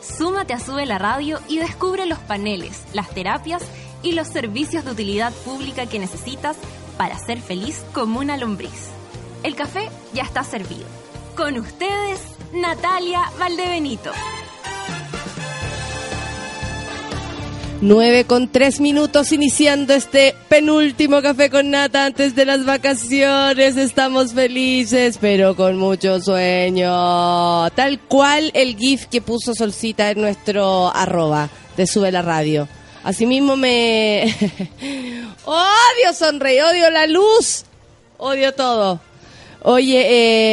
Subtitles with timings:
[0.00, 3.62] Súmate a Sube la Radio y descubre los paneles, las terapias
[4.02, 6.56] y los servicios de utilidad pública que necesitas
[6.96, 8.88] para ser feliz como una lombriz.
[9.42, 10.86] El café ya está servido.
[11.36, 12.20] Con ustedes,
[12.52, 14.10] Natalia Valdebenito.
[17.80, 23.76] 9 con 3 minutos iniciando este penúltimo café con nata antes de las vacaciones.
[23.76, 27.70] Estamos felices, pero con mucho sueño.
[27.70, 32.66] Tal cual el GIF que puso Solcita en nuestro arroba de Sube la Radio.
[33.04, 34.24] Asimismo me...
[35.44, 37.64] odio sonreír, odio la luz,
[38.18, 39.00] odio todo.
[39.62, 40.06] Oye,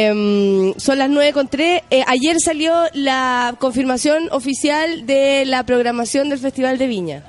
[0.08, 1.82] eh, son las nueve con tres.
[1.90, 7.24] Eh, ayer salió la confirmación oficial de la programación del Festival de Viña.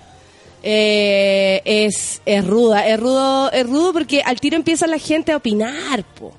[0.63, 5.37] Eh, es, es ruda, es rudo, es rudo porque al tiro empieza la gente a
[5.37, 6.33] opinar, po.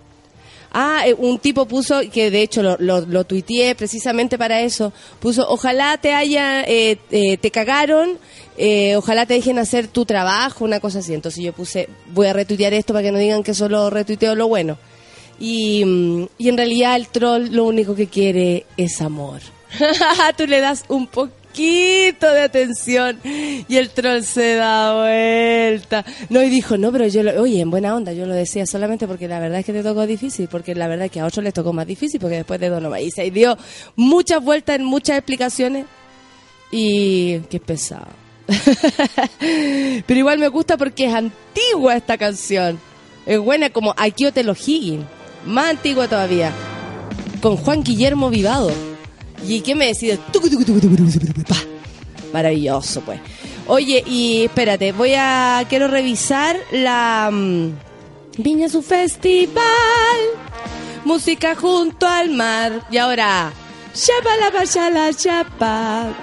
[0.72, 4.92] Ah, eh, un tipo puso, que de hecho lo, lo, lo tuiteé precisamente para eso,
[5.19, 8.19] puso, ojalá te haya, eh, eh, te cagaron,
[8.58, 11.14] eh, ojalá te dejen hacer tu trabajo, una cosa así.
[11.14, 14.48] Entonces yo puse, voy a retuitear esto para que no digan que solo retuiteo lo
[14.48, 14.77] bueno.
[15.41, 19.41] Y, mm, y en realidad el troll lo único que quiere es amor.
[20.36, 26.05] Tú le das un poquito de atención y el troll se da vuelta.
[26.28, 29.06] No, y dijo, no, pero yo, lo, oye, en buena onda, yo lo decía solamente
[29.06, 31.45] porque la verdad es que te tocó difícil, porque la verdad es que a otros
[31.45, 33.56] les tocó más difícil, porque después de Donovan y se dio
[33.97, 35.86] muchas vueltas en muchas explicaciones
[36.70, 38.08] y qué pesado.
[40.06, 42.78] pero igual me gusta porque es antigua esta canción.
[43.27, 45.05] Es buena como Akio Higgins
[45.47, 46.53] más antigua todavía,
[47.41, 48.71] con Juan Guillermo Vivado.
[49.47, 50.19] ¿Y qué me decide?
[52.33, 53.21] Maravilloso, pues.
[53.67, 55.65] Oye, y espérate, voy a.
[55.69, 57.31] Quiero revisar la.
[57.33, 57.69] mm,
[58.39, 59.63] Viña su festival.
[61.05, 62.87] Música junto al mar.
[62.91, 63.53] Y ahora.
[63.95, 66.13] Chapa la pacha la chapa.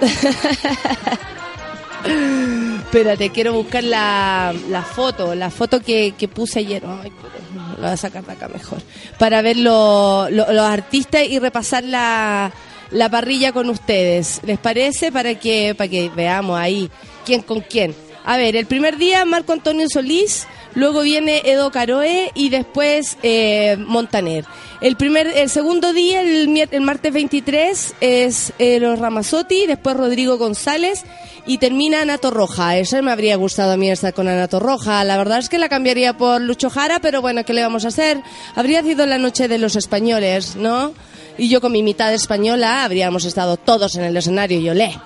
[2.04, 6.82] Espérate, quiero buscar la, la foto, la foto que, que puse ayer.
[6.86, 7.12] Ay,
[7.56, 8.78] lo voy a sacar de acá mejor.
[9.18, 12.52] Para ver lo- lo- los artistas y repasar la,
[12.90, 14.40] la parrilla con ustedes.
[14.44, 15.10] ¿Les parece?
[15.12, 16.90] Para que, para que veamos ahí
[17.24, 17.94] quién con quién.
[18.24, 23.76] A ver, el primer día Marco Antonio Solís, luego viene Edo Caroe y después eh,
[23.78, 24.44] Montaner.
[24.80, 30.36] El primer, el segundo día, el, el martes 23, es eh, los Ramazotti, después Rodrigo
[30.36, 31.04] González
[31.46, 32.76] y termina Anato Roja.
[32.76, 35.02] Esa me habría gustado a mí estar con Anato Roja.
[35.04, 37.88] La verdad es que la cambiaría por Lucho Jara, pero bueno, ¿qué le vamos a
[37.88, 38.22] hacer?
[38.54, 40.92] Habría sido la noche de los españoles, ¿no?
[41.38, 44.98] Y yo con mi mitad española habríamos estado todos en el escenario y olé.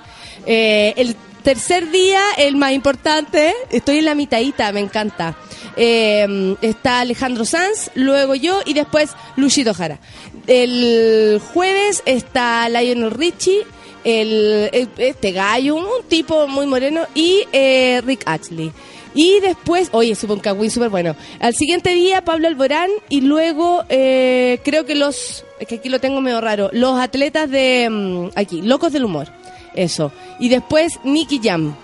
[0.47, 1.14] Eh, el
[1.44, 5.36] tercer día, el más importante, estoy en la mitadita, me encanta.
[5.76, 9.98] Eh, está Alejandro Sanz, luego yo y después Luchito Jara.
[10.47, 13.66] El jueves está Lionel Richie,
[14.04, 18.72] el, este gallo, un, un tipo muy moreno, y eh, Rick Astley.
[19.14, 21.16] Y después, oye, supo un cagüín súper bueno.
[21.41, 26.00] Al siguiente día, Pablo Alborán, y luego eh, creo que los, es que aquí lo
[26.00, 29.28] tengo medio raro, los atletas de, mm, aquí, Locos del Humor.
[29.75, 30.12] Eso.
[30.38, 31.75] Y después Nicky Jam.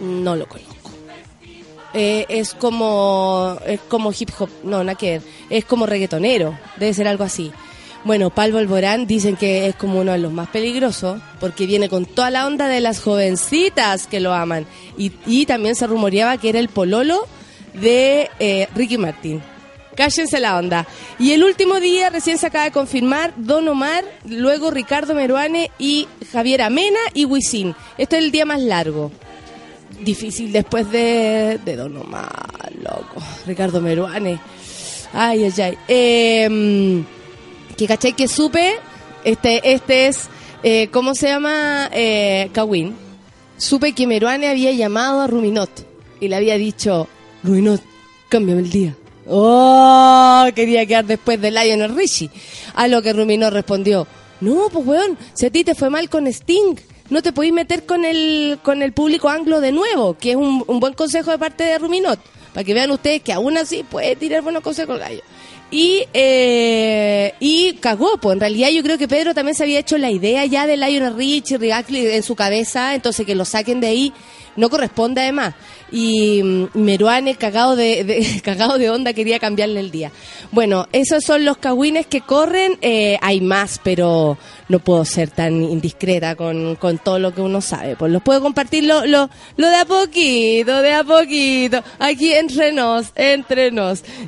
[0.00, 0.79] No lo conozco.
[1.92, 5.22] Eh, es como es como hip hop, no, nada que ver.
[5.50, 7.52] Es como reggaetonero, debe ser algo así.
[8.02, 12.06] Bueno, Pablo Alborán dicen que es como uno de los más peligrosos porque viene con
[12.06, 14.66] toda la onda de las jovencitas que lo aman.
[14.96, 17.26] Y, y también se rumoreaba que era el pololo
[17.74, 19.42] de eh, Ricky Martin.
[19.96, 20.86] Cállense la onda.
[21.18, 26.08] Y el último día recién se acaba de confirmar Don Omar, luego Ricardo Meruane y
[26.32, 27.74] Javier Amena y Wisin.
[27.98, 29.10] Este es el día más largo.
[30.00, 33.22] Difícil después de, de Don Omar, loco.
[33.46, 34.38] Ricardo Meruane.
[35.12, 35.78] Ay, ay, ay.
[35.88, 37.02] Eh,
[37.76, 38.76] que caché que supe,
[39.24, 40.28] este, este es,
[40.62, 41.90] eh, ¿cómo se llama?
[41.92, 42.94] Eh, Kawin.
[43.56, 45.70] Supe que Meruane había llamado a Ruminot
[46.20, 47.08] y le había dicho,
[47.42, 47.82] Ruminot,
[48.28, 48.96] cámbiame el día.
[49.26, 52.30] Oh, quería quedar después de Lionel Richie.
[52.74, 54.06] A lo que Ruminot respondió,
[54.40, 56.76] no, pues weón, si a ti te fue mal con Sting,
[57.10, 60.64] no te podís meter con el, con el público anglo de nuevo, que es un,
[60.66, 62.18] un buen consejo de parte de Ruminot,
[62.54, 65.22] para que vean ustedes que aún así puede tirar buenos consejos gallo.
[65.72, 69.98] Y, eh, y cagó, pues en realidad yo creo que Pedro también se había hecho
[69.98, 73.86] la idea ya de Lionel Rich y en su cabeza, entonces que lo saquen de
[73.86, 74.12] ahí
[74.56, 75.54] no corresponde además.
[75.92, 80.12] Y mm, Meruane, cagado de, cagado de onda, quería cambiarle el día.
[80.52, 82.78] Bueno, esos son los cagüines que corren.
[82.80, 84.38] Eh, hay más, pero
[84.68, 87.96] no puedo ser tan indiscreta con, con todo lo que uno sabe.
[87.96, 91.82] Pues los puedo compartir lo, lo, lo de a poquito, de a poquito.
[91.98, 93.12] Aquí entre nos.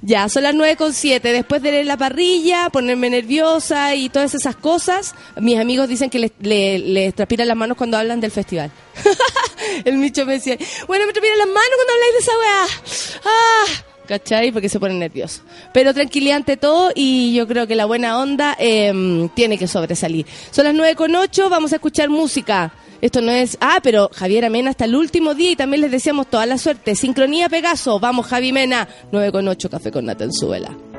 [0.03, 1.33] Ya, son las nueve con siete.
[1.33, 6.19] Después de leer la parrilla, ponerme nerviosa y todas esas cosas, mis amigos dicen que
[6.19, 8.71] les, les, transpiran las manos cuando hablan del festival.
[9.85, 10.57] el Micho me decía,
[10.87, 13.23] bueno, me transpiran las manos cuando habláis de esa weá.
[13.25, 14.53] Ah ¿cachai?
[14.53, 15.43] Porque se pone nervioso.
[15.73, 20.27] Pero tranquilidad todo y yo creo que la buena onda em, tiene que sobresalir.
[20.51, 22.73] Son las nueve con ocho, vamos a escuchar música.
[23.01, 23.59] Esto no es...
[23.61, 26.95] Ah, pero Javier Amena hasta el último día y también les deseamos toda la suerte.
[26.95, 30.92] Sincronía Pegaso, vamos Javi Mena, 9 con 8, Café con Natenzuela.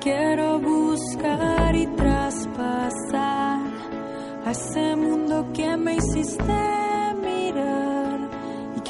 [0.00, 3.60] Quiero buscar y traspasar
[4.46, 6.80] ese mundo que me hiciste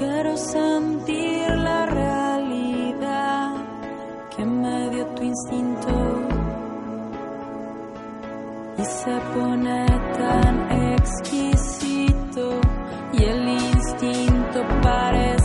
[0.00, 3.52] Quiero sentir la realidad
[4.34, 5.90] que me dio tu instinto
[8.78, 9.86] y se pone
[10.16, 12.60] tan exquisito.
[13.12, 15.39] Y el instinto parece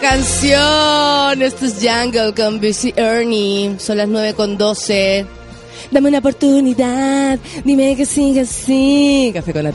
[0.00, 1.42] canción.
[1.42, 3.78] Esto es Jungle con Busy Ernie.
[3.78, 5.26] Son las 9 con 12.
[5.90, 7.38] Dame una oportunidad.
[7.64, 9.30] Dime que siga así.
[9.34, 9.72] Café con la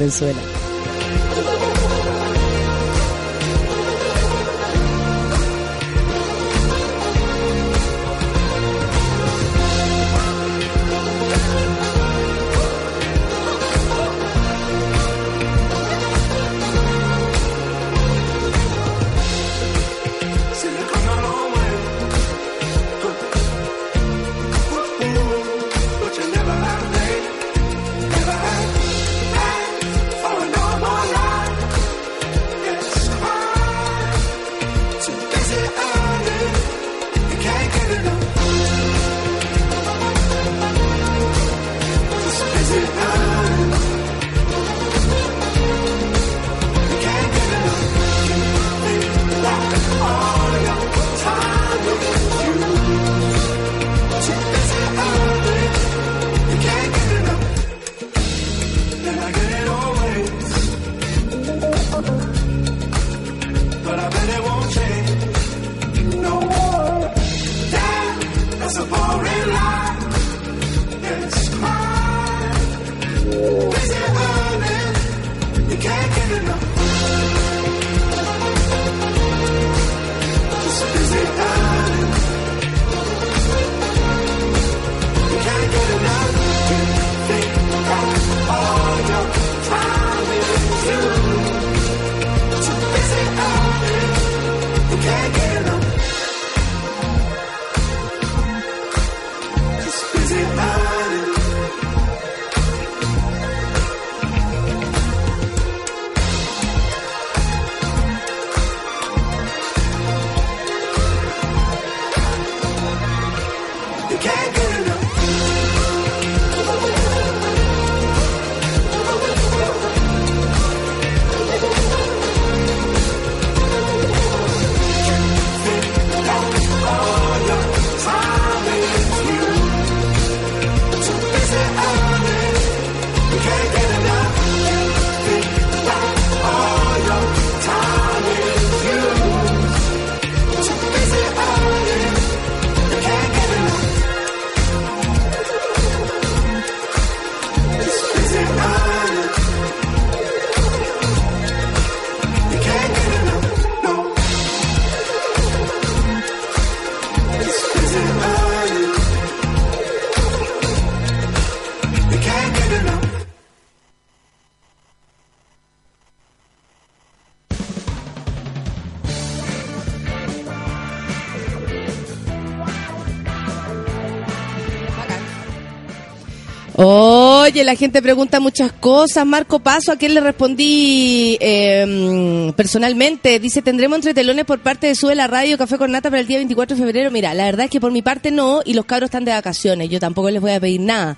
[177.55, 179.25] Oye, la gente pregunta muchas cosas.
[179.25, 183.39] Marco Paso, ¿a quién le respondí eh, personalmente?
[183.39, 186.35] Dice, ¿tendremos entretelones por parte de Sube la Radio Café con Nata para el día
[186.35, 187.11] 24 de febrero?
[187.11, 189.87] Mira, la verdad es que por mi parte no, y los cabros están de vacaciones.
[189.89, 191.17] Yo tampoco les voy a pedir nada.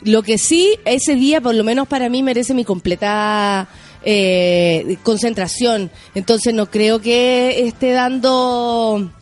[0.00, 3.68] Lo que sí, ese día, por lo menos para mí, merece mi completa
[4.06, 5.90] eh, concentración.
[6.14, 9.12] Entonces no creo que esté dando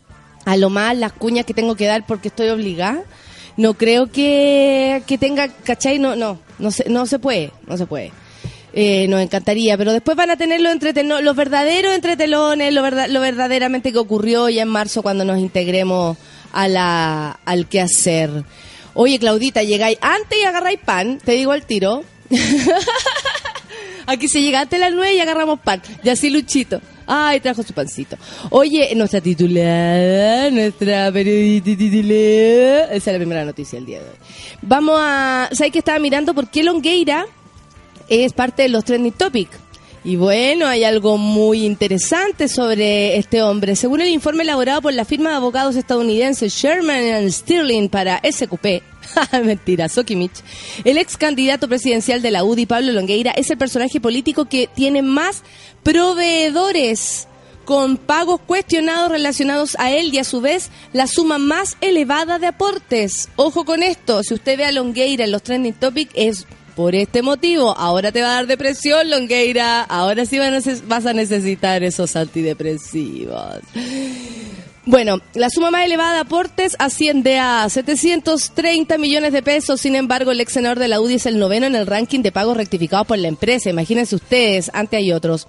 [0.45, 3.02] a lo más las cuñas que tengo que dar porque estoy obligada
[3.57, 5.99] no creo que, que tenga, ¿cachai?
[5.99, 8.12] No, no, no se, no se puede, no se puede.
[8.73, 10.75] Eh, nos encantaría, pero después van a tener los,
[11.23, 16.16] los verdaderos entretelones, lo, verdad, lo verdaderamente que ocurrió ya en marzo cuando nos integremos
[16.52, 18.45] a la, al quehacer.
[18.95, 22.04] Oye, Claudita, llegáis antes y agarráis pan, te digo al tiro.
[24.07, 25.83] Aquí se llega antes de las nueve y agarramos pan.
[26.02, 26.81] Y así Luchito.
[27.07, 28.17] Ay, trajo su pancito.
[28.51, 31.71] Oye, nuestra titulada, nuestra periodista.
[32.93, 34.17] Esa es la primera noticia del día de hoy.
[34.63, 35.49] Vamos a.
[35.53, 37.27] ¿Sabes que estaba mirando por qué Longueira
[38.09, 39.59] es parte de los trending topics?
[40.05, 43.77] Y bueno, hay algo muy interesante sobre este hombre.
[43.77, 48.83] Según el informe elaborado por la firma de abogados estadounidense Sherman Sterling para SQP,
[49.45, 50.43] mentira, Sokimich,
[50.85, 55.03] el ex candidato presidencial de la UDI, Pablo Longueira, es el personaje político que tiene
[55.03, 55.43] más
[55.83, 57.29] proveedores
[57.65, 62.49] con pagos cuestionados relacionados a él y a su vez la suma más elevada de
[62.49, 63.29] aportes.
[63.37, 67.23] Ojo con esto, si usted ve a Longueira en los trending topics es por este
[67.23, 67.77] motivo.
[67.77, 69.83] Ahora te va a dar depresión, Longueira.
[69.83, 70.39] Ahora sí
[70.87, 73.61] vas a necesitar esos antidepresivos.
[74.85, 79.81] Bueno, la suma más elevada de aportes asciende a 730 millones de pesos.
[79.81, 82.33] Sin embargo, el ex senador de la UDI es el noveno en el ranking de
[82.33, 83.71] pagos rectificados por la empresa.
[83.71, 85.47] Imagínense ustedes, antes hay otros.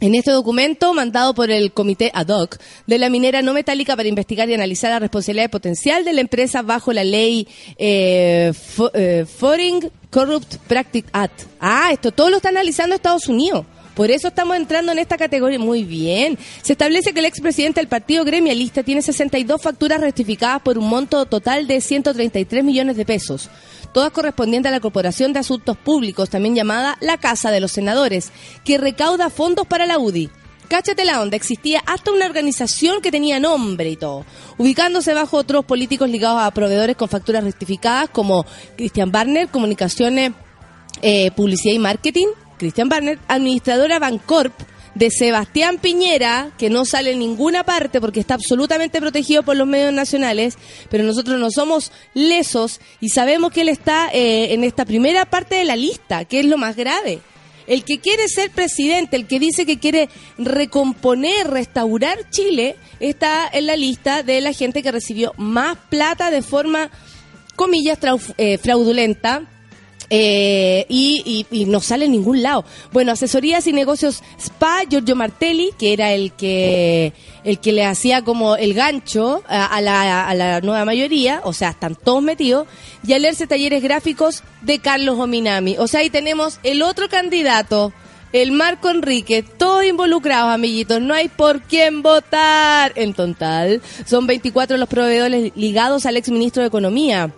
[0.00, 4.08] En este documento, mandado por el Comité Ad hoc de la minera no metálica para
[4.08, 7.46] investigar y analizar la responsabilidad potencial de la empresa bajo la ley
[7.76, 8.52] eh,
[8.94, 11.42] eh, Foreign Corrupt Practice Act.
[11.60, 13.66] Ah, esto todo lo está analizando Estados Unidos.
[13.96, 15.58] Por eso estamos entrando en esta categoría.
[15.58, 16.38] Muy bien.
[16.62, 21.24] Se establece que el expresidente del partido gremialista tiene 62 facturas rectificadas por un monto
[21.24, 23.50] total de 133 millones de pesos
[23.96, 28.30] todas correspondientes a la Corporación de Asuntos Públicos, también llamada la Casa de los Senadores,
[28.62, 30.28] que recauda fondos para la UDI.
[30.68, 34.26] Cáchate la onda, existía hasta una organización que tenía nombre y todo,
[34.58, 38.44] ubicándose bajo otros políticos ligados a proveedores con facturas rectificadas como
[38.76, 40.32] Christian Barner, Comunicaciones,
[41.00, 42.26] eh, Publicidad y Marketing,
[42.58, 44.52] Christian Barner, administradora Bancorp,
[44.96, 49.66] de Sebastián Piñera, que no sale en ninguna parte porque está absolutamente protegido por los
[49.66, 50.56] medios nacionales,
[50.90, 55.56] pero nosotros no somos lesos y sabemos que él está eh, en esta primera parte
[55.56, 57.20] de la lista, que es lo más grave.
[57.66, 60.08] El que quiere ser presidente, el que dice que quiere
[60.38, 66.40] recomponer, restaurar Chile, está en la lista de la gente que recibió más plata de
[66.40, 66.90] forma,
[67.54, 67.98] comillas,
[68.38, 69.42] eh, fraudulenta,
[70.10, 72.64] eh, y, no sale en ningún lado.
[72.92, 77.12] Bueno, asesorías y negocios Spa, Giorgio Martelli, que era el que
[77.44, 81.52] el que le hacía como el gancho a, a la, a la nueva mayoría, o
[81.52, 82.66] sea, están todos metidos,
[83.06, 85.76] y Alerce Talleres Gráficos de Carlos Ominami.
[85.78, 87.92] O sea, ahí tenemos el otro candidato,
[88.32, 92.92] el Marco Enrique, todos involucrados, amiguitos, no hay por quién votar.
[92.96, 97.32] En total, son 24 los proveedores ligados al exministro de Economía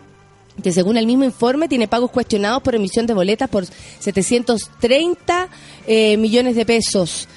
[0.62, 5.48] que según el mismo informe tiene pagos cuestionados por emisión de boletas por 730
[5.86, 7.28] eh, millones de pesos.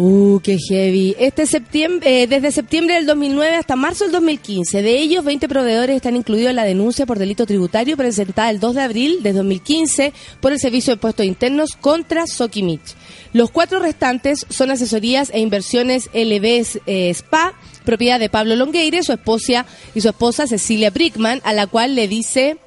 [0.00, 1.16] Uh, qué heavy.
[1.18, 5.96] Este septiembre, eh, desde septiembre del 2009 hasta marzo del 2015, de ellos 20 proveedores
[5.96, 10.12] están incluidos en la denuncia por delito tributario presentada el 2 de abril de 2015
[10.40, 12.94] por el Servicio de Impuestos Internos contra Sokimich.
[13.32, 19.12] Los cuatro restantes son asesorías e inversiones LB eh, Spa, propiedad de Pablo Longueire, su
[19.12, 22.58] esposa y su esposa Cecilia Brickman, a la cual le dice,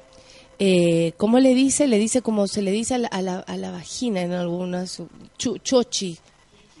[0.58, 1.88] eh, ¿cómo le dice?
[1.88, 5.00] Le dice como se le dice a la, a la, a la vagina en algunas,
[5.38, 6.18] chochi,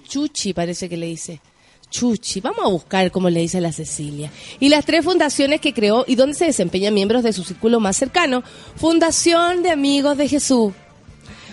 [0.02, 1.40] chuchi parece que le dice.
[1.90, 4.30] Chuchi, vamos a buscar cómo le dice la Cecilia.
[4.58, 7.96] Y las tres fundaciones que creó y donde se desempeñan miembros de su círculo más
[7.96, 8.42] cercano.
[8.76, 10.72] Fundación de Amigos de Jesús.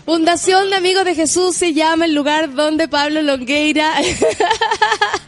[0.05, 3.93] Fundación de Amigos de Jesús se llama el lugar donde Pablo Longueira,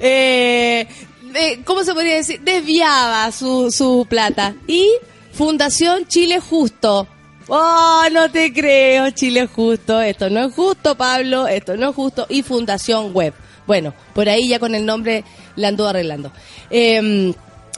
[0.00, 0.86] eh,
[1.34, 2.40] eh, ¿cómo se podría decir?
[2.40, 4.54] Desviaba su, su plata.
[4.66, 4.90] Y
[5.32, 7.06] Fundación Chile Justo.
[7.48, 10.00] Oh, no te creo, Chile Justo.
[10.00, 11.46] Esto no es justo, Pablo.
[11.46, 12.26] Esto no es justo.
[12.28, 13.34] Y Fundación Web.
[13.66, 15.24] Bueno, por ahí ya con el nombre
[15.56, 16.32] la anduvo arreglando.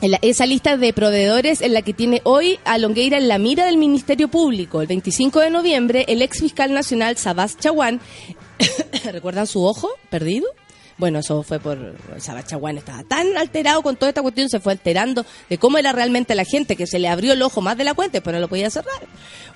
[0.01, 3.67] La- esa lista de proveedores en la que tiene hoy a Longueira en la mira
[3.67, 4.81] del Ministerio Público.
[4.81, 8.01] El 25 de noviembre, el ex fiscal nacional Sabás Chaguán,
[9.13, 10.47] ¿recuerdan su ojo perdido?
[10.99, 11.79] Bueno, eso fue por
[12.45, 16.35] Chaguán estaba tan alterado con toda esta cuestión, se fue alterando de cómo era realmente
[16.35, 18.49] la gente, que se le abrió el ojo más de la cuenta, pero no lo
[18.49, 19.07] podía cerrar.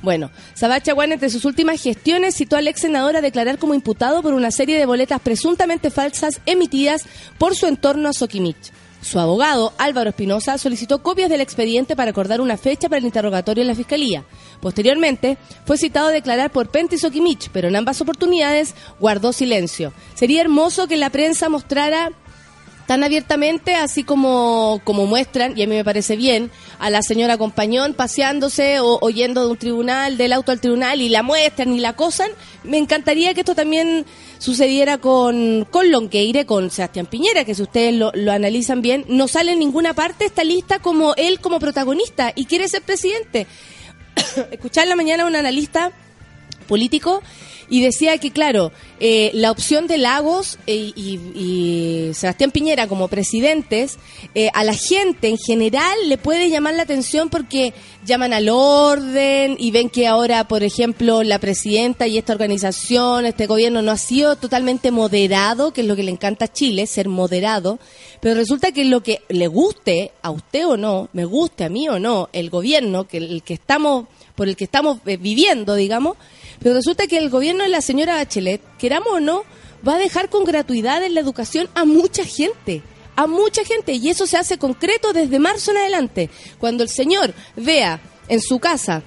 [0.03, 4.23] Bueno, Sabás Chaguán entre sus últimas gestiones citó al ex senador a declarar como imputado
[4.23, 7.03] por una serie de boletas presuntamente falsas emitidas
[7.39, 8.73] por su entorno a Soquimich.
[9.03, 13.63] Su abogado, Álvaro Espinosa, solicitó copias del expediente para acordar una fecha para el interrogatorio
[13.63, 14.25] en la Fiscalía.
[14.61, 19.93] Posteriormente, fue citado a declarar por Pente y Soquimich, pero en ambas oportunidades guardó silencio.
[20.15, 22.13] Sería hermoso que la prensa mostrara
[22.87, 27.39] tan abiertamente, así como, como muestran, y a mí me parece bien, a la señora
[27.39, 31.81] Compañón paseándose o oyendo de un tribunal, del auto al tribunal, y la muestran y
[31.81, 32.31] la acosan.
[32.65, 34.05] Me encantaría que esto también
[34.39, 39.29] sucediera con, con Lonqueire, con Sebastián Piñera, que si ustedes lo, lo analizan bien, no
[39.29, 43.47] sale en ninguna parte esta lista como él como protagonista y quiere ser presidente.
[44.51, 45.93] Escuchar la mañana a un analista
[46.67, 47.23] político
[47.69, 53.09] y decía que, claro, eh, la opción de Lagos eh, y, y Sebastián Piñera como
[53.09, 53.99] presidentes,
[54.35, 59.57] eh, a la gente en general le puede llamar la atención porque llaman al orden
[59.59, 63.97] y ven que ahora, por ejemplo, la presidenta y esta organización, este gobierno no ha
[63.97, 67.79] sido totalmente moderado, que es lo que le encanta a Chile, ser moderado,
[68.21, 71.89] pero resulta que lo que le guste, a usted o no, me guste a mí
[71.89, 76.17] o no, el gobierno, que el que estamos, por el que estamos eh, viviendo, digamos,
[76.63, 79.45] pero resulta que el gobierno de la señora Bachelet, queramos o no,
[79.87, 82.83] va a dejar con gratuidad en la educación a mucha gente.
[83.17, 83.93] A mucha gente.
[83.93, 86.31] Y eso se hace concreto desde marzo en adelante.
[86.59, 89.03] Cuando el señor vea en su casa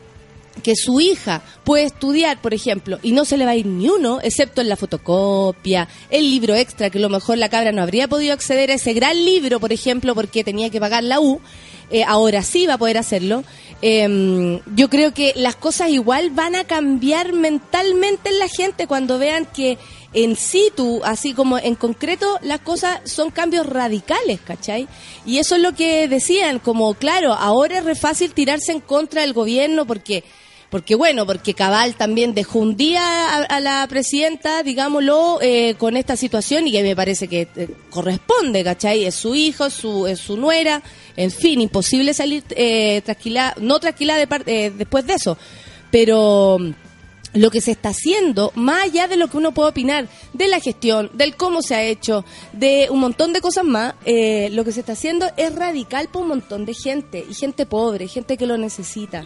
[0.63, 3.89] que su hija puede estudiar, por ejemplo, y no se le va a ir ni
[3.89, 7.81] uno, excepto en la fotocopia, el libro extra, que a lo mejor la cabra no
[7.81, 11.39] habría podido acceder a ese gran libro, por ejemplo, porque tenía que pagar la U,
[11.91, 13.43] eh, ahora sí va a poder hacerlo.
[13.81, 19.19] Eh, yo creo que las cosas igual van a cambiar mentalmente en la gente cuando
[19.19, 19.77] vean que
[20.15, 24.87] en situ, así como en concreto, las cosas son cambios radicales, ¿cachai?
[25.25, 29.21] Y eso es lo que decían, como claro, ahora es re fácil tirarse en contra
[29.21, 30.23] del gobierno porque
[30.69, 36.15] porque bueno, porque Cabal también dejó un día a, la presidenta, digámoslo, eh, con esta
[36.15, 39.05] situación y que me parece que eh, corresponde, ¿cachai?
[39.05, 40.81] Es su hijo, su, es su nuera,
[41.15, 43.01] en fin, imposible salir eh,
[43.61, 45.37] no tranquila de, eh, después de eso.
[45.91, 46.71] Pero mm,
[47.35, 50.59] lo que se está haciendo, más allá de lo que uno puede opinar, de la
[50.59, 54.79] gestión, del cómo se ha hecho, de un montón de cosas más, lo que se
[54.79, 58.57] está haciendo es radical para un montón de gente, y gente pobre, gente que lo
[58.57, 59.25] necesita.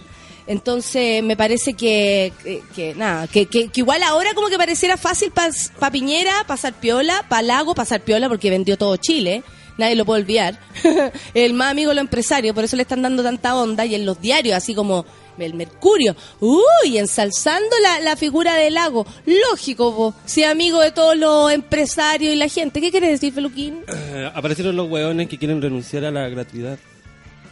[0.50, 2.34] Entonces, me parece que,
[2.76, 7.24] que, nada, que, que, igual ahora como que pareciera fácil para pa Piñera pasar piola,
[7.30, 9.44] para Lago pasar piola porque vendió todo Chile.
[9.78, 10.60] Nadie lo puede olvidar.
[11.36, 13.86] el más amigo de los empresarios, por eso le están dando tanta onda.
[13.86, 15.06] Y en los diarios, así como
[15.38, 19.06] el Mercurio, uy, ensalzando la, la figura de Lago.
[19.52, 22.82] Lógico, vos, si amigo de todos los empresarios y la gente.
[22.82, 23.84] ¿Qué quieres decir, Feluquín?
[23.88, 26.80] Eh, aparecieron los hueones que quieren renunciar a la gratuidad.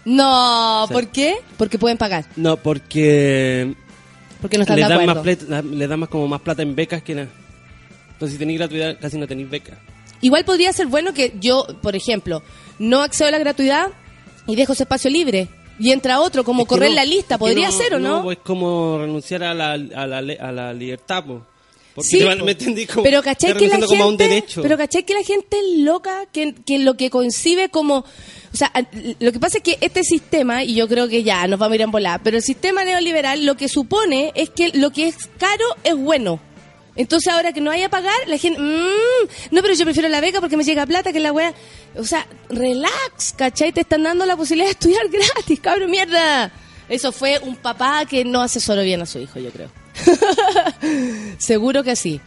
[0.10, 1.36] No, ¿por qué?
[1.58, 2.26] Porque pueden pagar.
[2.38, 3.76] No, porque.
[4.42, 5.16] Porque no están le de dan acuerdo.
[5.16, 7.28] Más plata, le dan más como más plata en becas que nada.
[8.14, 9.78] Entonces, si tenéis gratuidad, casi no tenéis becas.
[10.22, 12.42] Igual podría ser bueno que yo, por ejemplo,
[12.80, 13.88] no accedo a la gratuidad
[14.48, 15.50] y dejo ese espacio libre.
[15.78, 17.38] Y entra otro, como correr la lista.
[17.38, 18.32] ¿Podría ser o no?
[18.32, 21.42] Es como renunciar a la, a la, a la libertad, pues.
[21.98, 25.58] Porque sí, me entendí como, pero ¿cachai que la gente, Pero ¿cachai que la gente
[25.58, 26.28] es loca?
[26.32, 28.06] Que, que lo que concibe como...
[28.54, 28.72] O sea,
[29.18, 31.76] lo que pasa es que este sistema, y yo creo que ya nos vamos a
[31.78, 35.16] ir a volar, pero el sistema neoliberal lo que supone es que lo que es
[35.40, 36.40] caro es bueno.
[36.96, 40.22] Entonces ahora que no haya a pagar, la gente, mmm, no, pero yo prefiero la
[40.22, 41.52] beca porque me llega plata que la wea.
[41.96, 43.72] O sea, relax, ¿cachai?
[43.72, 46.52] Te están dando la posibilidad de estudiar gratis, cabrón, mierda.
[46.90, 49.87] Eso fue un papá que no asesoró bien a su hijo, yo creo.
[51.38, 52.22] Seguro que sí.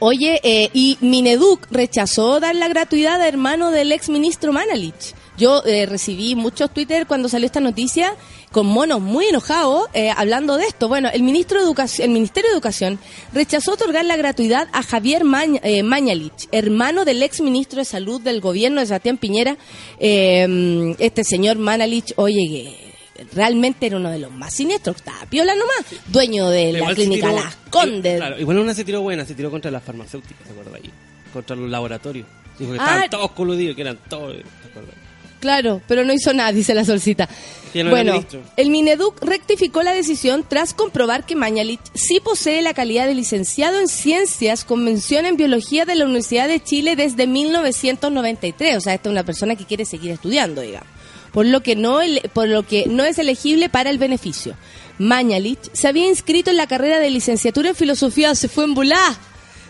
[0.00, 5.14] Oye, eh, y Mineduc rechazó dar la gratuidad a hermano del ex ministro Manalich.
[5.36, 8.14] Yo eh, recibí muchos Twitter cuando salió esta noticia
[8.52, 10.86] con monos muy enojados eh, hablando de esto.
[10.86, 12.98] Bueno, el ministro de Educación, el Ministerio de Educación
[13.32, 18.80] rechazó otorgar la gratuidad a Javier Mañalich, hermano del ex ministro de Salud del gobierno
[18.80, 19.56] de Sebastián Piñera.
[19.98, 22.87] este señor Manalich, oye,
[23.32, 27.56] realmente era uno de los más siniestros, estaba piola nomás, dueño de la clínica Las
[27.70, 28.16] Condes.
[28.16, 30.90] Claro, igual una se tiró buena, se tiró contra las farmacéuticas, ¿te acuerdas ahí?
[31.32, 32.26] Contra los laboratorios.
[32.58, 33.10] Dijo que estaban ah.
[33.10, 34.94] todos coludidos, que eran todos, ¿te acuerdas?
[35.40, 37.28] Claro, pero no hizo nada, dice la solcita.
[37.72, 38.24] bueno,
[38.56, 43.78] el Mineduc rectificó la decisión tras comprobar que Mañalich sí posee la calidad de licenciado
[43.78, 48.76] en ciencias con mención en biología de la Universidad de Chile desde 1993.
[48.78, 50.97] O sea, esta es una persona que quiere seguir estudiando, digamos
[51.32, 52.00] por lo que no,
[52.32, 54.54] por lo que no es elegible para el beneficio.
[54.98, 59.18] Mañalich se había inscrito en la carrera de licenciatura en filosofía, se fue en Bulá.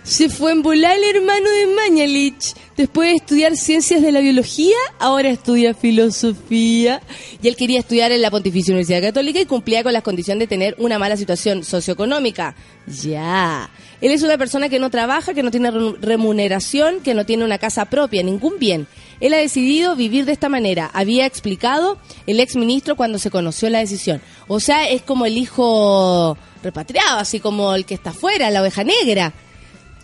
[0.04, 2.54] Se fue en Bulá el hermano de Mañalich.
[2.78, 7.02] Después de estudiar ciencias de la biología, ahora estudia filosofía.
[7.42, 10.46] Y él quería estudiar en la Pontificia Universidad Católica y cumplía con las condiciones de
[10.46, 12.54] tener una mala situación socioeconómica.
[12.86, 13.68] Ya.
[14.00, 17.58] Él es una persona que no trabaja, que no tiene remuneración, que no tiene una
[17.58, 18.86] casa propia, ningún bien.
[19.20, 20.90] Él ha decidido vivir de esta manera.
[20.92, 24.20] Había explicado el ex ministro cuando se conoció la decisión.
[24.46, 28.84] O sea, es como el hijo repatriado, así como el que está afuera, la oveja
[28.84, 29.32] negra.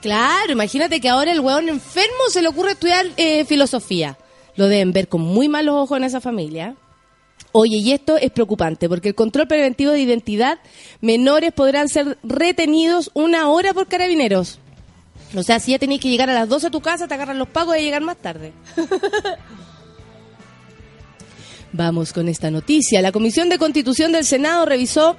[0.02, 4.18] Claro, imagínate que ahora el hueón enfermo se le ocurre estudiar eh, filosofía.
[4.56, 6.76] Lo deben ver con muy malos ojos en esa familia.
[7.52, 10.58] Oye, y esto es preocupante, porque el control preventivo de identidad,
[11.00, 14.58] menores podrán ser retenidos una hora por carabineros.
[15.34, 17.38] O sea, si ya tenéis que llegar a las 12 a tu casa, te agarran
[17.38, 18.52] los pagos y llegar más tarde.
[21.72, 23.02] Vamos con esta noticia.
[23.02, 25.16] La Comisión de Constitución del Senado revisó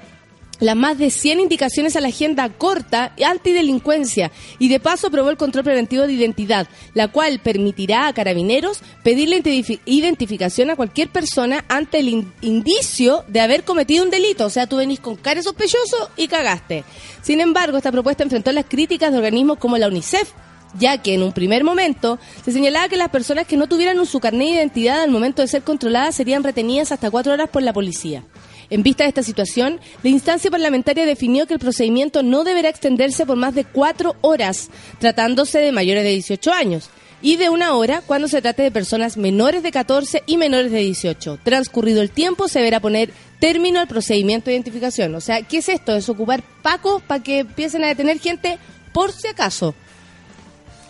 [0.60, 5.36] las más de 100 indicaciones a la agenda corta antidelincuencia y de paso aprobó el
[5.36, 9.36] control preventivo de identidad, la cual permitirá a carabineros pedir la
[9.84, 14.46] identificación a cualquier persona ante el indicio de haber cometido un delito.
[14.46, 16.84] O sea, tú venís con cara sospechoso y cagaste.
[17.22, 20.32] Sin embargo, esta propuesta enfrentó las críticas de organismos como la UNICEF,
[20.78, 24.20] ya que en un primer momento se señalaba que las personas que no tuvieran su
[24.20, 27.72] carnet de identidad al momento de ser controladas serían retenidas hasta cuatro horas por la
[27.72, 28.24] policía.
[28.70, 33.26] En vista de esta situación, la instancia parlamentaria definió que el procedimiento no deberá extenderse
[33.26, 36.90] por más de cuatro horas, tratándose de mayores de 18 años,
[37.22, 40.80] y de una hora cuando se trate de personas menores de 14 y menores de
[40.80, 41.38] 18.
[41.42, 45.14] Transcurrido el tiempo, se deberá poner término al procedimiento de identificación.
[45.14, 45.94] O sea, ¿qué es esto?
[45.94, 48.58] Es ocupar pacos para que empiecen a detener gente
[48.92, 49.74] por si acaso.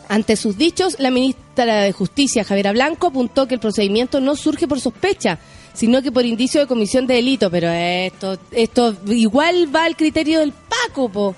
[0.08, 4.68] Ante sus dichos, la ministra de Justicia, Javiera Blanco, apuntó que el procedimiento no surge
[4.68, 5.38] por sospecha,
[5.76, 7.50] sino que por indicio de comisión de delito.
[7.50, 11.36] Pero esto, esto igual va al criterio del Paco, po.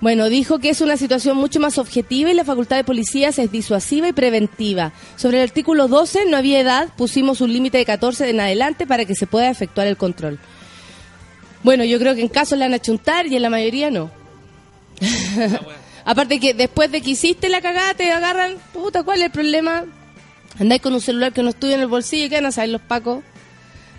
[0.00, 3.50] Bueno, dijo que es una situación mucho más objetiva y la facultad de policías es
[3.50, 4.92] disuasiva y preventiva.
[5.16, 9.06] Sobre el artículo 12 no había edad, pusimos un límite de 14 en adelante para
[9.06, 10.38] que se pueda efectuar el control.
[11.64, 14.10] Bueno, yo creo que en casos le van a chuntar y en la mayoría no.
[16.04, 19.84] Aparte que después de que hiciste la cagada te agarran, puta, ¿cuál es el problema?
[20.60, 22.70] Andáis con un celular que no estudia en el bolsillo y qué van a saber
[22.70, 23.24] los pacos.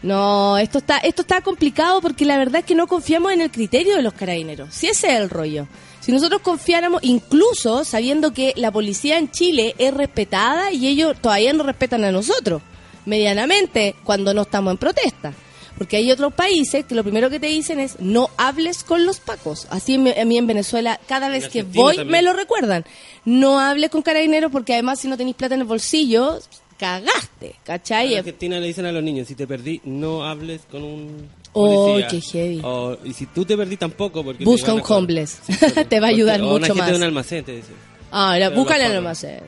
[0.01, 3.51] No, esto está, esto está complicado porque la verdad es que no confiamos en el
[3.51, 4.73] criterio de los carabineros.
[4.73, 5.67] Si ese es el rollo.
[5.99, 11.51] Si nosotros confiáramos, incluso sabiendo que la policía en Chile es respetada y ellos todavía
[11.51, 12.61] no respetan a nosotros,
[13.05, 15.33] medianamente, cuando no estamos en protesta.
[15.77, 19.19] Porque hay otros países que lo primero que te dicen es no hables con los
[19.19, 19.67] pacos.
[19.69, 22.85] Así a mí en Venezuela, cada vez que voy, me lo recuerdan.
[23.23, 26.39] No hables con carabineros porque además si no tenéis plata en el bolsillo,
[26.79, 28.13] cagaste, ¿cachai?
[28.13, 31.97] En Argentina le dicen a los niños, si te perdí, no hables con un Oh,
[32.09, 32.61] qué heavy.
[33.03, 35.39] y si tú te perdí tampoco, porque busca un homeless.
[35.89, 36.89] te va a ayudar mucho más.
[36.89, 37.69] de un almacén, te dice.
[38.11, 39.41] Ah, busca en el almacén.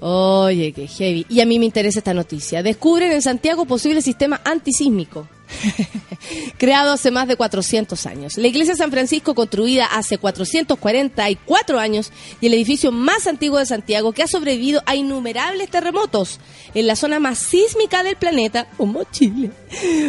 [0.00, 1.26] Oye, qué heavy.
[1.28, 2.62] Y a mí me interesa esta noticia.
[2.62, 5.28] Descubren en Santiago posible sistema antisísmico.
[6.58, 8.36] Creado hace más de 400 años.
[8.36, 13.66] La iglesia de San Francisco, construida hace 444 años, y el edificio más antiguo de
[13.66, 16.40] Santiago, que ha sobrevivido a innumerables terremotos
[16.74, 19.50] en la zona más sísmica del planeta, como Chile,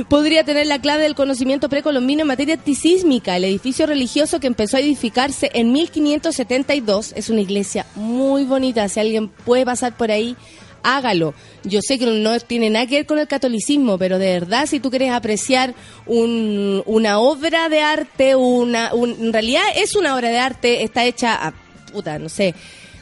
[0.10, 3.38] podría tener la clave del conocimiento precolombino en materia antisísmica.
[3.38, 8.88] El edificio religioso que empezó a edificarse en 1572 es una iglesia muy bonita.
[8.88, 10.36] Si alguien puede pasar por ahí,
[10.84, 11.34] hágalo.
[11.63, 14.80] Yo sé que no tiene nada que ver con el catolicismo, pero de verdad, si
[14.80, 15.74] tú quieres apreciar
[16.06, 21.54] una obra de arte, una, en realidad es una obra de arte, está hecha a
[21.91, 22.54] puta, no sé,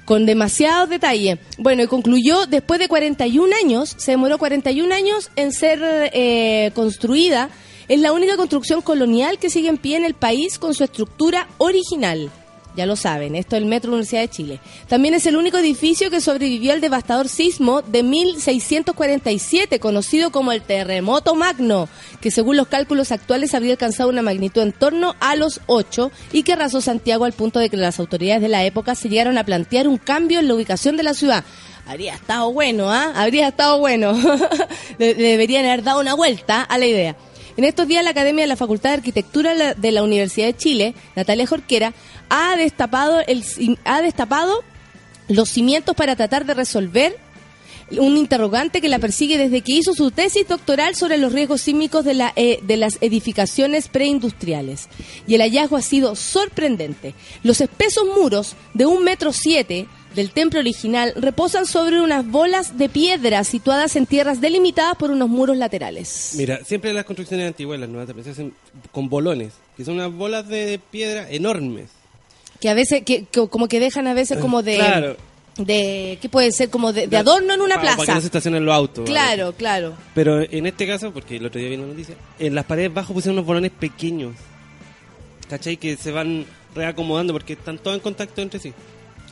[0.06, 1.39] con demasiados detalles.
[1.58, 5.80] Bueno, y concluyó después de 41 años, se demoró 41 años en ser
[6.13, 7.50] eh, construida.
[7.88, 11.48] Es la única construcción colonial que sigue en pie en el país con su estructura
[11.58, 12.32] original.
[12.76, 14.60] Ya lo saben, esto es el Metro Universidad de Chile.
[14.88, 20.62] También es el único edificio que sobrevivió al devastador sismo de 1647, conocido como el
[20.62, 21.90] terremoto magno,
[22.22, 26.44] que según los cálculos actuales habría alcanzado una magnitud en torno a los 8 y
[26.44, 29.44] que arrasó Santiago al punto de que las autoridades de la época se llegaron a
[29.44, 31.44] plantear un cambio en la ubicación de la ciudad.
[31.86, 33.12] Habría estado bueno, ¿ah?
[33.16, 34.14] Habría estado bueno.
[34.98, 37.18] deberían haber dado una vuelta a la idea.
[37.58, 40.96] En estos días la Academia de la Facultad de Arquitectura de la Universidad de Chile,
[41.16, 41.94] Natalia Jorquera,
[42.32, 43.44] ha destapado, el,
[43.84, 44.63] ha destapado
[45.28, 47.17] los cimientos para tratar de resolver
[48.00, 52.06] un interrogante que la persigue desde que hizo su tesis doctoral sobre los riesgos sísmicos
[52.06, 54.88] de, la, eh, de las edificaciones preindustriales.
[55.28, 57.13] Y el hallazgo ha sido sorprendente.
[57.44, 62.88] Los espesos muros de un metro siete del templo original reposan sobre unas bolas de
[62.88, 66.36] piedra situadas en tierras delimitadas por unos muros laterales.
[66.38, 68.54] Mira, siempre las construcciones antiguas, las nuevas se hacen
[68.94, 72.01] con bolones, que son unas bolas de piedra enormes.
[72.62, 74.76] Que a veces, que, como que dejan a veces como de...
[74.76, 75.17] Claro.
[75.58, 76.69] De, ¿qué puede ser?
[76.69, 77.97] Como de, adorno en una plaza.
[77.97, 79.06] Para que no se estacionen los autos.
[79.06, 79.95] Claro, claro.
[80.15, 83.13] Pero en este caso, porque el otro día vi una noticia, en las paredes bajo
[83.13, 84.34] pusieron unos bolones pequeños.
[85.50, 85.76] ¿Cachai?
[85.76, 88.74] Que se van reacomodando porque están todos en contacto entre sí.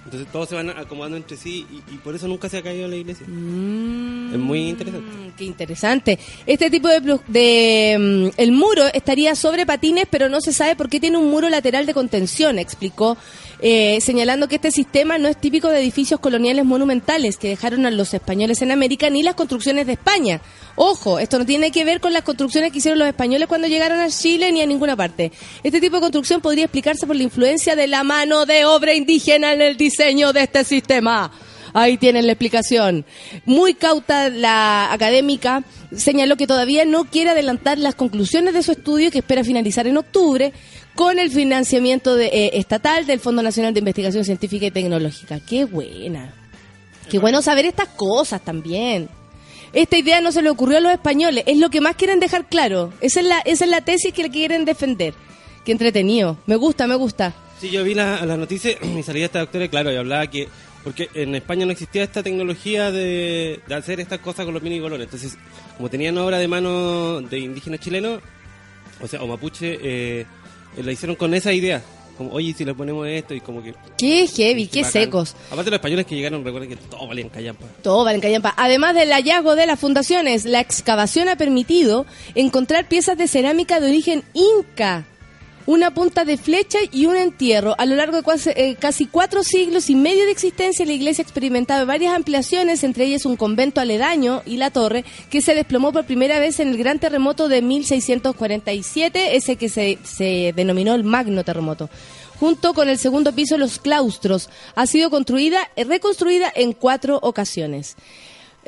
[0.05, 2.95] Entonces todos se van acomodando entre sí y, por eso nunca se ha caído la
[2.95, 3.25] iglesia.
[3.27, 5.07] Mm, es muy interesante.
[5.37, 6.19] Qué interesante.
[6.45, 10.89] Este tipo de, de mm, el muro estaría sobre patines, pero no se sabe por
[10.89, 13.17] qué tiene un muro lateral de contención, explicó,
[13.61, 17.91] eh, señalando que este sistema no es típico de edificios coloniales monumentales que dejaron a
[17.91, 20.41] los españoles en América ni las construcciones de España.
[20.75, 23.99] Ojo, esto no tiene que ver con las construcciones que hicieron los españoles cuando llegaron
[23.99, 25.31] a Chile ni a ninguna parte.
[25.61, 29.51] Este tipo de construcción podría explicarse por la influencia de la mano de obra indígena
[29.51, 31.31] en el diseño de este sistema.
[31.73, 33.05] Ahí tienen la explicación.
[33.45, 35.63] Muy cauta la académica
[35.95, 39.97] señaló que todavía no quiere adelantar las conclusiones de su estudio que espera finalizar en
[39.97, 40.53] octubre
[40.99, 45.39] con el financiamiento de, eh, estatal del Fondo Nacional de Investigación Científica y Tecnológica.
[45.39, 46.33] Qué buena.
[47.09, 49.07] Qué bueno saber estas cosas también
[49.73, 52.49] esta idea no se le ocurrió a los españoles, es lo que más quieren dejar
[52.49, 52.91] claro.
[53.01, 55.13] Esa es la, esa es la tesis que le quieren defender.
[55.63, 56.37] Qué entretenido.
[56.47, 57.33] Me gusta, me gusta.
[57.59, 60.47] Sí, yo vi la, la noticia y salía esta doctora, claro, y hablaba que
[60.83, 65.05] porque en España no existía esta tecnología de, hacer estas cosas con los mini golones.
[65.05, 65.37] Entonces,
[65.77, 68.21] como tenían obra de mano de indígenas chilenos,
[69.01, 70.25] o sea, o mapuche, eh,
[70.83, 71.81] la hicieron con esa idea
[72.19, 73.73] como, oye, si le ponemos esto y como que...
[73.97, 75.37] Qué heavy, qué secos.
[75.49, 77.65] Aparte los españoles que llegaron, recuerden que todo valía en callampa.
[77.81, 78.53] Todo valía en callampa.
[78.57, 83.87] Además del hallazgo de las fundaciones, la excavación ha permitido encontrar piezas de cerámica de
[83.87, 85.05] origen inca
[85.69, 87.75] una punta de flecha y un entierro.
[87.77, 91.27] A lo largo de eh, casi, cuatro siglos y medio de existencia, la iglesia ha
[91.27, 96.05] experimentado varias ampliaciones, entre ellas un convento aledaño y la torre, que se desplomó por
[96.05, 101.87] primera vez en el gran terremoto de 1647, ese que se, denominó el Magno Terremoto.
[102.39, 104.49] junto con el segundo piso los claustros.
[104.73, 107.95] Ha sido construida, reconstruida en cuatro ocasiones.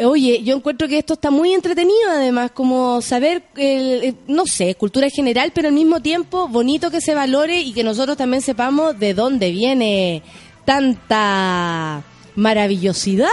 [0.04, 5.08] Oye, yo encuentro que esto está muy entretenido, además, como saber, eh, no sé, cultura
[5.08, 8.98] en general, pero al mismo tiempo bonito que se valore y que nosotros también sepamos
[8.98, 10.24] de dónde viene
[10.66, 12.04] tanta
[12.36, 13.28] maravillosidad.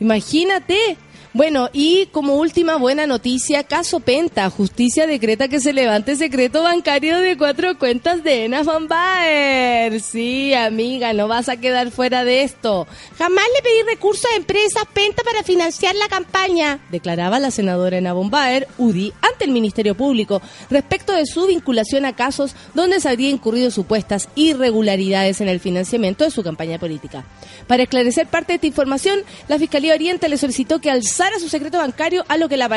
[0.00, 0.96] Imagínate.
[1.34, 7.18] Bueno, y como última buena noticia, caso Penta, justicia decreta que se levante secreto bancario
[7.18, 10.00] de cuatro cuentas de Ena Van Baer.
[10.00, 12.86] Sí, amiga, no vas a quedar fuera de esto.
[13.18, 18.14] Jamás le pedí recursos a empresas Penta para financiar la campaña, declaraba la senadora Ena
[18.14, 23.08] Von Baer, UDI, ante el Ministerio Público, respecto de su vinculación a casos donde se
[23.08, 27.24] habría incurrido supuestas irregularidades en el financiamiento de su campaña política.
[27.68, 31.78] Para esclarecer parte de esta información, la Fiscalía Oriente le solicitó que alzara su secreto
[31.78, 32.68] bancario, a lo que la,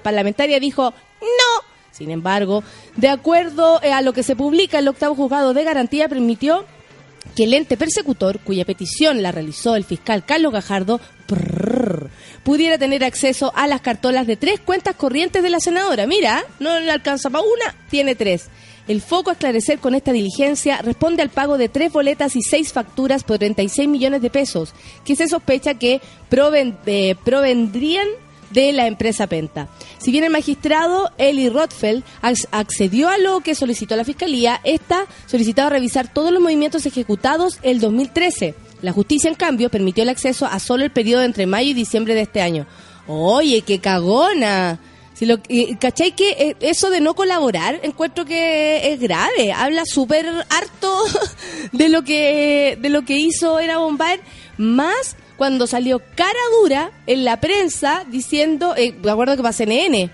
[0.00, 1.66] parlamentaria dijo no.
[1.90, 2.62] Sin embargo,
[2.94, 6.66] de acuerdo eh, a lo que se publica, el octavo juzgado de garantía permitió
[7.34, 11.00] que el ente persecutor, cuya petición la realizó el fiscal Carlos Gajardo,
[12.42, 16.06] pudiera tener acceso a las cartolas de tres cuentas corrientes de la senadora.
[16.06, 18.46] Mira, no le alcanza para una, tiene tres.
[18.88, 22.72] El foco a esclarecer con esta diligencia responde al pago de tres boletas y seis
[22.72, 28.06] facturas por 36 millones de pesos, que se sospecha que proven- eh, provendrían
[28.50, 29.68] de la empresa Penta.
[29.98, 35.06] Si bien el magistrado Eli Rothfeld ac- accedió a lo que solicitó la Fiscalía, esta
[35.26, 38.54] solicitaba revisar todos los movimientos ejecutados el 2013.
[38.82, 42.14] La justicia, en cambio, permitió el acceso a solo el periodo entre mayo y diciembre
[42.14, 42.66] de este año.
[43.06, 44.78] Oye, qué cagona.
[45.14, 49.50] Si lo, eh, ¿Cachai que eh, eso de no colaborar encuentro que es grave?
[49.52, 51.04] Habla súper harto
[51.72, 54.20] de lo que de lo que hizo Era Bombar,
[54.58, 60.10] más cuando salió cara dura en la prensa diciendo, eh, me acuerdo que para CNN,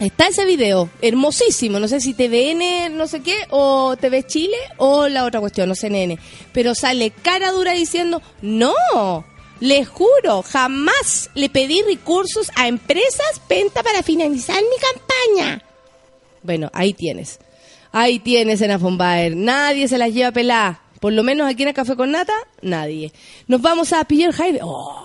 [0.00, 5.06] Está ese video, hermosísimo, no sé si TVN, no sé qué, o TV Chile, o
[5.06, 6.18] la otra cuestión, no CNN.
[6.52, 8.74] Pero sale cara dura diciendo, no,
[9.60, 15.62] les juro, jamás le pedí recursos a empresas Penta para finalizar mi campaña.
[16.42, 17.38] Bueno, ahí tienes.
[17.92, 19.36] Ahí tienes en Baer.
[19.36, 20.82] Nadie se las lleva pelada.
[21.04, 23.12] Por lo menos aquí en el Café con Nata, nadie.
[23.46, 24.60] Nos vamos a Pierre Jaime.
[24.62, 25.04] Oh.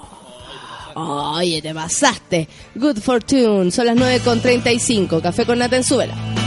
[0.95, 2.47] Oye, te pasaste.
[2.73, 3.69] Good Fortune.
[3.69, 5.21] Son las 9 con 35.
[5.21, 6.38] Café con Nata en Súbela.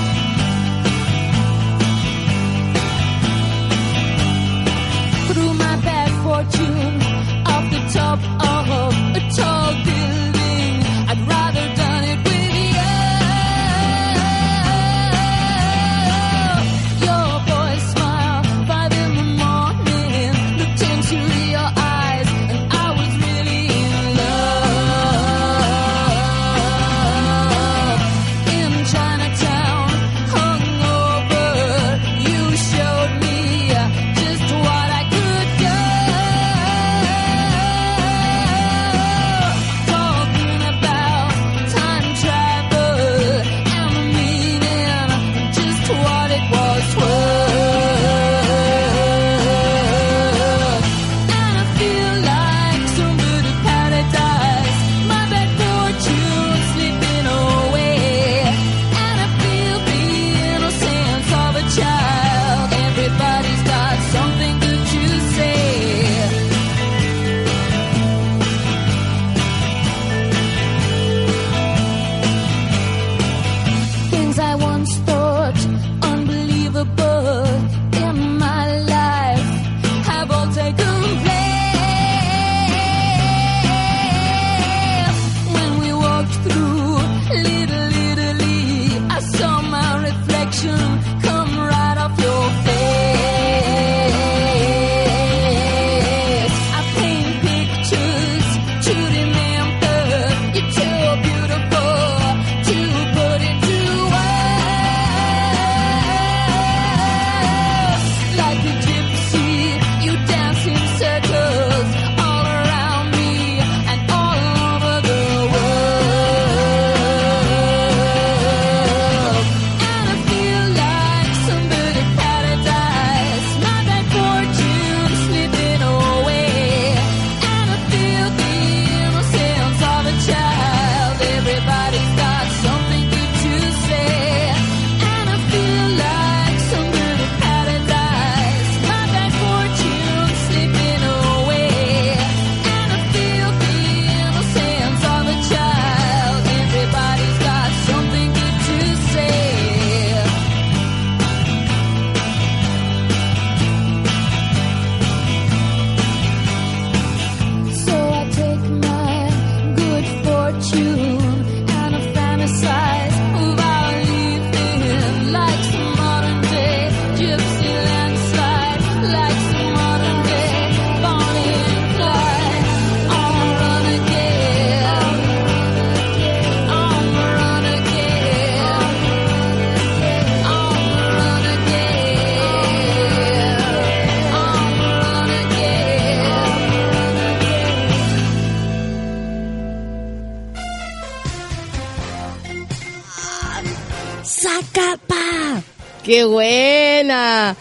[196.13, 197.56] ¡Qué buena!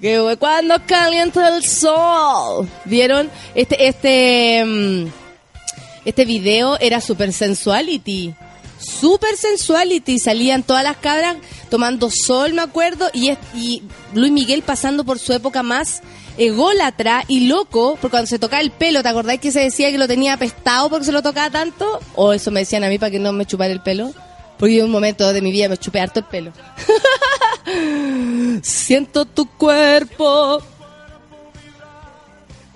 [0.00, 2.66] ¡Qué bu- Cuando calienta el sol.
[2.86, 3.30] ¿Vieron?
[3.54, 5.08] Este, este, mm,
[6.06, 8.34] este video era super sensuality.
[8.80, 10.18] Super sensuality.
[10.18, 11.36] Salían todas las cabras
[11.68, 13.10] tomando sol, me acuerdo.
[13.12, 13.82] Y, y
[14.14, 16.00] Luis Miguel pasando por su época más
[16.38, 17.98] ególatra y loco.
[18.00, 20.88] Porque cuando se tocaba el pelo, ¿te acordás que se decía que lo tenía apestado
[20.88, 22.00] porque se lo tocaba tanto?
[22.14, 24.14] O eso me decían a mí para que no me chupara el pelo.
[24.58, 26.52] Porque en un momento de mi vida me chupé harto el pelo.
[28.62, 30.62] Siento tu cuerpo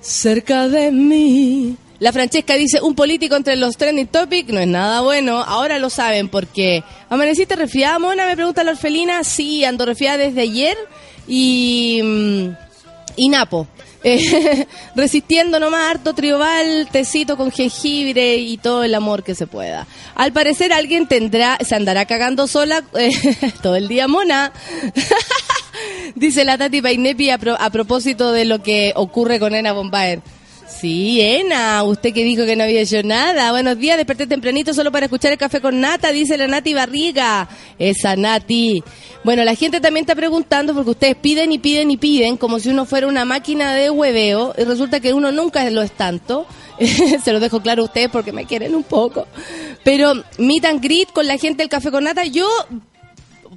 [0.01, 1.77] cerca de mí.
[2.01, 5.43] La Francesca dice, un político entre los trending topics no es nada bueno.
[5.43, 6.85] Ahora lo saben porque...
[7.11, 8.27] ¿Amaneciste resfriada, Mona?
[8.27, 9.25] Me pregunta la orfelina.
[9.25, 10.77] Sí, ando resfriada desde ayer
[11.27, 12.01] y...
[12.03, 12.49] mm,
[13.17, 13.67] y Napo.
[14.05, 19.87] Eh, resistiendo nomás harto tribal, tecito con jengibre y todo el amor que se pueda.
[20.15, 23.11] Al parecer alguien tendrá, se andará cagando sola eh,
[23.63, 24.53] todo el día, Mona.
[26.15, 30.21] Dice la Tati Painepi a, a propósito de lo que ocurre con Ena Bombaer.
[30.81, 33.51] Sí, Ena, usted que dijo que no había hecho nada.
[33.51, 37.49] Buenos días, desperté tempranito solo para escuchar el café con nata, dice la Nati Barriga.
[37.81, 38.85] Esa Nati.
[39.25, 42.69] Bueno, la gente también está preguntando porque ustedes piden y piden y piden como si
[42.69, 46.47] uno fuera una máquina de hueveo y resulta que uno nunca lo es tanto.
[47.25, 49.27] Se lo dejo claro a ustedes porque me quieren un poco.
[49.83, 52.49] Pero meet and greet con la gente del café con nata, yo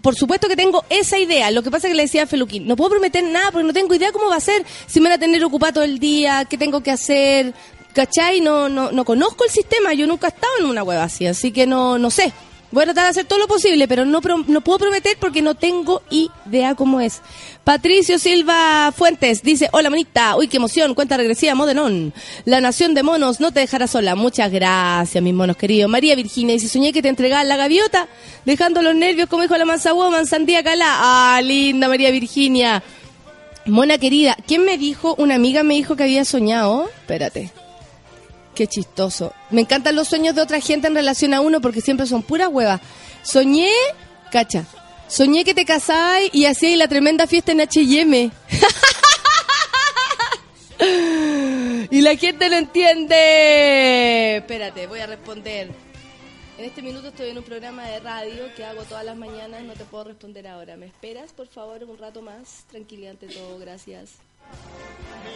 [0.02, 1.52] por supuesto que tengo esa idea.
[1.52, 3.74] Lo que pasa es que le decía a Feluquín, no puedo prometer nada porque no
[3.74, 6.46] tengo idea cómo va a ser, si me van a tener ocupado todo el día,
[6.46, 7.54] qué tengo que hacer.
[7.94, 8.40] ¿Cachai?
[8.40, 11.52] No, no, no conozco el sistema, yo nunca he estado en una web así, así
[11.52, 12.32] que no, no sé.
[12.72, 15.56] Voy a tratar de hacer todo lo posible, pero no, no puedo prometer porque no
[15.56, 17.22] tengo idea cómo es.
[17.66, 22.14] Patricio Silva Fuentes dice, hola monita, uy qué emoción, cuenta regresiva, Modenón.
[22.46, 24.16] La nación de monos no te dejará sola.
[24.16, 25.90] Muchas gracias, mis monos queridos.
[25.90, 28.08] María Virginia dice, soñé que te entregaba la gaviota,
[28.46, 30.88] dejando los nervios como dijo la mansa woman, sandía calá.
[31.00, 32.82] Ah, linda María Virginia.
[33.66, 35.14] Mona querida, ¿quién me dijo?
[35.18, 36.90] Una amiga me dijo que había soñado.
[37.02, 37.52] Espérate.
[38.56, 39.34] Qué chistoso.
[39.50, 42.50] Me encantan los sueños de otra gente en relación a uno porque siempre son puras
[42.50, 42.82] huevas.
[43.24, 43.72] Soñé,
[44.32, 44.66] cacha,
[45.08, 48.32] soñé que te casabas y hacíais la tremenda fiesta en H&M.
[51.92, 54.38] y la gente no entiende.
[54.38, 55.70] Espérate, voy a responder.
[56.58, 59.74] En este minuto estoy en un programa de radio que hago todas las mañanas, no
[59.74, 60.78] te puedo responder ahora.
[60.78, 62.66] ¿Me esperas, por favor, un rato más?
[62.70, 64.20] Tranquilidad ante todo, gracias.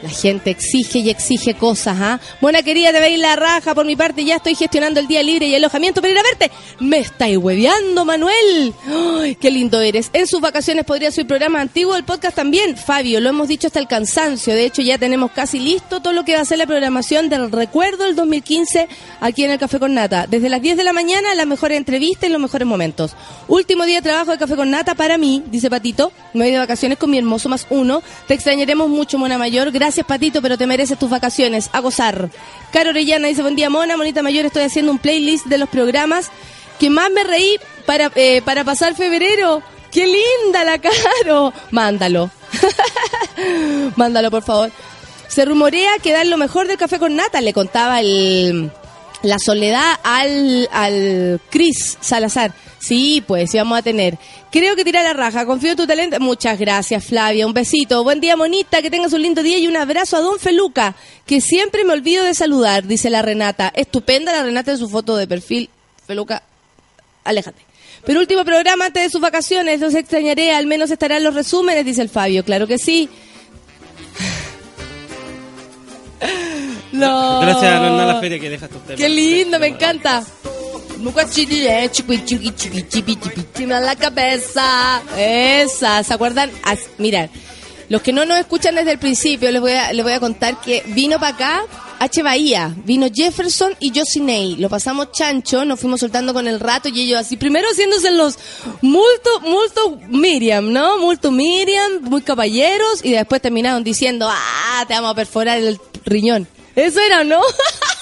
[0.01, 2.19] La gente exige y exige cosas, ¿ah?
[2.41, 3.73] Buena querida, te veis la raja.
[3.73, 6.21] Por mi parte, ya estoy gestionando el día libre y el alojamiento para ir a
[6.21, 6.51] verte.
[6.79, 8.73] Me estáis hueveando, Manuel.
[9.19, 10.11] ¡Ay, qué lindo eres!
[10.13, 12.77] En sus vacaciones podría subir programa antiguo, el podcast también.
[12.77, 14.53] Fabio, lo hemos dicho hasta el cansancio.
[14.53, 17.51] De hecho, ya tenemos casi listo todo lo que va a ser la programación del
[17.51, 18.87] recuerdo del 2015
[19.21, 20.27] aquí en el Café con Nata.
[20.29, 23.15] Desde las 10 de la mañana, las mejores entrevistas y los mejores momentos.
[23.47, 26.11] Último día de trabajo de Café con Nata para mí, dice Patito.
[26.33, 28.03] Me voy de vacaciones con mi hermoso más uno.
[28.27, 29.71] Te extrañaremos mucho, Mona Mayor.
[29.71, 31.69] Gracias, Patito, pero te mereces tus vacaciones.
[31.71, 32.29] A gozar.
[32.71, 33.95] Caro Orellana dice, buen día, Mona.
[33.97, 36.29] Monita Mayor, estoy haciendo un playlist de los programas
[36.79, 39.61] que más me reí para, eh, para pasar febrero.
[39.91, 41.53] ¡Qué linda la Caro!
[41.71, 42.29] Mándalo.
[43.95, 44.71] Mándalo, por favor.
[45.27, 48.71] Se rumorea que dan lo mejor del café con nata, le contaba el,
[49.21, 52.53] la soledad al, al Chris Salazar.
[52.85, 54.15] Sí, pues sí vamos a tener.
[54.51, 56.19] Creo que tira la raja, confío en tu talento.
[56.19, 57.47] Muchas gracias, Flavia.
[57.47, 58.03] Un besito.
[58.03, 58.79] Buen día, monita.
[58.83, 62.23] Que tengas un lindo día y un abrazo a Don Feluca, que siempre me olvido
[62.23, 63.73] de saludar, dice la Renata.
[63.75, 65.67] Estupenda la Renata en su foto de perfil.
[66.05, 66.43] Feluca,
[67.23, 67.59] aléjate.
[68.05, 72.03] Pero último programa antes de sus vacaciones, los extrañaré, al menos estarán los resúmenes, dice
[72.03, 72.45] el Fabio.
[72.45, 73.09] Claro que sí.
[76.91, 77.41] No.
[77.41, 79.01] Gracias la feria que deja estos temas.
[79.01, 80.23] Qué lindo, me encanta.
[80.99, 85.01] Nunca chile, chiqui, chiqui, chiqui, chiqui, chiqui, chiqui, en la cabeza.
[85.17, 86.49] Esa, ¿se acuerdan?
[86.63, 87.29] As- Mirad,
[87.89, 90.59] los que no nos escuchan desde el principio, les voy a, les voy a contar
[90.61, 91.63] que vino para acá
[91.99, 92.23] H.
[92.23, 94.55] Bahía, vino Jefferson y Josinei.
[94.57, 98.37] Lo pasamos chancho, nos fuimos soltando con el rato y ellos así, primero haciéndose los
[98.81, 100.97] multo, multo Miriam, ¿no?
[100.97, 106.47] Multo Miriam, muy caballeros y después terminaron diciendo, ah, te vamos a perforar el riñón.
[106.75, 107.39] Eso era, ¿no?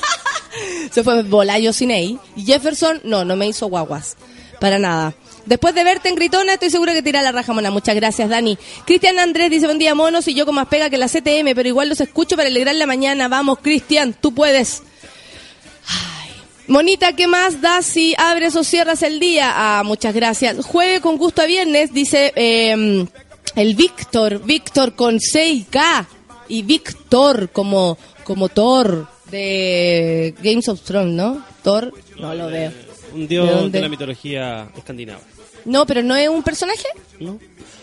[0.92, 2.18] Se fue Bolayo Cinei.
[2.36, 4.16] Y Jefferson, no, no me hizo guaguas.
[4.60, 5.14] Para nada.
[5.46, 7.70] Después de verte en Gritona, estoy seguro que tira la raja, mona.
[7.70, 8.58] Muchas gracias, Dani.
[8.86, 11.68] Cristian Andrés dice, buen día, monos, y yo con más pega que la CTM, pero
[11.68, 13.28] igual los escucho para alegrar la mañana.
[13.28, 14.84] Vamos, Cristian, tú puedes.
[15.88, 16.32] Ay.
[16.68, 19.52] Monita, ¿qué más das si abres o cierras el día?
[19.54, 20.66] Ah, muchas gracias.
[20.66, 23.06] Juegue con gusto a viernes, dice eh,
[23.56, 24.42] el Víctor.
[24.46, 26.08] Víctor con 6K.
[26.48, 31.44] Y Víctor como, como Thor de Games of Thrones, ¿no?
[31.64, 32.72] Thor, no lo veo.
[33.14, 35.22] Un ¿De dios de la mitología escandinava.
[35.66, 36.88] No, pero no es un personaje.
[37.20, 37.40] ¿No?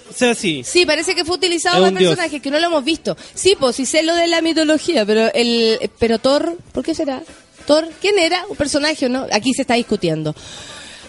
[0.09, 0.63] O sea, sí.
[0.65, 2.11] Sí, parece que fue utilizado para dios.
[2.11, 3.17] personajes que no lo hemos visto.
[3.35, 7.23] Sí, pues sí sé lo de la mitología, pero el pero Thor, ¿por qué será?
[7.67, 8.45] Thor, ¿quién era?
[8.49, 9.27] Un personaje o no?
[9.33, 10.35] Aquí se está discutiendo.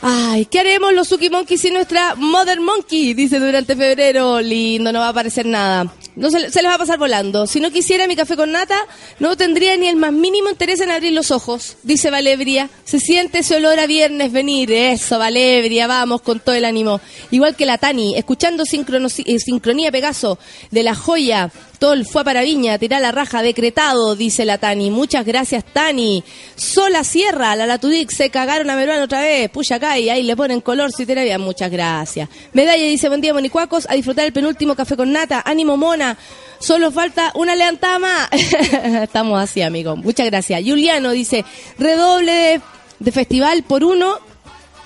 [0.01, 3.13] Ay, ¿qué haremos los Suki Monkeys sin nuestra Mother Monkey?
[3.13, 4.41] Dice durante febrero.
[4.41, 5.93] Lindo, no va a aparecer nada.
[6.21, 7.47] No se, les va a pasar volando.
[7.47, 8.77] Si no quisiera mi café con nata,
[9.17, 11.77] no tendría ni el más mínimo interés en abrir los ojos.
[11.81, 12.69] Dice Valebria.
[12.83, 14.71] Se siente ese olor a viernes venir.
[14.71, 17.01] Eso, Valebria, vamos con todo el ánimo.
[17.31, 20.37] Igual que la Tani, escuchando eh, Sincronía Pegaso
[20.69, 21.51] de la joya.
[21.81, 24.91] Tol fue para Viña, tirá la raja, decretado, dice la Tani.
[24.91, 26.23] Muchas gracias, Tani.
[26.55, 29.49] Sola Sierra, la Latudic, se cagaron a Meruano otra vez.
[29.49, 31.39] Puya acá y ahí le ponen color si terapia.
[31.39, 32.29] Muchas gracias.
[32.53, 35.41] Medalla dice, buen día, Monicuacos, a disfrutar el penúltimo café con nata.
[35.43, 36.15] Ánimo, mona.
[36.59, 38.29] Solo falta una levantada más.
[39.01, 39.95] Estamos así, amigo.
[39.95, 40.61] Muchas gracias.
[40.63, 41.43] Juliano dice,
[41.79, 42.61] redoble
[42.99, 44.19] de festival por uno.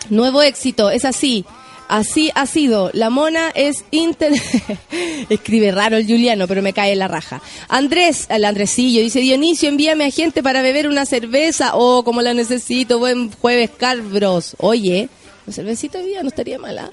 [0.10, 1.44] Nuevo éxito, es así.
[1.88, 2.90] Así ha sido.
[2.94, 4.34] La mona es inter...
[5.30, 7.42] Escribe raro el Juliano, pero me cae la raja.
[7.68, 11.72] Andrés, el Andresillo, dice Dionisio, envíame a gente para beber una cerveza.
[11.76, 13.00] Oh, como la necesito.
[13.00, 14.56] Buen jueves, Carbros.
[14.60, 15.10] Oye,
[15.46, 16.90] una cervecita hoy día no estaría mala.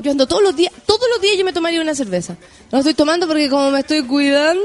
[0.00, 2.36] Yo ando todos los días, todos los días yo me tomaría una cerveza.
[2.70, 4.62] No estoy tomando porque como me estoy cuidando,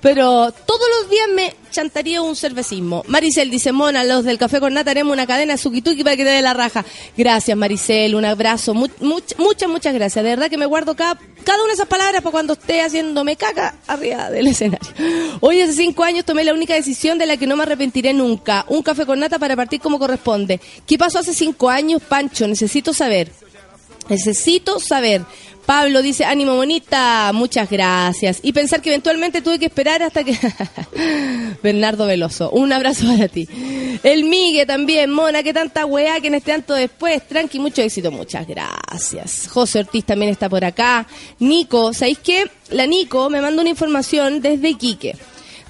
[0.00, 3.02] pero todos los días me chantaría un cervecismo.
[3.08, 6.30] Maricel dice, Mona, los del café con nata haremos una cadena suki-tuki para que te
[6.30, 6.84] dé la raja.
[7.16, 8.72] Gracias, Maricel, un abrazo.
[8.74, 10.22] Mu- much- muchas, muchas gracias.
[10.24, 13.34] De verdad que me guardo cada, cada una de esas palabras para cuando esté haciéndome
[13.36, 14.88] caca arriba del escenario.
[15.40, 18.64] Hoy hace cinco años tomé la única decisión de la que no me arrepentiré nunca.
[18.68, 20.60] Un café con nata para partir como corresponde.
[20.86, 22.46] ¿Qué pasó hace cinco años, Pancho?
[22.46, 23.32] Necesito saber.
[24.08, 25.22] Necesito saber.
[25.68, 28.40] Pablo dice, ánimo bonita, muchas gracias.
[28.42, 30.34] Y pensar que eventualmente tuve que esperar hasta que...
[31.62, 33.46] Bernardo Veloso, un abrazo para ti.
[34.02, 37.28] El Migue también, Mona, que tanta weá que en este tanto después.
[37.28, 39.46] Tranqui, mucho éxito, muchas gracias.
[39.48, 41.06] José Ortiz también está por acá.
[41.38, 42.50] Nico, ¿sabéis qué?
[42.70, 45.16] La Nico me manda una información desde Iquique.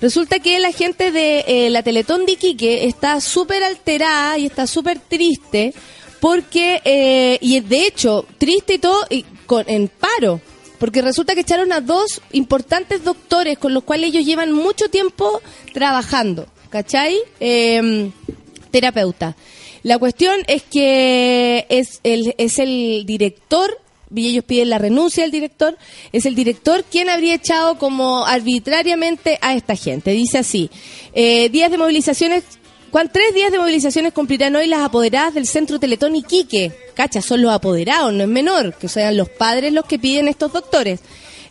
[0.01, 4.69] Resulta que la gente de eh, la Teletón de Iquique está súper alterada y está
[4.69, 5.75] súper triste
[6.21, 10.41] porque, eh, y de hecho, triste y todo, y con, en paro,
[10.79, 15.41] porque resulta que echaron a dos importantes doctores con los cuales ellos llevan mucho tiempo
[15.73, 17.19] trabajando, ¿cachai?
[17.41, 18.11] Eh,
[18.71, 19.37] terapeuta.
[19.83, 23.79] La cuestión es que es el, es el director
[24.15, 25.77] y ellos piden la renuncia del director,
[26.13, 30.13] es el director quien habría echado como arbitrariamente a esta gente.
[30.13, 30.71] Dice así,
[31.13, 32.45] eh, días de movilizaciones,
[32.91, 36.73] ¿cuán- tres días de movilizaciones cumplirán hoy las apoderadas del Centro Teletón Iquique.
[36.95, 40.53] Cacha, son los apoderados, no es menor, que sean los padres los que piden estos
[40.53, 41.01] doctores.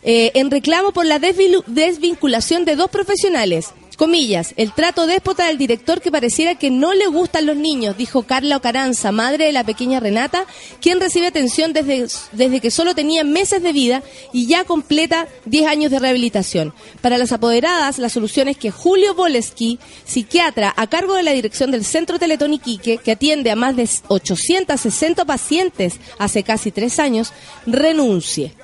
[0.02, 3.70] Eh, en reclamo por la desvinculación de dos profesionales.
[3.98, 8.22] Comillas, el trato déspota del director que pareciera que no le gustan los niños, dijo
[8.22, 10.46] Carla Ocaranza, madre de la pequeña Renata,
[10.80, 15.66] quien recibe atención desde, desde que solo tenía meses de vida y ya completa 10
[15.66, 16.72] años de rehabilitación.
[17.00, 21.72] Para las apoderadas, la solución es que Julio Boleski, psiquiatra a cargo de la dirección
[21.72, 27.32] del Centro Teletón Iquique, que atiende a más de 860 pacientes hace casi tres años,
[27.66, 28.54] renuncie.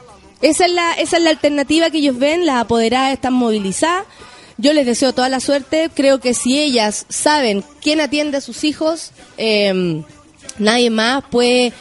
[0.42, 4.04] Esa es la, esa es la alternativa que ellos ven, las apoderadas están movilizadas.
[4.56, 5.90] Yo les deseo toda la suerte.
[5.94, 10.02] Creo que si ellas saben quién atiende a sus hijos, eh,
[10.58, 11.72] nadie más puede.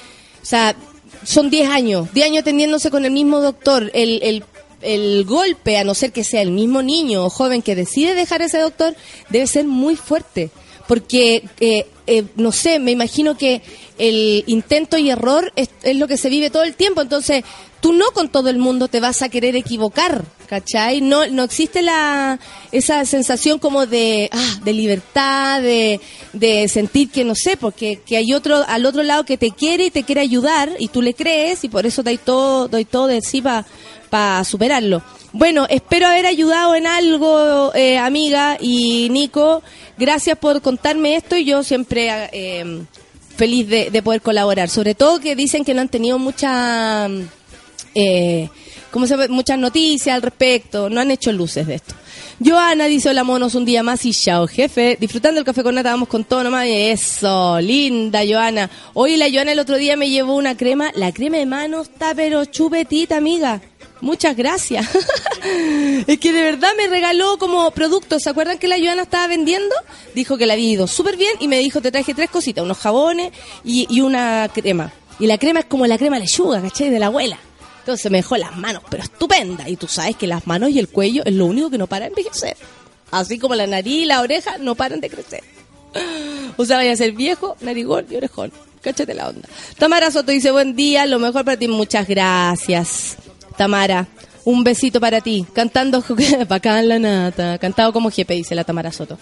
[0.42, 0.76] O sea,
[1.24, 3.92] son 10 años, 10 años atendiéndose con el mismo doctor.
[3.94, 4.44] El, el,
[4.82, 8.42] el golpe, a no ser que sea el mismo niño o joven que decide dejar
[8.42, 8.96] ese doctor,
[9.30, 10.50] debe ser muy fuerte.
[10.88, 13.62] Porque, eh, eh, no sé, me imagino que
[13.98, 17.02] el intento y error es, lo que se vive todo el tiempo.
[17.02, 17.44] Entonces,
[17.80, 21.02] tú no con todo el mundo te vas a querer equivocar, ¿cachai?
[21.02, 22.40] No, no existe la,
[22.72, 26.02] esa sensación como de, ah, de libertad, de,
[26.34, 29.86] de sentir que, no sé, porque que hay otro, al otro lado que te quiere
[29.86, 33.08] y te quiere ayudar y tú le crees y por eso doy todo, doy todo
[33.08, 33.66] de sí para
[34.44, 35.02] superarlo.
[35.32, 39.64] Bueno, espero haber ayudado en algo, eh, amiga y Nico.
[39.98, 42.84] Gracias por contarme esto y yo siempre eh,
[43.36, 44.70] feliz de, de poder colaborar.
[44.70, 47.08] Sobre todo que dicen que no han tenido mucha,
[47.96, 48.50] eh,
[48.92, 51.96] ¿cómo se muchas noticias al respecto, no han hecho luces de esto.
[52.44, 54.98] Joana dice, hola monos, un día más y chao, jefe.
[55.00, 56.66] Disfrutando el café con nata, vamos con todo nomás.
[56.68, 58.70] Eso, linda Joana.
[58.94, 60.92] Hoy la Joana el otro día me llevó una crema.
[60.96, 63.62] La crema de manos está pero chupetita, amiga.
[64.04, 64.86] Muchas gracias.
[66.08, 68.24] es que de verdad me regaló como productos.
[68.24, 69.74] ¿Se acuerdan que la Joana estaba vendiendo?
[70.14, 72.80] Dijo que la había ido súper bien y me dijo, te traje tres cositas, unos
[72.80, 73.32] jabones
[73.64, 74.92] y, una crema.
[75.20, 76.90] Y la crema es como la crema lechuga, ¿cachai?
[76.90, 77.40] De la abuela.
[77.80, 79.70] Entonces me dejó las manos, pero estupenda.
[79.70, 82.04] Y tú sabes que las manos y el cuello es lo único que no para
[82.04, 82.58] de envejecer.
[83.10, 85.44] Así como la nariz y la oreja no paran de crecer.
[86.56, 88.52] O sea, vaya a ser viejo, narigón y orejón.
[88.82, 89.48] Cáchate la onda.
[89.80, 91.68] Tamara Soto dice, buen día, lo mejor para ti.
[91.68, 93.18] Muchas gracias.
[93.58, 94.08] Tamara,
[94.46, 95.46] un besito para ti.
[95.54, 96.04] Cantando
[96.50, 97.58] acá la nata.
[97.58, 99.18] Cantado como jefe, dice la Tamara Soto.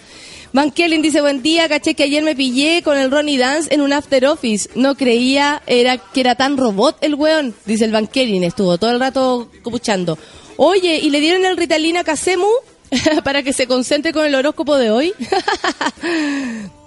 [0.53, 3.79] Van Kellen dice, buen día, caché que ayer me pillé con el Ronnie Dance en
[3.82, 4.69] un after office.
[4.75, 7.55] No creía era que era tan robot el weón.
[7.65, 10.17] Dice el Van Kellen, estuvo todo el rato copuchando.
[10.57, 12.49] Oye, ¿y le dieron el Ritalina a Casemu
[13.23, 15.13] para que se concentre con el horóscopo de hoy?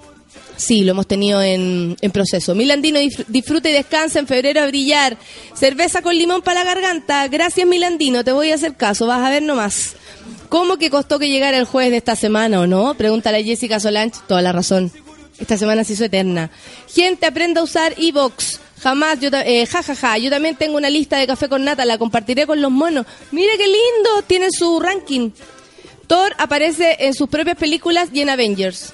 [0.57, 2.55] Sí, lo hemos tenido en, en proceso.
[2.55, 5.17] Milandino, disfruta y descansa en febrero a brillar.
[5.55, 7.27] Cerveza con limón para la garganta.
[7.29, 9.97] Gracias, Milandino, te voy a hacer caso, vas a ver nomás.
[10.49, 12.95] ¿Cómo que costó que llegara el jueves de esta semana o no?
[12.95, 14.93] Pregúntale a Jessica Solange, toda la razón.
[15.39, 16.51] Esta semana se hizo eterna.
[16.93, 18.61] Gente, aprenda a usar Evox.
[18.81, 20.19] Jamás, yo, eh, ja, ja, ja.
[20.19, 23.07] Yo también tengo una lista de café con nata, la compartiré con los monos.
[23.33, 25.31] Mira qué lindo, tiene su ranking.
[26.07, 28.93] Thor aparece en sus propias películas y en Avengers.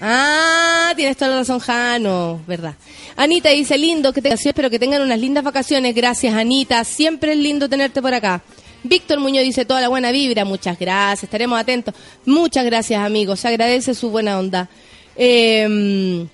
[0.00, 2.74] Ah, tienes toda la razón, Jano, verdad.
[3.16, 5.94] Anita dice, lindo, que te espero que tengan unas lindas vacaciones.
[5.94, 6.84] Gracias, Anita.
[6.84, 8.42] Siempre es lindo tenerte por acá.
[8.82, 10.44] Víctor Muñoz dice, toda la buena vibra.
[10.44, 11.94] Muchas gracias, estaremos atentos.
[12.24, 13.40] Muchas gracias, amigos.
[13.40, 14.68] Se agradece su buena onda.
[15.16, 16.26] Eh,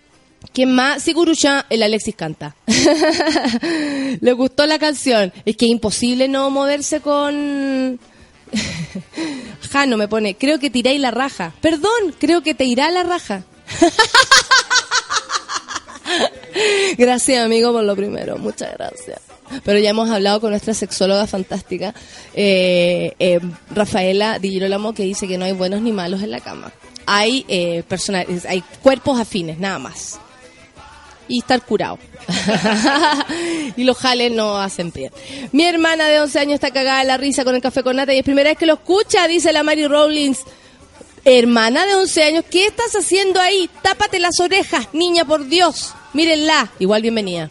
[0.52, 1.02] ¿Quién más?
[1.02, 2.56] Sigurucha, el Alexis canta.
[4.20, 5.32] Le gustó la canción.
[5.44, 7.98] Es que es imposible no moverse con...
[9.70, 11.54] Jano me pone, creo que tiráis la raja.
[11.62, 13.44] Perdón, creo que te irá la raja.
[16.98, 18.38] gracias, amigo, por lo primero.
[18.38, 19.20] Muchas gracias.
[19.64, 21.94] Pero ya hemos hablado con nuestra sexóloga fantástica,
[22.34, 26.40] eh, eh, Rafaela Di Girolamo, que dice que no hay buenos ni malos en la
[26.40, 26.72] cama.
[27.06, 27.84] Hay, eh,
[28.48, 30.18] hay cuerpos afines, nada más.
[31.28, 31.98] Y estar curado.
[33.76, 35.12] y los jales no hacen bien.
[35.52, 38.14] Mi hermana de 11 años está cagada de la risa con el café con nata
[38.14, 40.40] y es primera vez que lo escucha, dice la Mary Rollins.
[41.24, 43.70] Hermana de 11 años, ¿qué estás haciendo ahí?
[43.82, 45.94] Tápate las orejas, niña, por Dios.
[46.14, 46.72] Mírenla.
[46.80, 47.48] Igual bienvenida.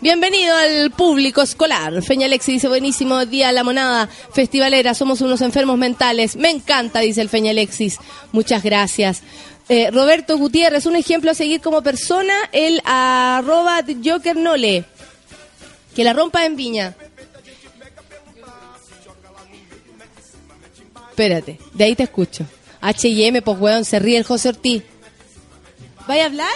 [0.00, 2.02] Bienvenido al público escolar.
[2.02, 6.36] Feña Alexi dice, buenísimo día la monada festivalera, somos unos enfermos mentales.
[6.36, 7.98] Me encanta, dice el Feña Alexis.
[8.32, 9.20] Muchas gracias.
[9.68, 14.84] Eh, Roberto Gutiérrez, un ejemplo a seguir como persona, el arroba Joker Nole.
[15.94, 16.96] Que la rompa en viña.
[21.10, 22.46] Espérate, de ahí te escucho.
[22.80, 24.82] H&M, pues weón, se ríe el José Ortiz.
[26.06, 26.48] ¿Vaya a hablar?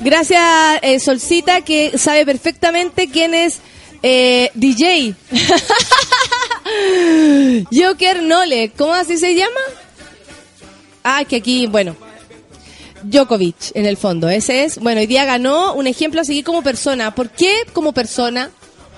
[0.00, 3.58] Gracias, eh, Solcita, que sabe perfectamente quién es
[4.02, 5.14] eh, DJ.
[7.72, 9.60] Joker Nole, ¿cómo así se llama?
[11.02, 11.96] Ah, que aquí, bueno.
[13.02, 14.28] Djokovic, en el fondo.
[14.28, 17.14] Ese es, bueno, hoy día ganó un ejemplo a seguir como persona.
[17.14, 18.50] ¿Por qué como persona?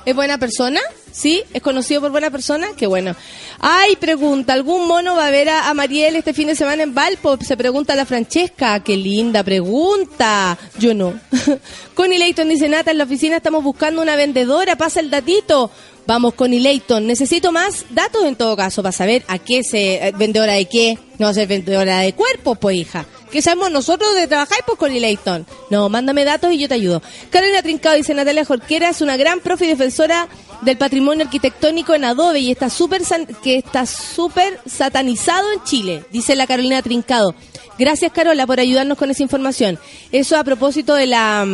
[0.04, 0.80] ¿Es buena persona?
[1.12, 1.44] ¿Sí?
[1.52, 2.68] ¿Es conocido por buena persona?
[2.76, 3.14] Qué bueno.
[3.60, 7.36] Ay, pregunta, ¿algún mono va a ver a, Mariel este fin de semana en Valpo?
[7.36, 8.80] Se pregunta la Francesca.
[8.80, 10.58] Qué linda pregunta.
[10.78, 11.14] Yo no.
[11.94, 15.70] Connie Leighton dice, Nata, en la oficina estamos buscando una vendedora, pasa el datito.
[16.06, 17.06] Vamos, Connie Leighton.
[17.06, 20.08] Necesito más datos en todo caso para saber a qué se...
[20.08, 20.98] eh, ¿Vendedora de qué?
[21.18, 23.06] No va a ser vendedora de cuerpos, pues, hija.
[23.30, 25.46] ¿Qué sabemos nosotros de trabajar, pues, Connie Leighton?
[25.70, 27.02] No, mándame datos y yo te ayudo.
[27.30, 30.28] Carolina Trincado dice, Natalia Jorquera es una gran profe y defensora
[30.62, 33.02] del patrimonio arquitectónico en Adobe y está súper
[33.42, 37.34] que está súper satanizado en Chile, dice la Carolina Trincado.
[37.78, 39.78] Gracias, Carola, por ayudarnos con esa información.
[40.10, 41.46] Eso a propósito de la...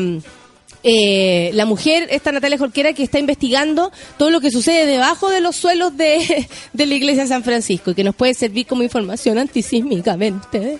[0.82, 5.40] eh, la mujer, esta Natalia Jorquera, que está investigando todo lo que sucede debajo de
[5.40, 8.82] los suelos de, de la iglesia de San Francisco y que nos puede servir como
[8.82, 10.78] información antisísmicamente.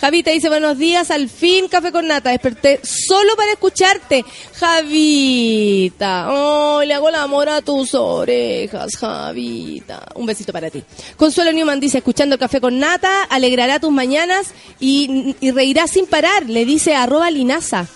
[0.00, 4.24] Javita dice, buenos días, al fin café con nata, desperté solo para escucharte.
[4.54, 10.06] Javita, oh, le hago el amor a tus orejas, Javita.
[10.14, 10.82] Un besito para ti.
[11.16, 16.48] Consuelo Newman dice, escuchando café con nata, alegrará tus mañanas y, y reirá sin parar,
[16.48, 17.88] le dice arroba linaza.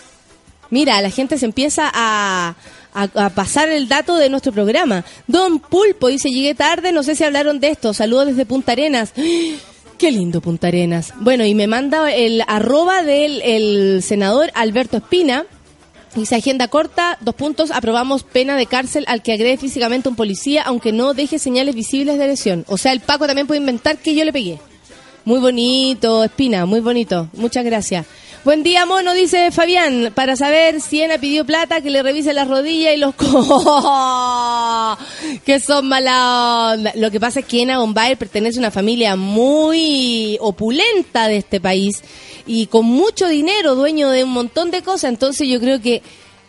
[0.71, 2.55] Mira, la gente se empieza a,
[2.95, 5.05] a- pasar el dato de nuestro programa.
[5.27, 7.93] Don Pulpo dice, llegué tarde, no sé si hablaron de esto.
[7.95, 9.12] Saludos desde Punta Arenas.
[9.99, 11.12] Qué lindo Punta Arenas.
[11.21, 15.45] Bueno, y me manda el arroba del el senador Alberto Espina.
[16.17, 20.17] Dice agenda corta, dos puntos, aprobamos pena de cárcel al que agrede físicamente a un
[20.17, 22.65] policía, aunque no deje señales visibles de lesión.
[22.69, 24.61] O sea, el Paco también puede inventar que yo le pegué.
[25.25, 27.29] Muy bonito, Espina, muy bonito.
[27.33, 28.07] Muchas gracias.
[28.45, 30.12] Buen día, mono, dice Fabián.
[30.14, 34.99] Para saber si Ena pidió plata, que le revise las rodillas y los co...
[35.47, 36.92] que son mala onda.
[36.95, 41.59] Lo que pasa es que Ena Bombay pertenece a una familia muy opulenta de este
[41.59, 42.05] país
[42.47, 45.09] y con mucho dinero, dueño de un montón de cosas.
[45.09, 46.03] Entonces yo creo que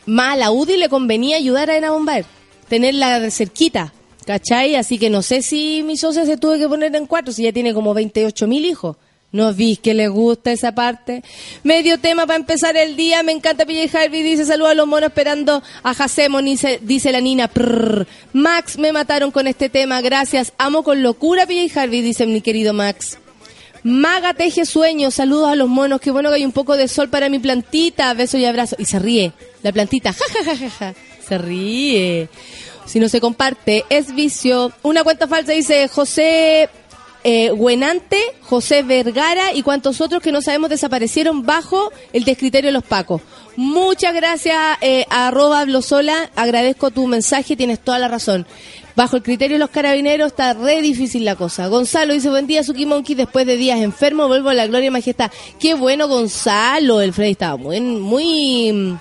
[0.05, 2.25] más a la UDI le convenía ayudar a Ena Bombay,
[2.67, 3.93] tenerla cerquita.
[4.25, 4.75] ¿Cachai?
[4.75, 7.53] Así que no sé si mi socia se tuvo que poner en cuatro, si ya
[7.53, 8.97] tiene como 28 mil hijos.
[9.36, 11.21] ¿No vi que le gusta esa parte?
[11.63, 13.21] Medio tema para empezar el día.
[13.21, 14.23] Me encanta PJ Harvey.
[14.23, 16.45] Dice saludos a los monos esperando a Jacemon.
[16.45, 17.51] Dice, dice la Nina.
[18.31, 19.99] Max, me mataron con este tema.
[19.99, 20.53] Gracias.
[20.57, 23.17] Amo con locura PJ Harvey, dice mi querido Max.
[23.83, 27.09] Maga teje sueños, saludos a los monos, qué bueno que hay un poco de sol
[27.09, 28.79] para mi plantita, besos y abrazos.
[28.79, 29.33] Y se ríe,
[29.63, 30.93] la plantita, ja, ja, ja, ja, ja.
[31.27, 32.29] se ríe.
[32.86, 34.71] Si no se comparte, es vicio.
[34.81, 36.69] Una cuenta falsa dice José
[37.28, 37.51] eh,
[38.41, 43.21] José Vergara y cuantos otros que no sabemos desaparecieron bajo el descriterio de los pacos.
[43.55, 48.45] Muchas gracias, eh, arroba Blosola, agradezco tu mensaje, tienes toda la razón.
[48.95, 51.67] Bajo el criterio de los carabineros está re difícil la cosa.
[51.67, 54.91] Gonzalo dice, buen día, Suki Monkey, después de días enfermo, vuelvo a la gloria y
[54.91, 55.32] majestad.
[55.59, 57.01] Qué bueno, Gonzalo.
[57.01, 58.71] El Freddy estaba muy, muy...
[58.71, 58.97] mm,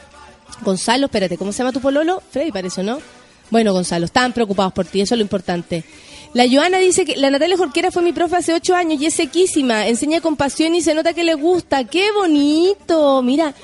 [0.65, 2.23] Gonzalo, espérate, ¿cómo se llama tu pololo?
[2.31, 2.99] Freddy parece, ¿no?
[3.51, 5.85] Bueno, Gonzalo, estaban preocupados por ti, eso es lo importante.
[6.35, 9.15] La Joana dice que la Natalia Jorquera fue mi profe hace ocho años y es
[9.15, 11.85] sequísima, enseña con pasión y se nota que le gusta.
[11.85, 13.23] ¡Qué bonito!
[13.23, 13.55] Mira,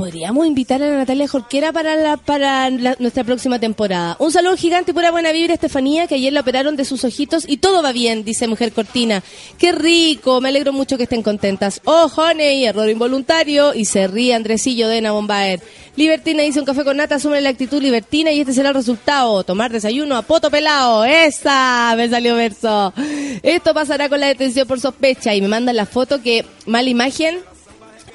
[0.00, 4.16] podríamos invitar a Natalia Jorquera para la, para la- nuestra próxima temporada.
[4.18, 7.44] Un saludo gigante y pura buena vibra, Estefanía, que ayer la operaron de sus ojitos
[7.46, 9.22] y todo va bien, dice Mujer Cortina.
[9.58, 10.40] ¡Qué rico!
[10.40, 11.82] Me alegro mucho que estén contentas.
[11.84, 12.64] ¡Oh, honey!
[12.64, 13.74] Error involuntario.
[13.74, 15.60] Y se ríe Andresillo de Ena Bombaer.
[15.96, 19.44] Libertina dice un café con nata, asume la actitud libertina y este será el resultado.
[19.44, 21.04] Tomar desayuno a poto pelado.
[21.04, 21.92] ¡Esa!
[21.98, 22.94] Me salió verso.
[23.42, 27.38] Esto pasará con la detención por sospecha y me mandan la foto que mala imagen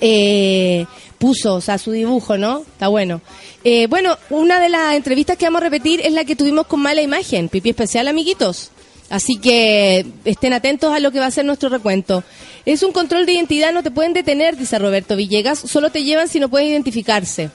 [0.02, 0.86] eh,
[1.18, 2.60] puso, o sea, su dibujo, ¿no?
[2.60, 3.22] Está bueno.
[3.64, 6.82] Eh, bueno, una de las entrevistas que vamos a repetir es la que tuvimos con
[6.82, 8.72] mala imagen, pipí especial, amiguitos.
[9.10, 12.24] Así que estén atentos a lo que va a ser nuestro recuento.
[12.66, 16.28] Es un control de identidad, no te pueden detener, dice Roberto Villegas, solo te llevan
[16.28, 17.50] si no puedes identificarse.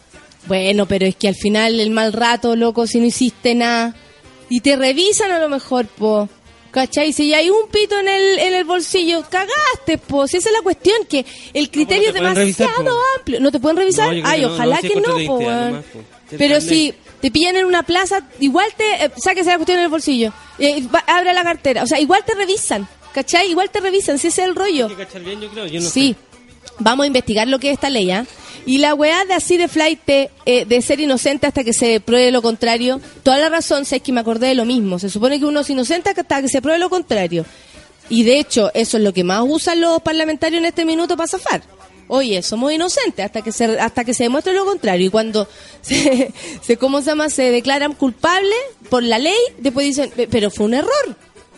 [0.46, 3.94] Bueno, pero es que al final el mal rato, loco, si no hiciste nada.
[4.48, 6.28] Y te revisan a lo mejor, po.
[6.70, 7.12] ¿Cachai?
[7.12, 10.26] Si hay un pito en el, en el bolsillo, cagaste, po.
[10.28, 12.34] Si esa es la cuestión, que el criterio es revisar,
[12.68, 13.40] demasiado amplio.
[13.40, 14.14] ¿No te pueden revisar?
[14.14, 15.38] No, Ay, que no, ojalá no, si que no, po,
[16.38, 19.04] Pero carnet- si te pillan en una plaza, igual te...
[19.04, 20.32] Eh, sáquese la cuestión en el bolsillo.
[20.58, 21.82] Eh, va- abre la cartera.
[21.82, 22.86] O sea, igual te revisan.
[23.12, 23.50] ¿Cachai?
[23.50, 24.88] Igual te revisan, si ese es el rollo.
[24.88, 25.66] Bien, yo creo.
[25.66, 26.14] Yo no sí,
[26.78, 28.24] vamos a investigar lo que es esta ley, ¿ah?
[28.66, 30.28] Y la weá de así de flight, eh,
[30.66, 34.20] de ser inocente hasta que se pruebe lo contrario, toda la razón, sé que me
[34.20, 34.98] acordé de lo mismo.
[34.98, 37.44] Se supone que uno es inocente hasta que se pruebe lo contrario.
[38.08, 41.28] Y de hecho, eso es lo que más usan los parlamentarios en este minuto para
[41.28, 41.62] zafar.
[42.08, 45.06] Oye, somos inocentes hasta que se hasta que se demuestre lo contrario.
[45.06, 45.46] Y cuando
[45.80, 47.30] se, ¿cómo se llama?
[47.30, 48.58] se declaran culpables
[48.88, 51.16] por la ley, después dicen, "Pe- pero fue un error.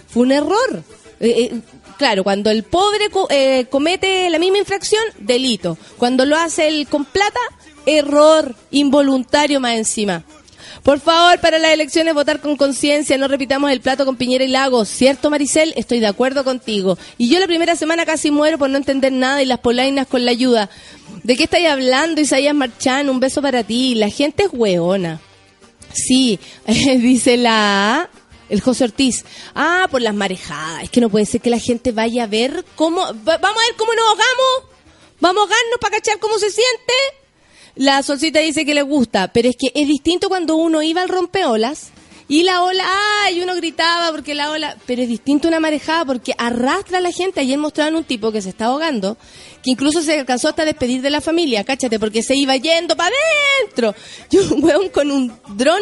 [0.09, 0.83] Fue un error.
[1.21, 1.61] Eh, eh,
[2.03, 5.79] claro, cuando el pobre eh, comete la misma infracción, delito.
[5.99, 7.39] Cuando lo hace el con plata,
[7.87, 10.25] error involuntario más encima.
[10.83, 14.49] Por favor, para las elecciones votar con conciencia, no repitamos el plato con Piñera y
[14.49, 14.89] Lagos.
[14.89, 15.75] ¿Cierto, Maricel?
[15.77, 16.99] Estoy de acuerdo contigo.
[17.19, 20.25] Y yo la primera semana casi muero por no entender nada y las polainas con
[20.25, 20.71] la ayuda.
[21.23, 23.11] ¿De qué estáis hablando, Isaías Marchán?
[23.11, 23.95] Un beso para ti.
[23.95, 25.21] La gente es hueona.
[25.95, 28.11] Sí, dice la
[28.53, 29.25] el José Ortiz.
[29.55, 30.85] Ah, por las marejadas.
[30.85, 33.01] Es que no puede ser que la gente vaya a ver cómo.
[33.01, 34.77] va- vamos a ver cómo nos ahogamos.
[35.21, 36.93] Vamos a ahogarnos para cachar cómo se siente.
[37.75, 41.09] La solcita dice que le gusta, pero es que es distinto cuando uno iba al
[41.09, 41.89] rompeolas
[42.29, 42.85] y la ola,
[43.25, 47.13] ay, uno gritaba porque la ola, pero es distinto una marejada porque arrastra a la
[47.13, 47.41] gente.
[47.41, 49.17] Ayer mostraban un tipo que se está ahogando,
[49.63, 53.15] que incluso se alcanzó hasta despedir de la familia, cáchate, porque se iba yendo para
[53.61, 53.95] adentro.
[54.31, 55.81] Y un weón con un dron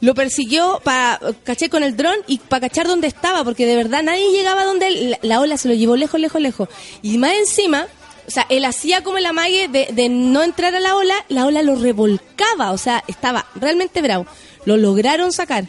[0.00, 4.02] lo persiguió para caché con el dron y para cachar dónde estaba, porque de verdad
[4.02, 5.10] nadie llegaba donde él.
[5.10, 6.68] La, la ola se lo llevó lejos, lejos, lejos.
[7.02, 7.86] Y más encima,
[8.26, 11.46] o sea, él hacía como el amague de, de no entrar a la ola, la
[11.46, 14.26] ola lo revolcaba, o sea, estaba realmente bravo.
[14.64, 15.64] Lo lograron sacar.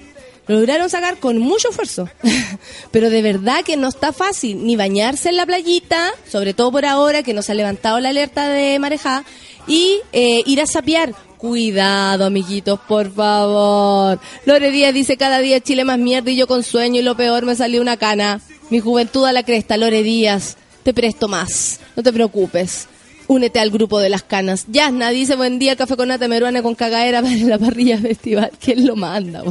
[0.47, 2.09] Lo lograron sacar con mucho esfuerzo.
[2.91, 6.85] Pero de verdad que no está fácil ni bañarse en la playita, sobre todo por
[6.85, 9.23] ahora que no se ha levantado la alerta de marejada,
[9.67, 11.13] y eh, ir a sapear.
[11.41, 14.19] Cuidado, amiguitos, por favor.
[14.45, 17.47] Lore Díaz dice cada día Chile más mierda y yo con sueño y lo peor
[17.47, 18.39] me salió una cana.
[18.69, 20.57] Mi juventud a la cresta, Lore Díaz.
[20.83, 21.79] Te presto más.
[21.95, 22.87] No te preocupes.
[23.25, 24.65] Únete al grupo de las canas.
[24.67, 28.51] Yasna dice buen día, café con nata meruana con cagadera para la parrilla festival.
[28.63, 29.41] ¿Quién lo manda?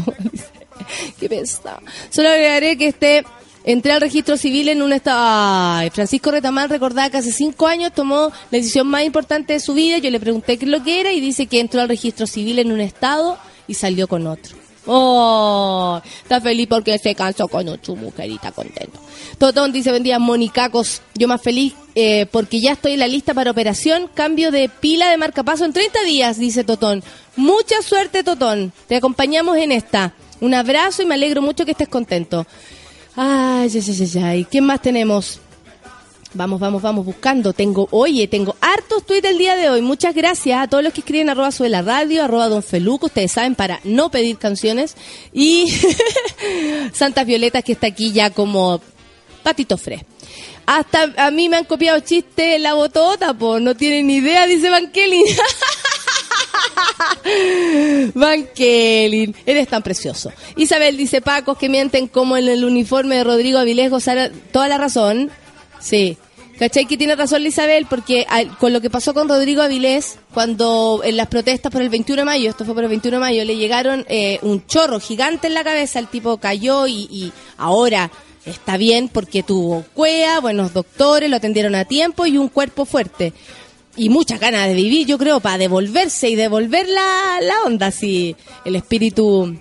[1.19, 1.81] Qué pesa.
[2.09, 3.25] Solo agregaré que este
[3.73, 5.21] entré al registro civil en un estado.
[5.23, 9.75] Ay, Francisco Retamán recordaba que hace cinco años tomó la decisión más importante de su
[9.75, 9.99] vida.
[9.99, 12.59] Yo le pregunté qué es lo que era y dice que entró al registro civil
[12.59, 14.57] en un estado y salió con otro.
[14.87, 18.99] Oh, está feliz porque se cansó con su mujer y está contento.
[19.39, 21.03] Totón dice, buen día, Monicacos.
[21.15, 24.11] Yo más feliz eh, porque ya estoy en la lista para operación.
[24.13, 27.05] Cambio de pila de marcapaso en 30 días, dice Totón.
[27.37, 28.73] Mucha suerte, Totón.
[28.89, 30.15] Te acompañamos en esta.
[30.41, 32.47] Un abrazo y me alegro mucho que estés contento.
[33.23, 34.45] Ay, ay, ay, ay.
[34.51, 35.41] ¿Qué más tenemos?
[36.33, 37.53] Vamos, vamos, vamos buscando.
[37.53, 39.83] Tengo, oye, tengo hartos tweets el día de hoy.
[39.83, 43.33] Muchas gracias a todos los que escriben arroba sube la radio, arroba don Feluco, ustedes
[43.33, 44.97] saben, para no pedir canciones.
[45.35, 45.71] Y
[46.95, 48.81] Santas Violetas que está aquí ya como
[49.43, 50.01] patito fres.
[50.65, 54.71] Hasta a mí me han copiado chistes la botota, pues no tienen ni idea, dice
[54.71, 55.23] Van Kelly.
[58.15, 60.33] Van Kelly, eres tan precioso.
[60.57, 64.79] Isabel dice Pacos que mienten como en el uniforme de Rodrigo Avilés gozara toda la
[64.79, 65.31] razón.
[65.81, 66.17] Sí.
[66.59, 67.87] ¿Cachai que tiene razón Isabel?
[67.89, 71.89] Porque al- con lo que pasó con Rodrigo Avilés, cuando en las protestas por el
[71.89, 75.01] 21 de mayo, esto fue por el 21 de mayo, le llegaron eh, un chorro
[75.01, 78.11] gigante en la cabeza, el tipo cayó y, y ahora
[78.45, 83.33] está bien porque tuvo cuea, buenos doctores, lo atendieron a tiempo y un cuerpo fuerte.
[83.97, 88.37] Y muchas ganas de vivir, yo creo, para devolverse y devolver la, la onda, así
[88.65, 89.57] el espíritu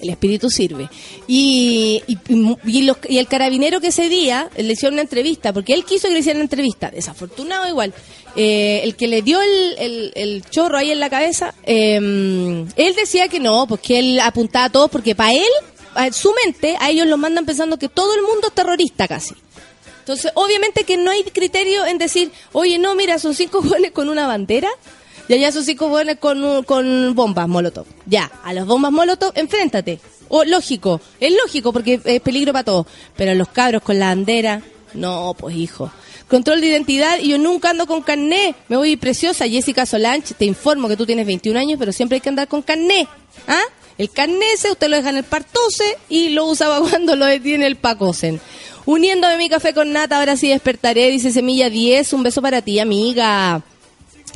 [0.00, 0.90] el espíritu sirve.
[1.26, 2.02] Y,
[2.66, 6.06] y, los- y el carabinero que ese día le hicieron una entrevista, porque él quiso
[6.08, 7.94] que le hicieran una entrevista, desafortunado igual.
[8.36, 13.28] eh, el que le dio el, el- chorro ahí en la cabeza, eh, él decía
[13.28, 17.18] que no, porque él apuntaba a todos, porque para él, su mente, a ellos los
[17.18, 19.34] mandan pensando que todo el mundo es terrorista casi.
[20.06, 24.08] Entonces, obviamente que no hay criterio en decir, oye, no, mira, son cinco jóvenes con
[24.08, 24.68] una bandera
[25.26, 27.86] y allá son cinco jóvenes con, con bombas molotov.
[28.06, 29.98] Ya, a las bombas molotov, enfréntate.
[30.28, 32.86] O lógico, es lógico porque es peligro para todos.
[33.16, 34.62] Pero los cabros con la bandera,
[34.94, 35.90] no, pues hijo.
[36.28, 38.54] Control de identidad y yo nunca ando con carné.
[38.68, 40.34] Me voy preciosa, Jessica Solange.
[40.34, 43.08] Te informo que tú tienes 21 años, pero siempre hay que andar con carné.
[43.48, 43.62] ¿Ah?
[43.98, 47.66] El carné ese usted lo deja en el partose y lo usaba cuando lo detiene
[47.66, 48.40] el pacosen.
[48.86, 52.12] Uniéndome mi café con nata, ahora sí despertaré, dice Semilla 10.
[52.12, 53.62] Un beso para ti, amiga.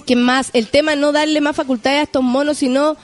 [0.06, 0.50] ¿Qué más?
[0.52, 2.96] El tema no darle más facultades a estos monos, sino,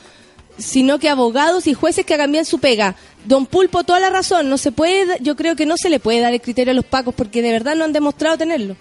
[0.59, 2.97] sino que abogados y jueces que hagan su pega.
[3.25, 4.51] Don Pulpo, toda la razón.
[4.51, 6.85] No se puede, yo creo que no se le puede dar el criterio a los
[6.85, 8.77] pacos porque de verdad no han demostrado tenerlo.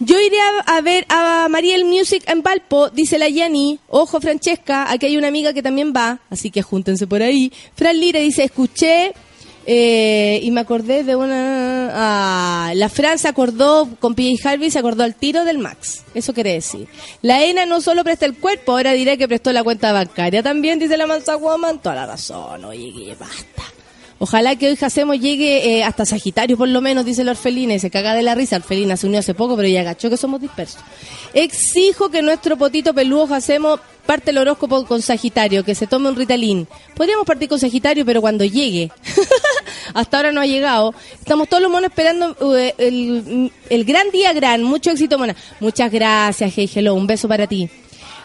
[0.00, 3.78] Yo iré a, ver a Mariel Music en Valpo, dice la Yani.
[3.88, 7.52] Ojo, Francesca, aquí hay una amiga que también va, así que júntense por ahí.
[7.76, 9.12] Fran Lira dice, escuché
[9.66, 11.90] eh, y me acordé de una...
[11.92, 16.02] Ah, la Fran se acordó, con PJ Harvey se acordó al tiro del Max.
[16.14, 16.88] Eso quiere decir.
[17.22, 20.78] La ENA no solo presta el cuerpo, ahora diré que prestó la cuenta bancaria también,
[20.78, 21.80] dice la Mansa Woman.
[21.80, 23.62] Toda la razón, oye, basta.
[24.18, 27.78] Ojalá que hoy Hacemos llegue eh, hasta Sagitario, por lo menos, dice la Orfelina, y
[27.78, 28.56] se caga de la risa.
[28.56, 30.80] Orfelina se unió hace poco, pero ya agachó que somos dispersos.
[31.32, 36.16] Exijo que nuestro potito peludo Hacemos parte el horóscopo con Sagitario, que se tome un
[36.16, 36.68] Ritalin.
[36.94, 38.90] Podríamos partir con Sagitario, pero cuando llegue.
[39.94, 40.94] hasta ahora no ha llegado.
[41.18, 44.62] Estamos todos los monos esperando eh, el, el gran día gran.
[44.62, 45.34] Mucho éxito, Mona.
[45.60, 46.94] Muchas gracias, Hey Hello.
[46.94, 47.68] Un beso para ti.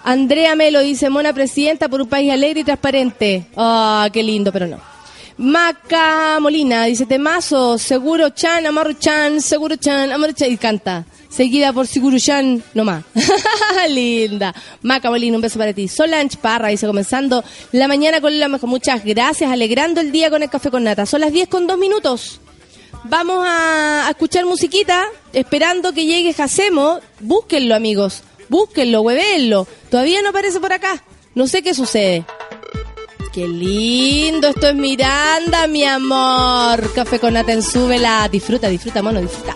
[0.04, 3.46] Andrea Melo dice, Mona Presidenta por un país alegre y transparente.
[3.56, 4.99] Ah, qué lindo, pero no.
[5.40, 11.06] Maca Molina dice temazo, seguro Chan, Amaru Chan, seguro Chan, Amaru Chan, y canta.
[11.30, 13.06] Seguida por Seguro Chan, nomás.
[13.90, 14.54] Linda.
[14.82, 15.88] Maca Molina, un beso para ti.
[15.88, 18.68] Solange Parra dice comenzando la mañana con la mejor.
[18.68, 21.06] Muchas gracias, alegrando el día con el café con nata.
[21.06, 22.42] Son las 10 con 2 minutos.
[23.06, 27.00] Vamos a, a escuchar musiquita, esperando que llegue Jacemo.
[27.22, 28.24] Búsquenlo, amigos.
[28.50, 29.68] Búsquenlo, huevenlo.
[29.90, 31.02] Todavía no aparece por acá.
[31.34, 32.26] No sé qué sucede.
[33.32, 36.91] Qué lindo, esto es Miranda, mi amor.
[36.93, 38.27] Café con nata en súbela.
[38.27, 39.53] Disfruta, disfruta, mono, disfruta.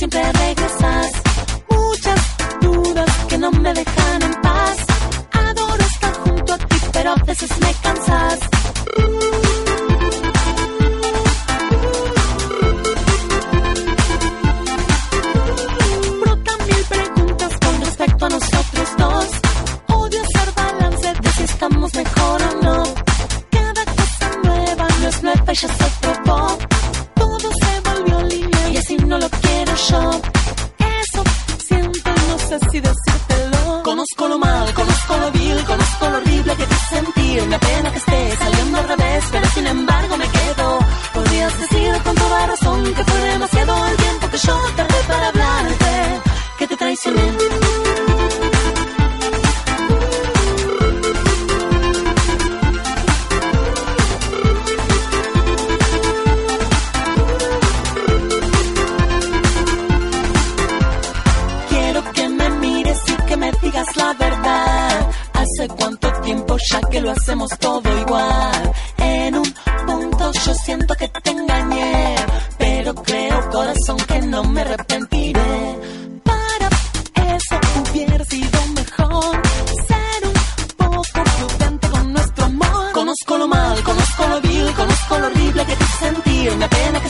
[0.00, 1.12] Siempre regresas.
[1.68, 3.99] Muchas dudas que no me dejan
[7.10, 8.38] pero a veces me cansas.
[16.20, 19.26] Brotan mil preguntas con respecto a nosotros dos.
[19.88, 22.84] Odio hacer balance de si estamos mejor o no.
[23.50, 26.58] Cada cosa nueva no es nueva y ya se probó.
[27.14, 30.20] Todo se volvió línea y así no lo quiero yo.
[30.78, 31.24] Eso
[31.66, 33.49] siento, no sé si decírtelo.
[33.90, 37.42] Conozco lo mal, conozco lo vil, conozco lo horrible que te sentir.
[37.48, 40.78] Me apena que esté saliendo al revés, pero sin embargo me quedo.
[41.12, 45.59] Podrías decir con toda razón que fue demasiado el tiempo que yo tardé para hablarte,
[66.56, 68.72] ya que lo hacemos todo igual.
[68.98, 69.54] En un
[69.86, 72.16] punto yo siento que te engañé,
[72.58, 75.78] pero creo corazón que no me arrepentiré.
[76.24, 76.68] Para
[77.36, 79.42] eso hubiera sido mejor
[79.88, 82.92] ser un poco prudente con nuestro amor.
[82.92, 87.08] Conozco lo mal, conozco lo vil, conozco lo horrible que te sentí, me apena que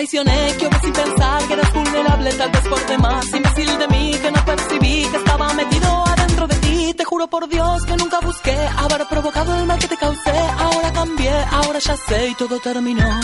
[0.00, 3.26] traicioné, que sin pensar que eras vulnerable, tal vez por demás.
[3.34, 6.94] Imbécil de mí, que no percibí que estaba metido adentro de ti.
[6.96, 10.38] Te juro por Dios que nunca busqué haber provocado el mal que te causé.
[10.58, 13.20] Ahora cambié, ahora ya sé y todo terminó.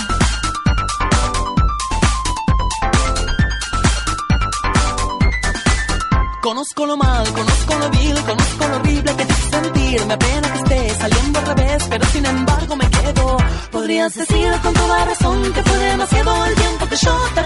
[6.47, 10.07] Conozco lo mal, conozco lo vil, conozco lo horrible que te sentir.
[10.07, 13.37] Me apena que esté saliendo al revés, pero sin embargo me quedo.
[13.73, 17.46] Podrías decir con toda razón que fue demasiado el tiempo que yo tardé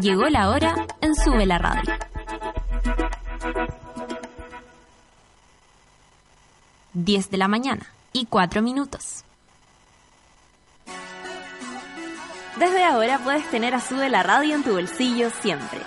[0.00, 1.92] Llegó la hora en Sube la Radio.
[6.92, 9.24] Diez de la mañana y cuatro minutos.
[12.58, 15.80] Desde ahora puedes tener a Sube la Radio en tu bolsillo siempre.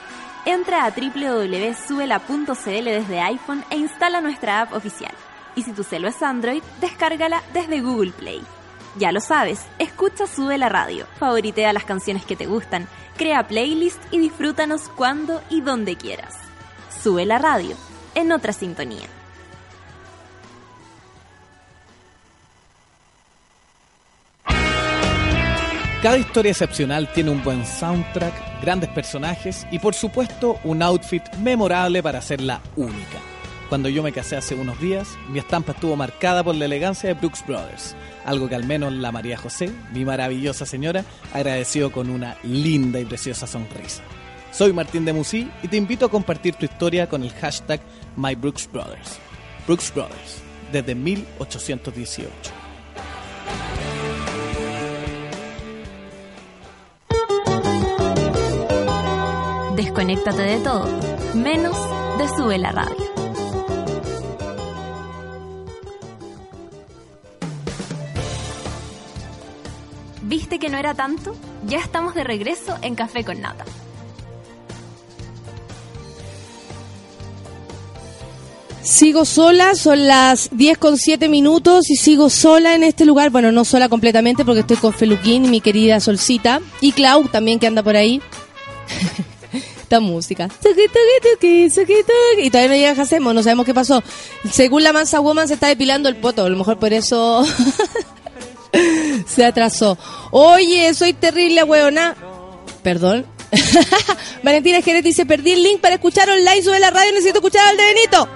[0.46, 5.14] Entra a www.subela.cl desde iPhone e instala nuestra app oficial.
[5.56, 8.44] Y si tu celo es Android, descárgala desde Google Play.
[8.98, 12.88] Ya lo sabes, escucha Sube la Radio, favoritea las canciones que te gustan,
[13.18, 16.36] crea playlist y disfrútanos cuando y donde quieras.
[17.02, 17.76] Sube la radio,
[18.16, 19.08] en otra sintonía.
[26.04, 32.02] Cada historia excepcional tiene un buen soundtrack, grandes personajes y por supuesto un outfit memorable
[32.02, 33.20] para hacerla única.
[33.70, 37.14] Cuando yo me casé hace unos días, mi estampa estuvo marcada por la elegancia de
[37.14, 37.96] Brooks Brothers,
[38.26, 41.04] algo que al menos la María José, mi maravillosa señora,
[41.34, 44.04] agradeció con una linda y preciosa sonrisa.
[44.52, 47.80] Soy Martín de Musí y te invito a compartir tu historia con el hashtag
[48.18, 49.20] MyBrooksBrothers.
[49.66, 50.42] Brooks Brothers,
[50.72, 52.30] desde 1818.
[59.76, 60.88] Desconéctate de todo,
[61.36, 61.78] menos
[62.18, 63.11] de Sube la Radio.
[70.32, 71.36] ¿Viste que no era tanto?
[71.68, 73.66] Ya estamos de regreso en Café con Nata.
[78.82, 83.30] Sigo sola, son las 10 con 7 minutos y sigo sola en este lugar.
[83.30, 87.68] Bueno, no sola completamente porque estoy con Feluquín, mi querida Solcita, y Clau también que
[87.68, 88.22] anda por ahí.
[89.82, 90.48] Esta música.
[92.38, 94.02] Y todavía no llega Hacemos, no sabemos qué pasó.
[94.50, 97.46] Según la Mansa Woman se está depilando el poto, a lo mejor por eso
[99.28, 99.98] se atrasó.
[100.32, 102.16] Oye, soy terrible, weona.
[102.84, 103.26] Perdón.
[104.44, 107.78] Valentina Jerez dice, perdí el link para escuchar online sobre la radio, necesito escuchar al
[107.78, 108.30] de Benito.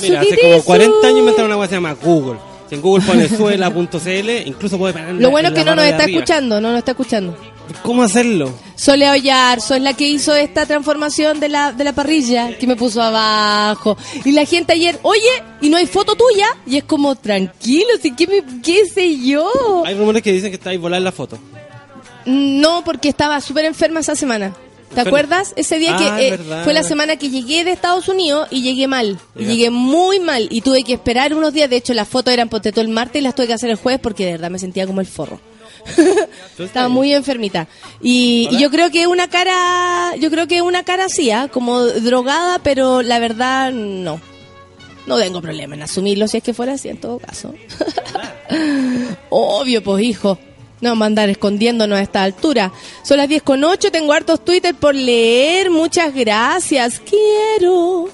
[0.00, 2.38] Mira, hace como 40 años inventaron una cosa que se llama Google.
[2.68, 5.14] Si en Google pones suela.cl, incluso puede.
[5.14, 7.36] Lo bueno es que no nos está escuchando, no nos está escuchando.
[7.82, 8.52] ¿Cómo hacerlo?
[8.76, 12.76] Sole Ollarzo es la que hizo esta transformación de la, de la parrilla, que me
[12.76, 13.96] puso abajo.
[14.24, 15.28] Y la gente ayer, oye,
[15.60, 16.46] y no hay foto tuya.
[16.66, 18.14] Y es como, tranquilo, ¿sí?
[18.14, 19.82] ¿qué, me- qué sé yo?
[19.84, 21.38] Hay rumores que dicen que está ahí volar la foto.
[22.26, 24.54] No, porque estaba súper enferma esa semana.
[24.94, 25.52] ¿Te acuerdas?
[25.56, 26.64] Ese día Ah, que eh, verdad.
[26.64, 29.18] fue la semana que llegué de Estados Unidos y llegué mal.
[29.36, 31.68] Llegué muy mal y tuve que esperar unos días.
[31.68, 33.76] De hecho, las fotos eran ponte todo el martes y las tuve que hacer el
[33.76, 35.40] jueves porque de verdad me sentía como el forro.
[36.58, 37.68] Estaba muy enfermita.
[38.02, 41.48] Y, y yo creo que una cara, yo creo que una cara así, ¿ah?
[41.48, 44.20] como drogada, pero la verdad no.
[45.06, 47.54] No tengo problema en asumirlo si es que fuera así en todo caso.
[49.30, 50.38] Obvio, pues hijo.
[50.80, 52.72] No vamos a andar escondiéndonos a esta altura.
[53.02, 55.70] Son las 10 con 8, tengo hartos Twitter por leer.
[55.70, 57.00] Muchas gracias.
[57.00, 58.08] Quiero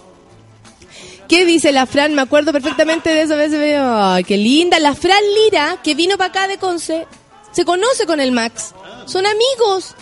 [1.28, 2.14] ¿Qué dice la Fran?
[2.14, 3.34] Me acuerdo perfectamente de eso.
[3.36, 4.78] Ay, qué linda.
[4.78, 7.06] La Fran Lira, que vino para acá de Conce,
[7.54, 8.74] se conoce con el Max.
[9.06, 9.94] Son amigos.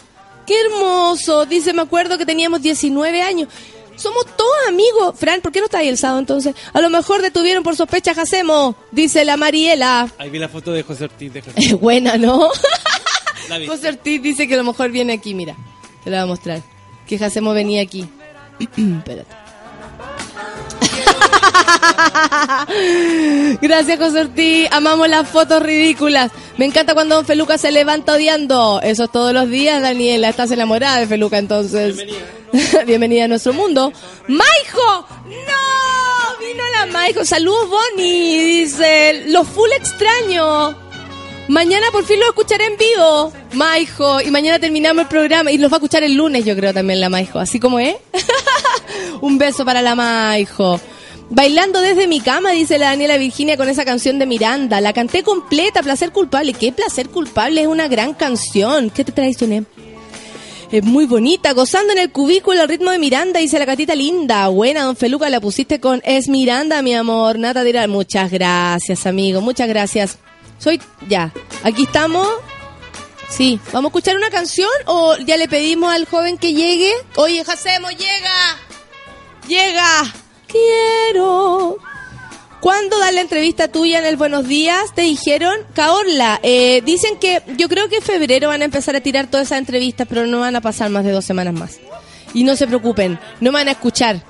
[0.46, 1.46] Qué hermoso.
[1.46, 3.48] Dice, me acuerdo que teníamos 19 años.
[3.96, 5.14] Somos todos amigos.
[5.18, 6.54] Fran, ¿por qué no está ahí el sábado entonces?
[6.72, 10.10] A lo mejor detuvieron por sospecha a Jacemo, dice la Mariela.
[10.18, 11.32] Ahí vi la foto de José Ortiz.
[11.32, 11.54] De José.
[11.56, 12.48] Es buena, ¿no?
[13.66, 15.54] José Ortiz dice que a lo mejor viene aquí, mira.
[16.02, 16.62] Te la voy a mostrar.
[17.06, 18.08] Que Jacemo venía aquí.
[18.58, 19.26] Espérate.
[23.60, 24.68] Gracias, José Ortiz.
[24.70, 26.30] Amamos las fotos ridículas.
[26.56, 28.80] Me encanta cuando Don Feluca se levanta odiando.
[28.82, 30.28] Eso es todos los días, Daniela.
[30.28, 31.96] Estás enamorada de Feluca, entonces.
[31.96, 32.26] Bienvenida.
[32.86, 33.92] Bienvenida a nuestro mundo.
[34.28, 35.06] ¡Maijo!
[35.26, 36.46] ¡No!
[36.46, 37.24] Vino la Maijo.
[37.24, 38.62] Saludos, Bonnie.
[38.62, 40.76] Dice, lo full extraño.
[41.48, 44.20] Mañana por fin lo escucharé en vivo, Maijo.
[44.20, 45.50] Y mañana terminamos el programa.
[45.50, 47.38] Y los va a escuchar el lunes, yo creo, también la Maijo.
[47.38, 47.96] Así como es.
[49.20, 50.80] Un beso para la Maijo.
[51.34, 54.82] Bailando desde mi cama, dice la Daniela Virginia con esa canción de Miranda.
[54.82, 56.52] La canté completa, Placer Culpable.
[56.52, 57.62] ¿Qué Placer Culpable?
[57.62, 58.90] Es una gran canción.
[58.90, 59.64] ¿Qué te traicioné?
[60.70, 64.48] Es muy bonita, gozando en el cubículo al ritmo de Miranda, dice la catita linda.
[64.48, 67.38] Buena, don Feluca, la pusiste con Es Miranda, mi amor.
[67.38, 70.18] Nata dirá, muchas gracias, amigo, muchas gracias.
[70.58, 72.28] Soy, ya, aquí estamos.
[73.30, 76.92] Sí, ¿vamos a escuchar una canción o ya le pedimos al joven que llegue?
[77.16, 78.58] Oye, Jacemo, llega.
[79.48, 80.21] Llega.
[80.52, 81.78] Quiero.
[82.60, 84.94] ¿Cuándo dar la entrevista tuya en el Buenos Días?
[84.94, 89.00] Te dijeron, Caorla, eh, dicen que yo creo que en febrero van a empezar a
[89.00, 91.80] tirar todas esas entrevistas, pero no van a pasar más de dos semanas más.
[92.34, 94.22] Y no se preocupen, no me van a escuchar,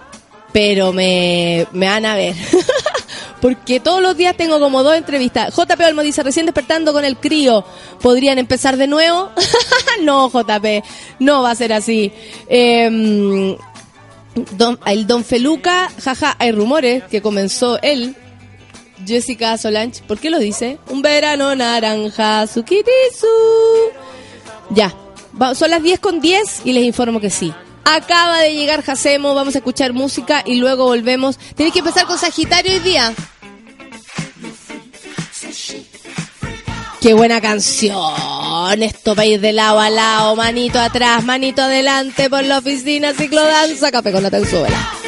[0.52, 2.34] pero me, me van a ver.
[3.42, 5.54] Porque todos los días tengo como dos entrevistas.
[5.54, 7.64] JP Olmo dice, recién despertando con el crío,
[8.00, 9.30] ¿podrían empezar de nuevo?
[10.02, 10.84] no, JP,
[11.18, 12.12] no va a ser así.
[12.48, 13.58] Eh,
[14.56, 18.16] Don, el Don Feluca, jaja, hay rumores que comenzó él,
[19.06, 20.78] Jessica Solange, ¿por qué lo dice?
[20.88, 23.26] Un verano naranja, su kitisu.
[24.70, 24.94] Ya,
[25.54, 27.52] son las 10 con 10 y les informo que sí.
[27.84, 31.38] Acaba de llegar Jacemo, vamos a escuchar música y luego volvemos.
[31.56, 33.12] Tienes que empezar con Sagitario hoy día.
[37.02, 38.80] Qué buena canción.
[38.80, 43.90] Esto país de lado a lado, manito atrás, manito adelante por la oficina, ciclo danza,
[43.90, 45.01] café con la tenzuela.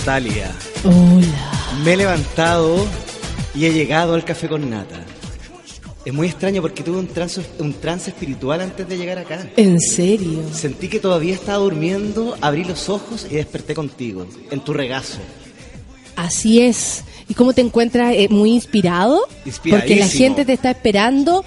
[0.00, 0.50] Natalia,
[0.82, 1.52] Hola.
[1.84, 2.86] me he levantado
[3.54, 5.04] y he llegado al café con nata.
[6.06, 9.46] Es muy extraño porque tuve un trance, un trance espiritual antes de llegar acá.
[9.58, 10.42] ¿En serio?
[10.54, 15.18] Sentí que todavía estaba durmiendo, abrí los ojos y desperté contigo, en tu regazo.
[16.16, 17.04] Así es.
[17.28, 18.14] ¿Y cómo te encuentras?
[18.14, 19.20] Eh, ¿Muy inspirado?
[19.68, 21.44] Porque la gente te está esperando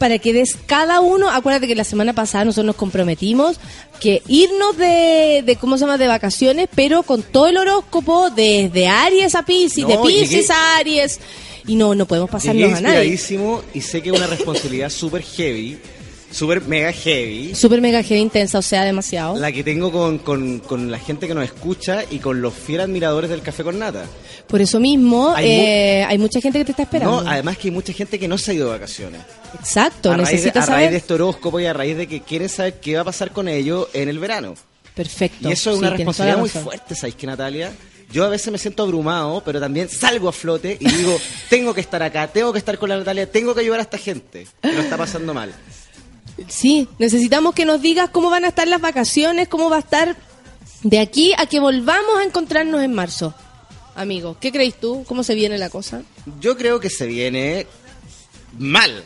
[0.00, 1.30] para que des cada uno.
[1.30, 3.60] Acuérdate que la semana pasada nosotros nos comprometimos
[4.00, 8.88] que irnos de, de ¿cómo se llama?, de vacaciones, pero con todo el horóscopo, desde
[8.88, 11.20] Aries a Pisces, No, de Pisces a Aries.
[11.66, 13.12] Y no, no podemos pasarnos a nadie.
[13.74, 15.78] y sé que es una responsabilidad súper heavy,
[16.30, 19.36] súper mega heavy, Super mega heavy intensa, o sea, demasiado.
[19.38, 22.84] la que tengo con, con- con la gente que nos escucha y con los fieles
[22.86, 24.04] admiradores del café con nata.
[24.46, 27.22] Por eso mismo, Hay mu- eh, hay mucha gente que te está esperando.
[27.22, 29.20] No, además que hay mucha gente que no se ha ido de vacaciones.
[29.58, 30.90] Exacto, a raíz, de, a raíz saber.
[30.90, 33.48] de este horóscopo y a raíz de que quieren saber qué va a pasar con
[33.48, 34.54] ellos en el verano.
[34.94, 35.48] Perfecto.
[35.48, 37.72] Y eso es una responsabilidad muy fuerte, ¿sabes qué, Natalia?
[38.12, 41.16] Yo a veces me siento abrumado, pero también salgo a flote y digo,
[41.48, 43.98] tengo que estar acá, tengo que estar con la Natalia, tengo que ayudar a esta
[43.98, 45.52] gente que lo está pasando mal.
[46.48, 50.16] Sí, necesitamos que nos digas cómo van a estar las vacaciones, cómo va a estar
[50.82, 53.34] de aquí a que volvamos a encontrarnos en marzo.
[53.94, 55.04] Amigo, ¿qué crees tú?
[55.06, 56.02] ¿Cómo se viene la cosa?
[56.40, 57.66] Yo creo que se viene
[58.58, 59.04] mal.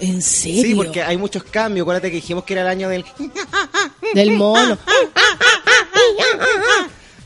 [0.00, 0.62] ¿En serio?
[0.62, 1.84] Sí, porque hay muchos cambios.
[1.84, 3.04] Acuérdate que dijimos que era el año del...
[4.14, 4.78] Del mono.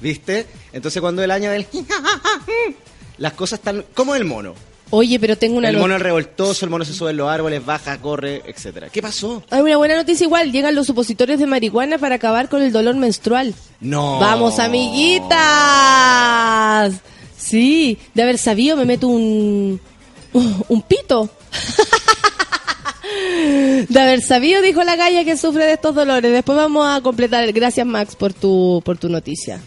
[0.00, 0.46] ¿Viste?
[0.72, 1.66] Entonces cuando el año del...
[3.18, 4.54] Las cosas están como el mono.
[4.94, 7.26] Oye, pero tengo una El no- mono es revoltoso, el mono se sube en los
[7.28, 8.90] árboles, baja, corre, etcétera.
[8.90, 9.42] ¿Qué pasó?
[9.50, 12.94] Hay una buena noticia igual, llegan los supositorios de marihuana para acabar con el dolor
[12.96, 13.54] menstrual.
[13.80, 14.18] No.
[14.20, 15.32] Vamos, amiguitas.
[17.38, 19.80] Sí, de haber sabido me meto un
[20.34, 21.30] un pito.
[23.88, 26.32] De haber sabido, dijo la galla que sufre de estos dolores.
[26.32, 27.50] Después vamos a completar.
[27.52, 29.60] Gracias, Max, por tu por tu noticia.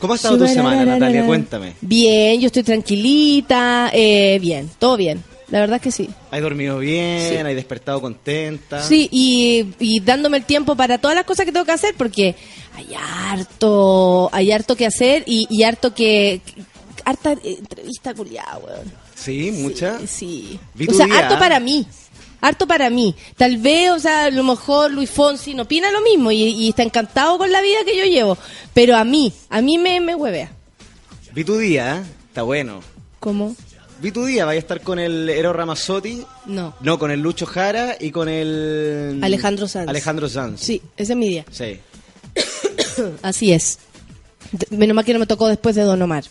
[0.00, 1.24] ¿Cómo ha estado tu semana, Natalia?
[1.26, 1.74] Cuéntame.
[1.80, 3.90] Bien, yo estoy tranquilita.
[3.92, 5.22] Eh, bien, todo bien.
[5.48, 6.08] La verdad es que sí.
[6.30, 7.28] ¿Has dormido bien?
[7.28, 7.36] Sí.
[7.36, 8.82] ¿Has despertado contenta?
[8.82, 12.34] Sí, y, y dándome el tiempo para todas las cosas que tengo que hacer, porque
[12.76, 16.40] hay harto, hay harto que hacer y, y harto que...
[17.04, 18.92] Harta entrevista culiada, weón.
[19.14, 19.98] Sí, mucha.
[20.06, 20.58] Sí,
[20.88, 21.18] O sea, día.
[21.18, 21.84] harto para mí.
[22.40, 23.14] Harto para mí.
[23.36, 26.68] Tal vez, o sea, a lo mejor Luis Fonsi no opina lo mismo y, y
[26.70, 28.38] está encantado con la vida que yo llevo.
[28.74, 30.50] Pero a mí, a mí me, me huevea.
[31.32, 32.02] Vi tu día, ¿eh?
[32.28, 32.80] está bueno.
[33.20, 33.54] ¿Cómo?
[34.00, 36.74] Vi tu día, vaya a estar con el Ero Ramazzotti, No.
[36.80, 39.20] no, con el Lucho Jara y con el...
[39.22, 39.88] Alejandro Sanz.
[39.88, 40.60] Alejandro Sanz.
[40.60, 41.44] Sí, ese es mi día.
[41.50, 41.78] Sí.
[43.22, 43.78] Así es.
[44.70, 46.24] Menos mal que no me tocó después de Don Omar.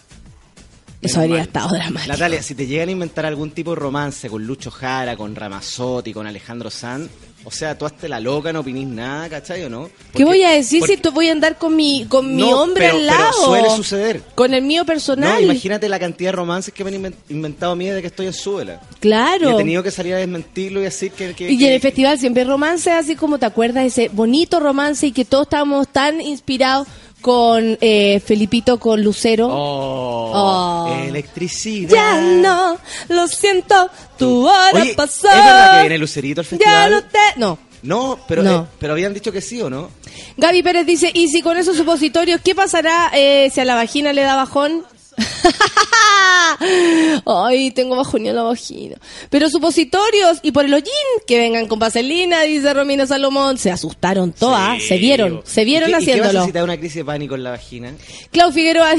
[1.01, 1.41] Eso habría mal.
[1.47, 2.11] estado dramático.
[2.11, 6.11] Natalia, si te llegan a inventar algún tipo de romance con Lucho Jara, con Ramazzotti,
[6.13, 7.09] con Alejandro Sanz,
[7.45, 9.89] o sea, tú hazte la loca, no opinís nada, ¿cachai o no?
[10.13, 12.63] ¿Qué voy a decir porque- si tú voy a andar con mi, con mi No,
[12.63, 13.45] hombre pero- al pero lado?
[13.45, 14.21] suele suceder.
[14.35, 15.35] Con el mío personal.
[15.35, 18.07] No, imagínate la cantidad de romances que me han inven- inventado a mí desde que
[18.07, 18.81] estoy en Súbela.
[18.91, 19.51] Y Claro.
[19.51, 21.33] he tenido que salir a desmentirlo y decir que...
[21.33, 25.07] que- Y en el festival siempre hay romance, así como te acuerdas, ese bonito romance
[25.07, 26.89] y que todos estábamos tan inspirados
[27.21, 29.47] con eh, Felipito con Lucero.
[29.51, 30.95] Oh, Oh.
[31.07, 31.89] electricidad.
[31.91, 32.77] Ya no,
[33.09, 35.27] lo siento, tu hora Oye, pasó.
[35.27, 36.91] ¿es verdad que viene Lucerito al Ya festival?
[36.91, 37.17] no te...
[37.37, 38.55] No, No, pero, No.
[38.63, 39.89] eh, pero habían dicho que sí o no.
[40.37, 44.11] Gaby Pérez dice, y si con esos supositorios, ¿qué pasará eh, si a la vagina
[44.13, 44.83] le da bajón?
[47.25, 48.97] Ay, tengo bajón en la vagina.
[49.29, 50.89] Pero supositorios y por el hollín,
[51.27, 53.57] que vengan con vaselina, dice Romina Salomón.
[53.57, 54.87] Se asustaron todas, Sí.
[54.89, 56.63] se vieron, se vieron ¿Y qué- ¿Y qué haciéndolo.
[56.63, 57.93] una crisis de pánico en la vagina?
[58.31, 58.93] Clau Figueroa,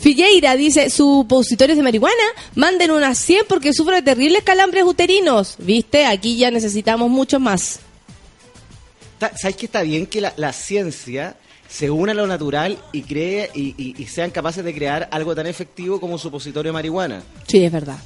[0.00, 2.14] Figueira dice, supositorios de marihuana,
[2.54, 5.54] manden unas 100 porque sufro de terribles calambres uterinos.
[5.58, 6.04] ¿Viste?
[6.06, 7.80] Aquí ya necesitamos mucho más.
[9.40, 11.36] ¿Sabes que está bien que la, la ciencia
[11.72, 15.34] se una a lo natural y cree y, y- y sean capaces de crear algo
[15.34, 17.22] tan efectivo como un supositorio de marihuana?
[17.46, 17.96] Sí, es verdad.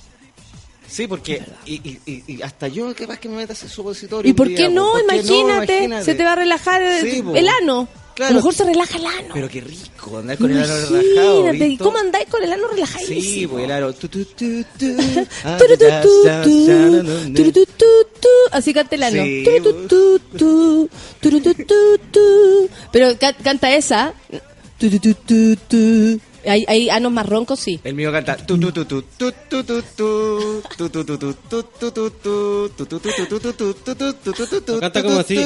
[0.86, 4.30] Sí, porque y, y- hasta yo capaz que me meta ese supositorio.
[4.30, 4.92] ¿Y por qué no?
[4.92, 5.40] ¿Por qué no?
[5.40, 7.88] Imagínate, se te va a relajar Sí, el ano.
[8.16, 9.28] Claro, a lo mejor se relaja el ano.
[9.34, 11.40] Pero qué rico andar con Imagínate, el ano relajado.
[11.40, 13.06] Imagínate, ¿cómo andáis con el ano relajado?
[13.06, 13.94] Sí, pues el ano.
[18.52, 19.22] Así canta el ano.
[19.22, 19.44] Sí,
[22.90, 23.08] pero
[23.42, 24.14] canta esa.
[26.46, 27.80] Hay, hay anos más roncos, sí.
[27.82, 28.36] El mío canta.
[34.80, 35.36] Canta como así.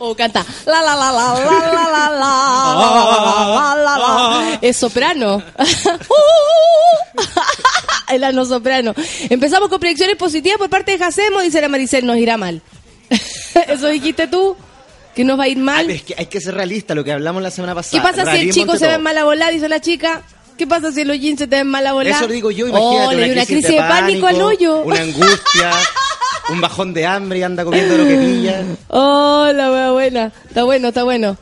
[0.00, 2.30] O canta la la la la la la la la
[3.54, 5.42] la la la Es soprano.
[8.08, 8.94] El ano soprano.
[9.28, 12.62] Empezamos con predicciones positivas por parte de Jacemo, dice la Maricel, nos irá mal.
[13.68, 14.56] Eso dijiste tú,
[15.14, 15.86] que nos va a ir Ah, mal.
[15.86, 18.02] pero es que hay que ser realista, lo que hablamos la semana ¿Qué pasada.
[18.02, 20.22] pasa si el chico se ve en mala volada, dice la chica?
[20.56, 22.16] ¿Qué pasa si los jeans se te ven mala volada?
[22.16, 23.06] Eso digo yo, imagínate.
[23.06, 24.80] Oh, le una crisis de pánico al hoyo.
[24.82, 25.70] Una angustia,
[26.50, 28.64] un bajón de hambre y anda comiendo lo que pilla.
[28.88, 30.32] Oh, la wea buena.
[30.48, 31.36] Está bueno, está bueno.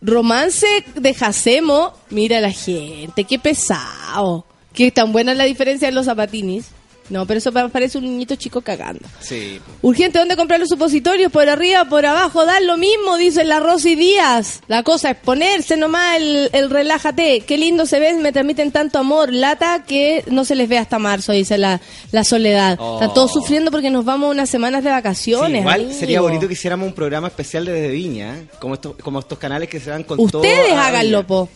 [0.00, 1.92] Romance de Jacemo.
[2.10, 4.44] Mira la gente, qué pesado.
[4.72, 6.70] Qué tan buena es la diferencia de los zapatinis.
[7.10, 9.00] No, pero eso pa- parece un niñito chico cagando.
[9.20, 9.60] Sí.
[9.82, 11.32] Urgente, ¿dónde comprar los supositorios?
[11.32, 14.60] Por arriba, por abajo, dan lo mismo, dice la Rosy Díaz.
[14.68, 17.40] La cosa es ponerse nomás el, el relájate.
[17.40, 19.32] Qué lindo se ven, me transmiten tanto amor.
[19.32, 21.80] Lata que no se les ve hasta marzo, dice la,
[22.12, 22.76] la soledad.
[22.80, 22.94] Oh.
[22.94, 25.60] Están todos sufriendo porque nos vamos unas semanas de Sí, vacaciones.
[25.60, 25.98] igual amigo.
[25.98, 28.46] sería bonito que hiciéramos un programa especial desde Viña, ¿eh?
[28.60, 30.42] como estos, como estos canales que se van con todo.
[30.42, 31.48] Ustedes a háganlo, po.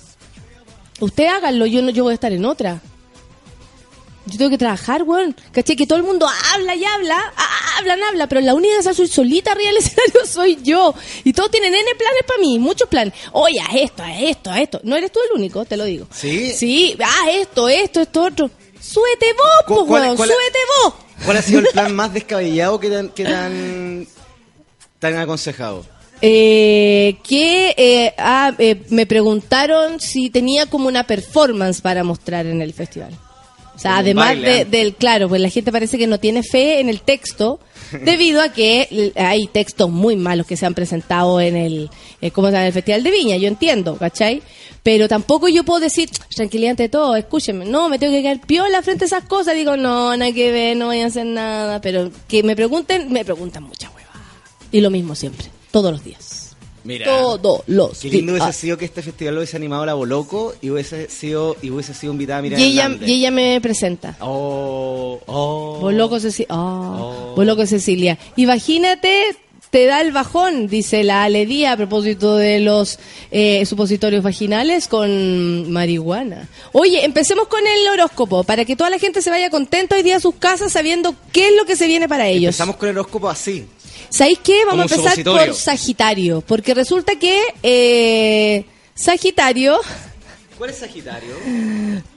[1.01, 2.81] Ustedes háganlo, yo no, yo voy a estar en otra.
[4.27, 5.35] Yo tengo que trabajar, weón.
[5.53, 5.75] ¿Caché?
[5.75, 9.09] Que todo el mundo habla y habla, ah, hablan, habla, pero la única que soy
[9.09, 10.95] solita arriba del escenario soy yo.
[11.25, 13.15] Y todos tienen N planes para mí, muchos planes.
[13.33, 14.81] Oye, haz esto, haz esto, haz esto.
[14.85, 16.07] No eres tú el único, te lo digo.
[16.13, 16.53] ¿Sí?
[16.53, 18.51] Sí, haz esto, esto, esto, otro.
[18.81, 20.95] Súbete vos, ¿Cu- pues, cuál- weón, cuál- súbete vos.
[21.25, 24.07] ¿Cuál ha sido el plan más descabellado que tan, que tan,
[24.99, 25.85] tan aconsejado?
[26.25, 32.63] Eh, que eh, ah, eh, me preguntaron si tenía como una performance para mostrar en
[32.63, 33.19] el festival.
[33.83, 36.89] O sea, además de- del, claro, pues la gente parece que no tiene fe en
[36.89, 37.59] el texto,
[38.05, 41.91] debido a que hay textos muy malos que se han presentado en el,
[42.21, 42.63] eh, ¿cómo se llama?
[42.63, 44.41] En el Festival de Viña, yo entiendo, ¿cachai?
[44.85, 48.83] Pero tampoco yo puedo decir, tranquilidad ante todo, escúcheme, no, me tengo que quedar piola
[48.83, 52.11] frente a esas cosas, digo, no, nada que ver, no voy a hacer nada, pero
[52.29, 54.11] que me pregunten, me preguntan mucha hueva.
[54.73, 56.42] Y lo mismo siempre, todos los días.
[56.85, 57.07] Mira.
[57.07, 60.71] Todos los Qué lindo hubiese sido que este festival lo hubiese animado la Boloco y
[60.71, 64.17] hubiese sido, y hubiese sido invitada a mirar Y ella, y ella me presenta.
[64.21, 65.79] Oh, oh.
[65.81, 66.55] Vos loco, Cecilia.
[66.55, 67.35] Oh.
[67.37, 68.19] Vos loco, Cecilia.
[68.37, 69.37] Imagínate,
[69.73, 72.99] te da el bajón, dice la Aledía a propósito de los
[73.31, 76.47] eh, supositorios vaginales con marihuana.
[76.73, 80.17] Oye, empecemos con el horóscopo, para que toda la gente se vaya contenta hoy día
[80.17, 82.49] a sus casas sabiendo qué es lo que se viene para ellos.
[82.49, 83.67] Empezamos con el horóscopo así.
[84.13, 84.65] ¿Sabéis qué?
[84.67, 88.65] Vamos a empezar por Sagitario, porque resulta que eh,
[88.95, 89.81] Sagitario...
[90.59, 91.35] ¿Cuál es Sagitario?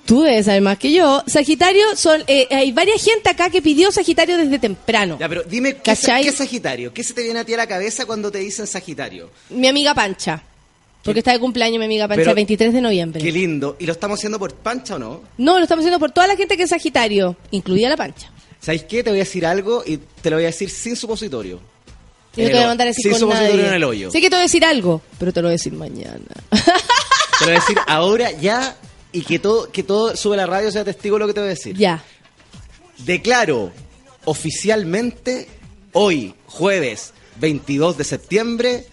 [0.05, 1.23] Tú debes saber más que yo.
[1.26, 2.22] Sagitario son.
[2.27, 5.17] eh, hay varias gente acá que pidió Sagitario desde temprano.
[5.19, 6.93] Ya, pero dime, ¿qué, es Sagitario?
[6.93, 9.31] ¿Qué se te viene a ti a la cabeza cuando te dicen Sagitario?
[9.49, 10.43] Mi amiga Pancha.
[11.01, 13.23] Porque está de cumpleaños mi amiga Pancha Pero- el 23 de noviembre.
[13.23, 13.77] Qué lindo.
[13.80, 15.22] ¿Y lo estamos haciendo por pancha o no?
[15.38, 18.31] No, lo estamos haciendo por toda la gente que es Sagitario, incluida la Pancha.
[18.59, 19.01] ¿Sabéis qué?
[19.01, 21.59] Te voy a decir algo y te lo voy a decir sin supositorio.
[22.37, 23.67] Y no te voy a mandar a decir sin con nadie.
[23.67, 24.11] en el hoyo.
[24.11, 26.19] Sé que te voy a decir algo, pero te lo voy a decir mañana.
[26.51, 28.77] Te lo voy a decir ahora, ya,
[29.11, 31.39] y que todo, que todo sube a la radio sea testigo de lo que te
[31.41, 31.75] voy a decir.
[31.75, 32.01] ya.
[32.99, 33.71] Declaro
[34.23, 35.47] oficialmente
[35.91, 38.85] hoy, jueves 22 de septiembre,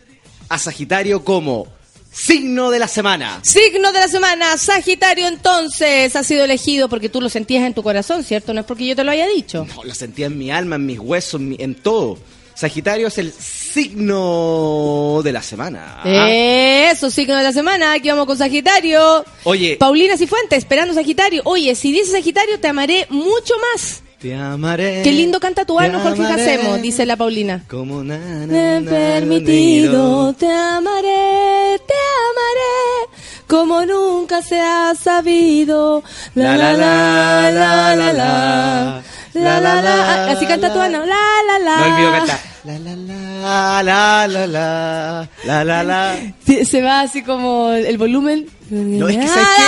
[0.48, 1.66] a Sagitario como
[2.12, 3.40] signo de la semana.
[3.44, 7.82] Signo de la semana, Sagitario entonces, ha sido elegido porque tú lo sentías en tu
[7.82, 8.52] corazón, ¿cierto?
[8.52, 9.64] No es porque yo te lo haya dicho.
[9.76, 12.18] No, lo sentía en mi alma, en mis huesos, en, mi- en todo.
[12.54, 16.02] Sagitario es el signo de la semana.
[16.04, 19.24] Eso, signo de la semana, aquí vamos con Sagitario.
[19.44, 19.76] Oye.
[19.76, 21.42] Paulina Cifuentes, esperando Sagitario.
[21.44, 24.02] Oye, si dices Sagitario, te amaré mucho más.
[24.22, 25.02] Te amaré.
[25.02, 27.64] Qué lindo canta tu te Jorge Jacemo, dice la Paulina.
[27.68, 31.94] Como na, na, Me he na, permitido, te amaré, te
[32.30, 36.04] amaré, como nunca se ha sabido.
[36.36, 39.02] La la la, la la la, la
[39.34, 40.30] la la.
[40.30, 41.76] Así canta tu ano, la la la.
[41.88, 42.40] No olvido cantar.
[42.64, 46.16] La la la, la la la, la la la.
[46.64, 48.46] Se va así como el volumen.
[48.70, 49.62] No, es que ¿sabes qué?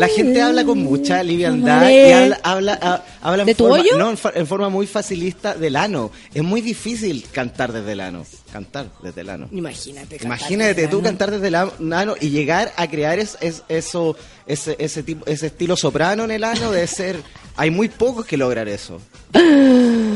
[0.00, 3.80] La gente habla con mucha liviandad y habla, habla, ha- habla en ¿De tu forma,
[3.82, 3.96] hoyo?
[3.98, 6.12] no, en, forma muy facilista del ano.
[6.32, 8.24] Es muy difícil cantar desde el ano.
[8.52, 9.48] Cantar desde el ano.
[9.50, 10.18] Imagínate.
[10.18, 11.04] cantar Imagínate desde tú ano.
[11.08, 14.16] cantar desde el ano y llegar a crear es, es- eso,
[14.46, 17.16] ese, ese, tipo, ese estilo soprano en el ano de ser...
[17.58, 19.00] Hay muy pocos que logran eso.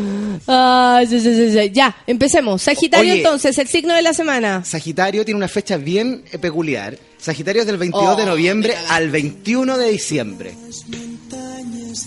[0.48, 1.70] Ah, sí, sí, sí, sí.
[1.72, 2.62] Ya, empecemos.
[2.62, 3.20] Sagitario Oye.
[3.22, 4.64] entonces, el signo de la semana.
[4.64, 6.98] Sagitario tiene una fecha bien eh, peculiar.
[7.18, 10.54] Sagitario es del 22 Oh, de noviembre al 21 de diciembre.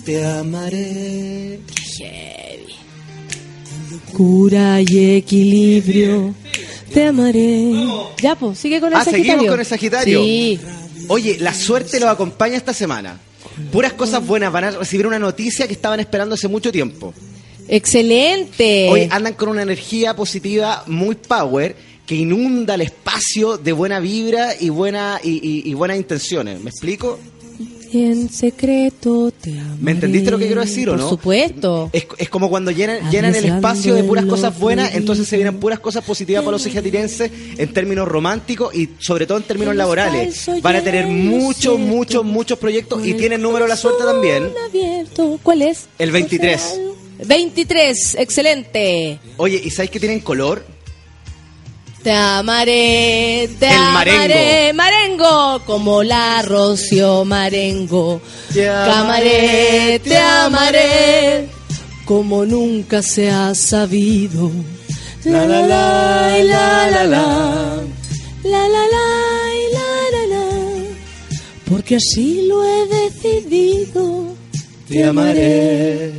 [0.04, 1.60] Te amaré.
[4.12, 6.34] Cura y equilibrio.
[6.92, 7.72] Te amaré.
[8.22, 9.24] Ya, pues, sigue con el Ah, Sagitario.
[9.32, 10.20] seguimos con el Sagitario.
[10.22, 10.60] Sí.
[11.08, 13.18] Oye, la suerte los acompaña esta semana.
[13.72, 17.14] Puras cosas buenas, van a recibir una noticia que estaban esperando hace mucho tiempo.
[17.68, 18.88] Excelente.
[18.90, 21.76] Hoy andan con una energía positiva muy power
[22.06, 26.60] que inunda el espacio de buena vibra y buena y, y- y buenas intenciones.
[26.62, 27.18] ¿Me explico?
[27.96, 29.80] En secreto te amaré.
[29.80, 31.08] ¿Me entendiste lo que quiero decir o Por no?
[31.08, 31.88] supuesto.
[31.92, 35.58] Es, es como cuando llenan, llenan el espacio de puras cosas buenas, entonces se vienen
[35.58, 40.46] puras cosas positivas para los sagitarienses en términos románticos y sobre todo en términos laborales.
[40.62, 44.50] Van a tener muchos, muchos, muchos proyectos y tienen número de la suerte también.
[44.68, 45.38] abierto.
[45.42, 45.86] ¿Cuál es?
[45.98, 46.80] El 23.
[47.26, 49.18] 23, excelente.
[49.38, 50.64] Oye, ¿y sabéis que tienen color?
[52.06, 58.20] Te amaré, te El amaré, marengo, como la Rocío Marengo.
[58.54, 61.48] Te Camaré, te amaré,
[62.04, 64.52] como nunca se ha sabido.
[65.24, 67.82] La la la, y la la la,
[68.44, 69.06] la la la,
[69.58, 70.46] y la la la,
[71.68, 74.28] porque así lo he decidido.
[74.88, 76.12] Te amaré.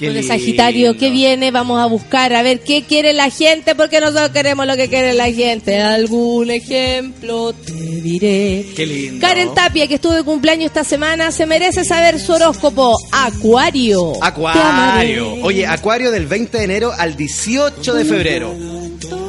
[0.00, 0.26] Qué lindo.
[0.26, 4.66] Sagitario que viene, vamos a buscar a ver qué quiere la gente, porque nosotros queremos
[4.66, 5.78] lo que quiere la gente.
[5.78, 8.64] Algún ejemplo te diré.
[8.74, 9.20] Qué lindo.
[9.20, 12.96] Karen Tapia, que estuvo de cumpleaños esta semana, se merece saber su horóscopo.
[13.12, 14.12] Acuario.
[14.24, 15.34] Acuario.
[15.42, 18.54] Oye, Acuario del 20 de enero al 18 de febrero.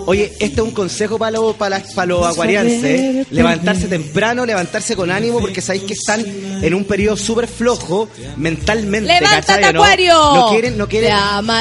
[0.06, 3.28] Oye, este es un consejo para los, para para los acuarianses.
[3.32, 6.24] Levantarse temprano, levantarse con ánimo, porque sabéis que están
[6.62, 9.08] en un periodo súper flojo mentalmente.
[9.14, 9.84] ¡Levántate, ¿cachai o no?
[9.84, 10.14] Acuario!
[10.36, 11.12] No quieren, no quieren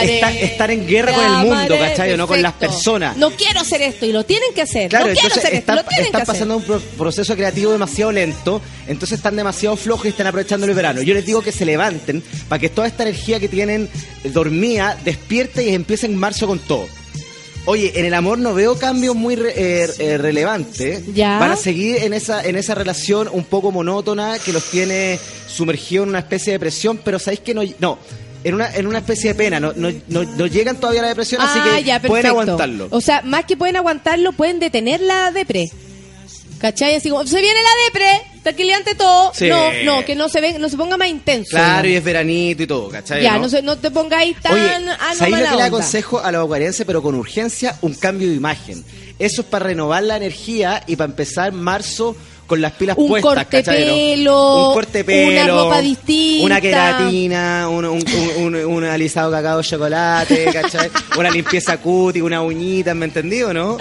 [0.02, 2.16] estar, estar en guerra con el mundo, ¿cachai?
[2.16, 3.16] no con las personas.
[3.16, 4.88] No quiero hacer esto y lo tienen que hacer.
[4.90, 6.34] Claro, no quiero esto, están, lo tienen están que hacer.
[6.34, 10.74] pasando un pro- proceso creativo demasiado lento, entonces están demasiado flojos y están aprovechando el
[10.74, 11.02] verano.
[11.02, 13.88] Yo les digo que se levanten para que toda esta energía que tienen
[14.24, 16.86] eh, dormida despierte y empiece en marzo con todo.
[17.66, 21.14] Oye, en el amor no veo cambios muy re- eh, eh, relevantes.
[21.14, 21.38] Ya.
[21.38, 26.04] Van a seguir en esa, en esa relación un poco monótona que los tiene sumergidos
[26.04, 27.98] en una especie de depresión, pero sabéis que no, no
[28.42, 31.08] en una, en una especie de pena, no, no, no, no llegan todavía a la
[31.10, 32.88] depresión, así Ah, que ya, pueden aguantarlo.
[32.90, 35.70] O sea, más que pueden aguantarlo, pueden detener la depre.
[36.58, 36.94] ¿Cachai?
[36.94, 39.32] Así como, se viene la depre, tranquilante todo.
[39.34, 39.48] Sí.
[39.48, 41.50] No, no, que no se ven, no se ponga más intenso.
[41.50, 43.22] Claro, y es veranito y todo, ¿cachai?
[43.22, 43.40] Ya, no?
[43.42, 46.20] no, se, no te pongáis tan Oye, ah, no, ¿sabéis lo mala que le aconsejo
[46.20, 47.76] a los acuarienses, pero con urgencia?
[47.82, 48.84] Un cambio de imagen.
[49.18, 53.34] Eso es para renovar la energía y para empezar marzo con las pilas Un puestas,
[53.46, 56.44] corte pelo, un corte pelo, una ropa distinta.
[56.46, 58.02] una queratina, un, un,
[58.38, 60.90] un, un- un alisado cacao de chocolate, ¿cachai?
[61.18, 63.76] una limpieza cuti, una uñita, ¿me entendí o no?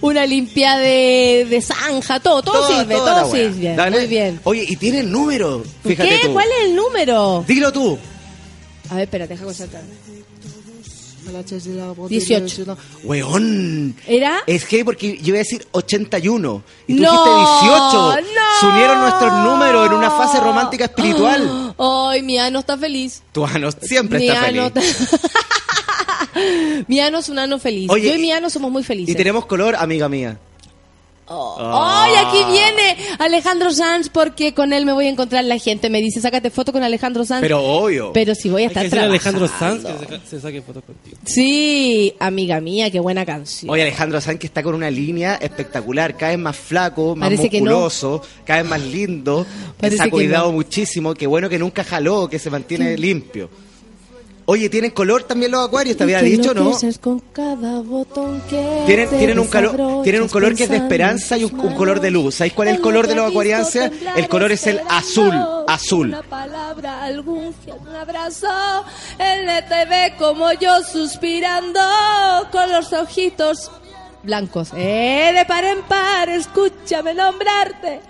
[0.00, 3.74] Una limpia de, de zanja, todo, todo Toda- sirve, todo sirve.
[3.74, 3.98] Dale.
[3.98, 4.40] Muy bien.
[4.44, 6.26] Oye, y tiene el número, fíjate ¿Qué?
[6.26, 6.32] tú.
[6.32, 7.44] ¿Cuál es el número?
[7.46, 7.98] Dilo tú.
[8.90, 9.90] A ver, espérate, deja concentrarme.
[12.08, 12.76] 18.
[13.02, 13.96] Weón.
[14.06, 14.38] ¿Era?
[14.46, 17.92] Es que porque yo iba a decir 81 y tú No, dijiste 18.
[17.92, 18.14] no.
[18.60, 21.74] Se unieron nuestros números en una fase romántica espiritual.
[21.78, 23.22] Ay, mi ano está feliz.
[23.32, 24.60] Tu ano siempre mi está feliz.
[24.60, 25.18] ano está-
[26.88, 27.88] mi ano es un ano feliz.
[27.90, 29.14] Oye, Yo y mi ano somos muy felices.
[29.14, 30.38] Y tenemos color, amiga mía.
[31.28, 31.56] Oh.
[31.58, 34.08] ¡Ay, aquí viene Alejandro Sanz!
[34.08, 35.90] Porque con él me voy a encontrar la gente.
[35.90, 37.40] Me dice, sácate foto con Alejandro Sanz.
[37.40, 38.12] Pero obvio.
[38.12, 40.84] Pero si voy a Hay que estar a Alejandro Sanz que se, se saque fotos
[40.84, 41.16] contigo.
[41.24, 43.70] Sí, amiga mía, qué buena canción.
[43.70, 47.50] Oye, Alejandro Sanz que está con una línea espectacular, cada vez más flaco, más Parece
[47.50, 47.72] que no.
[47.72, 49.44] musculoso, cada vez más lindo,
[49.80, 50.52] que se ha que cuidado no.
[50.52, 53.50] muchísimo, qué bueno que nunca jaló, que se mantiene limpio.
[54.48, 55.96] Oye, ¿tienen color también los acuarios?
[55.96, 56.72] Te había dicho, ¿no?
[57.00, 61.36] con cada botón que Tienen, tienen, un calor, tienen un color que es de esperanza
[61.36, 62.36] y un, un color de luz.
[62.36, 63.90] ¿Sabéis cuál es el color de los acuarianses?
[64.14, 65.34] El color es el azul,
[65.66, 66.16] azul.
[66.84, 68.84] algún que me abrazó.
[69.18, 71.80] Él te ve como yo suspirando
[72.52, 73.72] con los ojitos
[74.22, 74.70] blancos.
[74.76, 78.00] Eh, de par en par, escúchame nombrarte.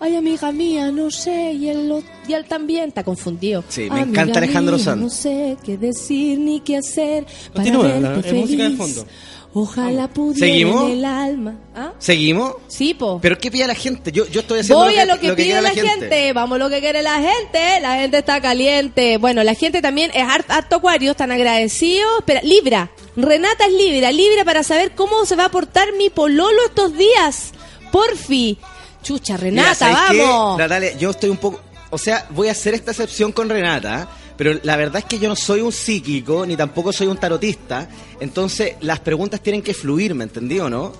[0.00, 3.64] Ay, amiga mía, no sé, y él, lo- y él también está confundido.
[3.68, 5.02] Sí, me Amiga encanta Alejandro mía, Sanz.
[5.02, 8.40] No sé qué decir ni qué hacer para Continúa, verte la- feliz.
[8.42, 9.06] música de fondo.
[9.54, 10.84] Ojalá pudiera ¿Seguimos?
[10.84, 11.54] en el alma.
[11.74, 11.92] ¿Ah?
[11.98, 12.52] ¿Seguimos?
[12.68, 13.18] Sí, po.
[13.20, 14.12] ¿Pero qué pide la gente?
[14.12, 16.32] Yo, yo estoy haciendo Voy lo a lo que, pide quiere la gente.
[16.34, 17.80] Vamos a lo que quiere la gente.
[17.80, 19.16] La gente está caliente.
[19.16, 22.18] Bueno, la gente también es hart- harto acuario, están agradecidos.
[22.20, 22.90] Espera, Libra.
[23.16, 24.12] Renata es Libra.
[24.12, 27.52] Libra para saber cómo se va a portar mi pololo estos días.
[27.90, 28.58] Porfi.
[29.02, 30.58] Chucha, Mira, Renata, ¿sabes qué, vamos.
[30.58, 31.60] Natalia, yo estoy un poco...
[31.90, 35.28] O sea, voy a hacer esta excepción con Renata, pero la verdad es que yo
[35.28, 37.88] no soy un psíquico, ni tampoco soy un tarotista,
[38.20, 40.92] entonces las preguntas tienen que fluir, ¿me entendí o no?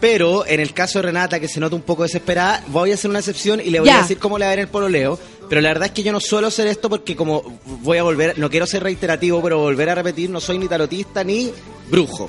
[0.00, 3.08] Pero en el caso de Renata, que se nota un poco desesperada, voy a hacer
[3.10, 3.98] una excepción y le voy Ya.
[3.98, 5.18] a decir cómo le va a ver el pololeo.
[5.48, 8.36] Pero la verdad es que yo no suelo hacer esto porque como voy a volver,
[8.38, 11.52] no quiero ser reiterativo, pero volver a repetir, no soy ni tarotista ni
[11.90, 12.28] brujo.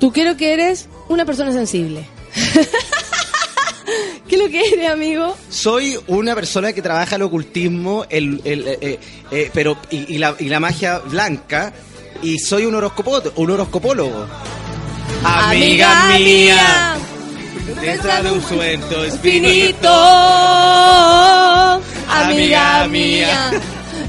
[0.00, 2.06] Tú quiero que eres una persona sensible.
[4.28, 5.36] ¿Qué es lo que eres, amigo?
[5.48, 8.98] Soy una persona que trabaja el ocultismo, el, el, eh, eh,
[9.30, 11.72] eh, pero y, y la, y la magia blanca,
[12.22, 14.26] y soy un horoscopo, un horoscopólogo.
[15.24, 16.96] Amiga mía,
[17.80, 19.88] detrás de un suelto infinito,
[22.08, 23.50] amiga mía.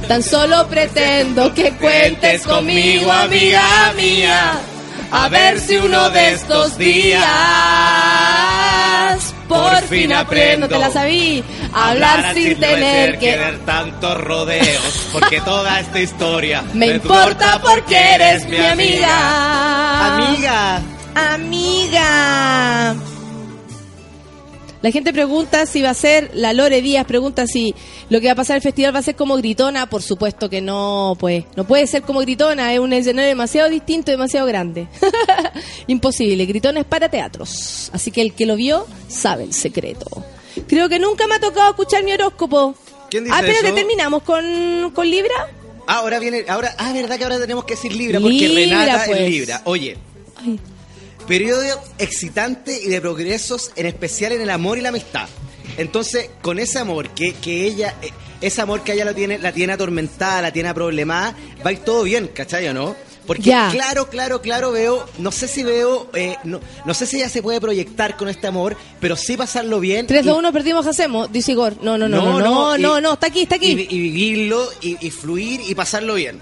[0.07, 4.59] Tan solo pretendo que cuentes conmigo, amiga mía.
[5.11, 7.23] A ver si uno de estos días
[9.53, 11.43] por fin aprendo, te la sabí,
[11.73, 18.47] hablar sin tener que dar tantos rodeos, porque toda esta historia me importa porque eres
[18.47, 20.15] mi amiga.
[20.15, 20.81] Amiga,
[21.15, 22.95] Amiga.
[24.83, 27.73] La gente pregunta si va a ser, la Lore Díaz pregunta si
[28.09, 29.89] lo que va a pasar el festival va a ser como gritona.
[29.89, 31.45] Por supuesto que no, pues.
[31.55, 34.89] No puede ser como gritona, es un escenario demasiado distinto, demasiado grande.
[35.87, 37.91] Imposible, gritona es para teatros.
[37.93, 40.05] Así que el que lo vio sabe el secreto.
[40.67, 42.75] Creo que nunca me ha tocado escuchar mi horóscopo.
[43.09, 43.75] ¿Quién dice ah, espérate, eso?
[43.75, 45.47] terminamos con, con Libra.
[45.87, 49.21] ahora viene, ahora, ah, verdad que ahora tenemos que decir Libra, porque Libra, Renata pues.
[49.21, 49.61] es Libra.
[49.63, 49.97] Oye,
[50.35, 50.59] Ay,
[51.27, 51.63] periodo
[51.97, 55.27] excitante y de progresos, en especial en el amor y la amistad.
[55.77, 58.09] Entonces, con ese amor que, que ella, eh,
[58.41, 61.35] ese amor que ella lo tiene, la tiene atormentada, la tiene problemada,
[61.65, 62.95] va a ir todo bien, ¿cachai o no?
[63.25, 67.29] Porque claro, claro, claro veo, no sé si veo, eh, no, no sé si ella
[67.29, 70.07] se puede proyectar con este amor, pero sí pasarlo bien.
[70.07, 71.31] 3, y- 2, 1, perdimos, hacemos.
[71.31, 71.77] Dice Igor.
[71.81, 73.67] No, no, no, no, No, no, no, no, no, está aquí, está aquí.
[73.71, 76.41] Y, y vivirlo y, y fluir y pasarlo bien.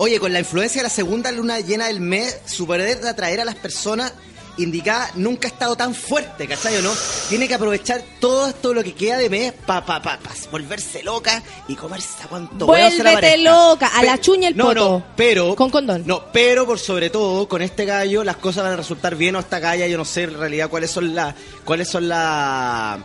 [0.00, 3.40] Oye, con la influencia de la segunda luna llena del mes, su poder de atraer
[3.40, 4.12] a las personas
[4.56, 6.92] indicadas nunca ha estado tan fuerte, ¿cachai o no?
[7.28, 11.02] Tiene que aprovechar todo esto lo que queda de mes para pa, pa, pa volverse
[11.02, 13.36] loca y comerse a cuanto se la Vuélvete parezca.
[13.38, 14.80] loca, a la chuña el no, poto.
[14.80, 15.54] No, pero...
[15.56, 16.04] Con condón.
[16.06, 19.40] No, pero por sobre todo, con este gallo las cosas van a resultar bien o
[19.40, 21.34] esta galla, yo no sé en realidad cuáles son las...
[21.64, 22.98] cuáles son las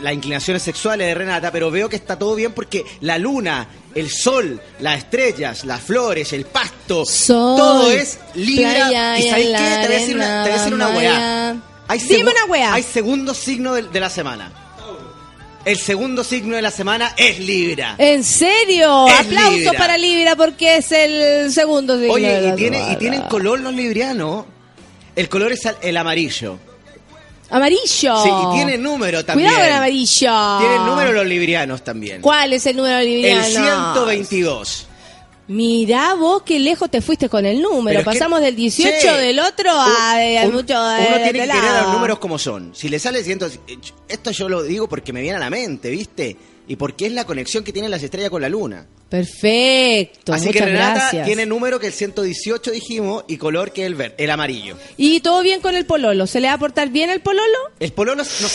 [0.00, 4.10] las inclinaciones sexuales de Renata, pero veo que está todo bien porque la luna, el
[4.10, 9.18] sol, las estrellas, las flores, el pasto, Sol, todo es Libra.
[9.18, 9.78] ¿Y en qué?
[9.82, 11.56] Te voy a decir una, te voy a decir una arena, weá.
[11.88, 12.74] Hay Dime una weá.
[12.74, 14.52] Hay segundo signo de, de la semana.
[15.64, 17.94] El segundo signo de la semana es Libra.
[17.98, 19.06] ¿En serio?
[19.06, 19.72] Es Aplausos Libra.
[19.78, 23.60] para Libra porque es el segundo signo de Oye, la y, tiene, y tienen color
[23.60, 24.46] los librianos.
[25.14, 26.58] El color es el amarillo.
[27.52, 28.22] Amarillo.
[28.22, 29.48] Sí, y tiene número también.
[29.50, 30.58] Cuidado con amarillo.
[30.58, 32.20] Tienen número los librianos también.
[32.22, 33.44] ¿Cuál es el número libriano?
[33.44, 34.86] El 122.
[35.48, 37.98] Mirá vos qué lejos te fuiste con el número.
[37.98, 40.14] Pero es que- Pasamos del 18 Che, del otro a,
[40.46, 41.84] un- mucho de Uno de tiene que este querer a lado.
[41.84, 42.72] los números como son.
[42.74, 43.40] Si le sale 100,
[44.08, 46.36] esto yo lo digo porque me viene a la mente, ¿viste?
[46.68, 48.86] Y porque es la conexión que tienen las estrellas con la luna.
[49.08, 50.32] Perfecto.
[50.32, 51.26] Así muchas que Renata gracias.
[51.26, 54.76] tiene número que el 118 dijimos y color que el verde, el amarillo.
[54.96, 56.26] ¿Y todo bien con el pololo?
[56.26, 57.58] ¿Se le va a portar bien el pololo?
[57.80, 58.48] El pololo no,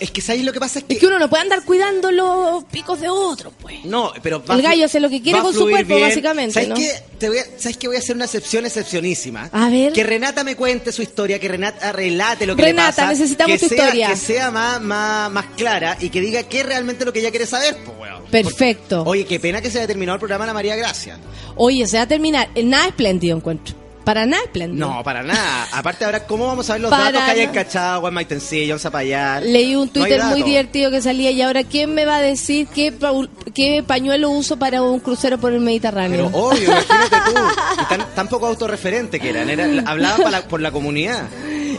[0.00, 2.10] es que sabéis lo que pasa es que Es que uno no puede andar cuidando
[2.10, 3.84] los picos de otro, pues.
[3.84, 6.08] No, pero El a gallo hace lo que quiere va con su cuerpo, bien.
[6.08, 6.74] básicamente, ¿Sabes ¿no?
[6.76, 6.92] qué?
[7.18, 7.86] Te voy a, ¿Sabes qué?
[7.86, 9.48] Voy a hacer una excepción excepcionísima.
[9.52, 9.92] A ver.
[9.92, 13.08] Que Renata me cuente su historia, que Renata relate lo que Renata, le pasa.
[13.08, 14.08] necesitamos que tu sea, historia.
[14.08, 17.30] Que sea más, más, más clara y que diga qué es realmente lo que ella
[17.30, 18.24] quiere saber, pues, weón.
[18.30, 19.02] Perfecto.
[19.06, 21.18] Oye, qué pena que se haya terminado el programa la María Gracia.
[21.56, 22.48] Oye, se va a terminar.
[22.62, 23.74] Nada espléndido encuentro.
[24.04, 24.86] Para nada espléndido.
[24.86, 25.66] No, para nada.
[25.72, 27.50] Aparte, ahora, ¿cómo vamos a ver los Para datos que hay en.
[27.52, 29.42] Cachagua, en Maitencillo, en Zapallar?
[29.42, 32.66] Leí un No Twitter muy divertido que salía y ahora ¿quién me va a decir
[32.74, 33.12] qué, pa-
[33.54, 36.30] qué pañuelo uso para un crucero por el Pero Mediterráneo?
[36.32, 37.40] obvio, imagínate tú.
[37.82, 39.48] Y tan, tan poco autorreferente que eran.
[39.50, 41.22] Era, hablaban para la- por la comunidad.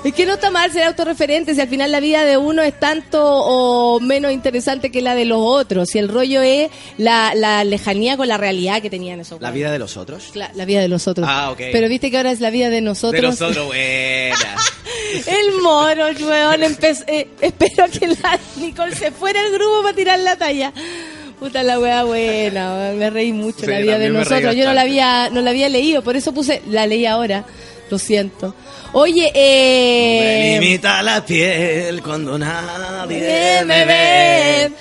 [0.03, 2.77] Es que no está mal ser autorreferente si al final la vida de uno es
[2.79, 5.89] tanto o menos interesante que la de los otros.
[5.89, 9.71] Si el rollo es la, la lejanía con la realidad que tenían esos ¿La vida
[9.71, 10.35] de los otros?
[10.35, 11.27] La, la vida de los otros.
[11.29, 11.59] Ah, ok.
[11.71, 13.21] Pero viste que ahora es la vida de nosotros.
[13.21, 14.55] De los otros, buena.
[15.27, 16.61] El moro, weón.
[16.61, 20.73] empe- eh, espero que la Nicole se fuera al grupo para tirar la talla.
[21.39, 24.55] Puta la wea buena, weón, me reí mucho Sí, la vida de me nosotros.
[24.55, 27.45] Yo no la había, no la había leído, por eso puse, la leí ahora.
[27.89, 28.55] Lo siento.
[28.93, 30.57] Oye, eh.
[30.59, 34.71] me limita la piel cuando nadie nadie me ve.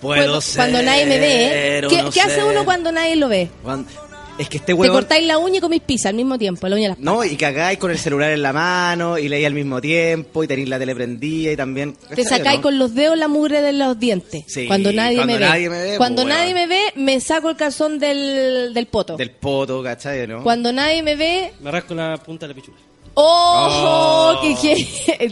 [0.00, 1.86] Puedo Cuando, ser cuando nadie me ve.
[1.88, 3.48] ¿Qué, no qué hace uno cuando nadie lo ve?
[3.62, 3.90] Cuando-
[4.36, 4.96] Es que este Te huevón...
[4.96, 7.36] cortáis la uña y comís pizza al mismo tiempo, la uña de las No, y
[7.36, 10.78] cagáis con el celular en la mano y leí al mismo tiempo y tenéis la
[10.78, 11.92] tele prendida y también...
[11.94, 12.62] Te ¿cachai, sacáis no?
[12.62, 14.44] con los dedos la mugre de los dientes.
[14.48, 15.44] Sí, cuando nadie, cuando me, ve.
[15.46, 19.16] nadie me ve, Cuando pues, nadie me ve, me saco el calzón del, del poto.
[19.16, 20.26] Del poto, ¿cachai?
[20.26, 20.42] ¿no?
[20.42, 22.76] Cuando nadie me ve, Me rasco la punta de la pichula.
[23.14, 24.34] ¡oh!
[24.36, 24.40] Oh.
[24.42, 24.56] que-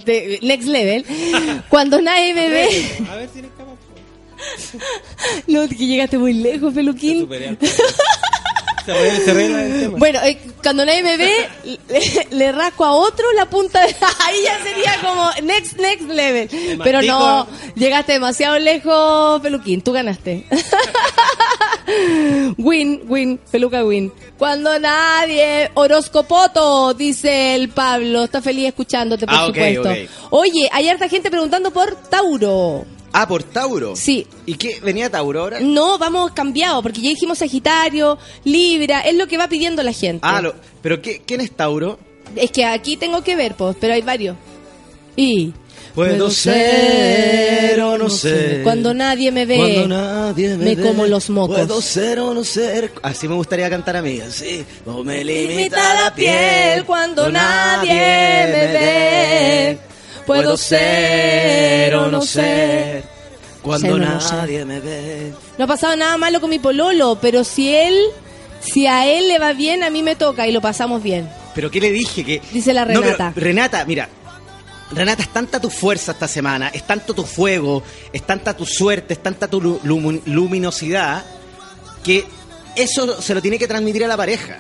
[0.05, 1.05] que- next level.
[1.69, 2.69] Cuando nadie me ve,
[3.11, 3.73] A ver si eres capaz.
[5.49, 7.21] no, que llegaste muy lejos, peluquín.
[7.21, 7.77] Superé antes.
[8.85, 9.99] Se arregla- se arregla el tema.
[9.99, 11.49] Bueno, eh, cuando nadie me ve,
[11.89, 13.89] le, le rasco a otro la punta de...
[14.25, 16.49] Ahí ya sería como next, next level.
[16.83, 20.45] Pero no, llegaste demasiado lejos, Peluquín, tú ganaste.
[22.59, 24.13] win, win, peluca win.
[24.39, 25.71] Cuando nadie...
[25.75, 28.25] Horoscopoto, dice el Pablo.
[28.25, 29.89] Está feliz escuchándote, por Ah, supuesto.
[30.31, 32.85] Oye, hay harta gente preguntando por Tauro.
[33.13, 33.95] Ah, por Tauro.
[33.97, 34.27] Sí.
[34.47, 34.81] ¿Y qué?
[34.83, 35.61] ¿Venía Tauro ahora?
[35.61, 40.21] No, vamos cambiado, porque ya dijimos Sagitario, Libra, es lo que va pidiendo la gente.
[40.27, 41.99] Ah, lo- ¿pero qué, quién es Tauro?
[42.35, 44.37] Es que aquí tengo que ver, pues, pero hay varios.
[45.17, 45.53] Y.
[45.95, 48.63] Puedo ser o no ser.
[48.63, 49.57] Cuando nadie me ve.
[49.57, 51.59] Cuando nadie me, me ve, como los mocos.
[51.59, 52.91] Puedo ser o no ser.
[53.03, 54.19] Así me gustaría cantar a mí.
[54.21, 54.65] Así.
[54.87, 59.79] No me limita Limita la piel cuando nadie me ve.
[60.27, 63.05] Puedo ser o no ser.
[63.63, 65.33] Cuando Ser no nadie me ve.
[65.59, 67.97] No ha pasado nada malo con mi pololo, pero si él.
[68.61, 71.29] Si a él le va bien, a mí me toca y lo pasamos bien.
[71.53, 72.25] ¿Pero qué le dije?
[72.25, 73.33] que Dice la No, pero, Renata.
[73.35, 74.09] Renata, mira.
[74.93, 77.83] Renata, es tanta tu fuerza esta semana, es tanto tu fuego,
[78.13, 81.25] es tanta tu suerte, es tanta tu lu- lumu- luminosidad,
[82.05, 82.25] que
[82.77, 84.59] eso se lo tiene que transmitir a la pareja.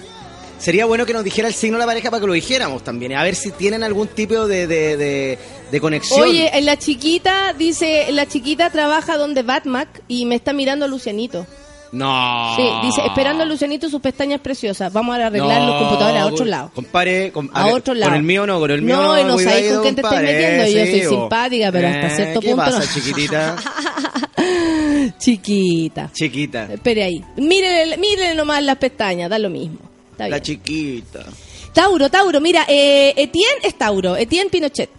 [0.63, 3.15] Sería bueno que nos dijera el signo de la pareja para que lo dijéramos también,
[3.17, 5.39] a ver si tienen algún tipo de, de, de-
[5.73, 6.21] de conexión.
[6.23, 11.47] Oye, la chiquita, dice, la chiquita trabaja donde Batmac y me está mirando Lucianito.
[11.91, 12.55] no.
[12.57, 14.93] Sí, dice, esperando a Lucianito sus pestañas preciosas.
[14.93, 16.71] Vamos a arreglar los computadores a otro lado.
[16.75, 18.11] Compadre, com- A otro lado.
[18.11, 19.21] Con el mío no, con el mío No, no.
[19.21, 22.41] y no sabéis con quién te compadre, metiendo, yo soy simpática, pero hasta Eh, cierto
[22.41, 22.85] ¿qué punto pasa, no.
[22.95, 23.57] chiquitita?
[25.19, 26.11] Chiquita.
[26.13, 26.65] Chiquita.
[26.73, 27.25] Espere ahí.
[27.37, 29.79] Mírenle, mírenle nomás las pestañas, da lo mismo.
[30.13, 31.25] Está La chiquita.
[31.73, 34.15] Tauro, Tauro, mira, eh, Etienne es Tauro.
[34.17, 34.91] Etienne Pinochet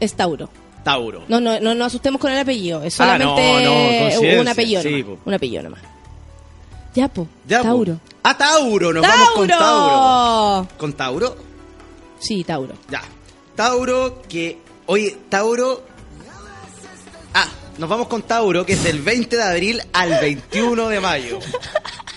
[0.00, 0.48] es Tauro.
[0.84, 1.24] Tauro.
[1.28, 2.82] No, no, no nos asustemos con el apellido.
[2.82, 3.70] Es Ah, no, solamente no,
[4.10, 5.04] conciencia, un apellido sí, nomás.
[5.04, 5.18] po.
[5.26, 5.80] Un apellido nomás.
[6.94, 7.28] Ya, po.
[7.46, 7.64] Ya, po.
[7.64, 8.00] Tauro.
[8.22, 10.68] Ah, Tauro, nos vamos con Tauro.
[10.78, 11.36] ¿Con Tauro?
[12.18, 12.74] Sí, Tauro.
[12.90, 13.02] Ya.
[13.56, 14.58] Tauro, que.
[14.86, 15.82] Oye, Tauro.
[17.34, 17.48] Ah,
[17.78, 21.38] nos vamos con Tauro, que es del 20 de abril al 21 de mayo.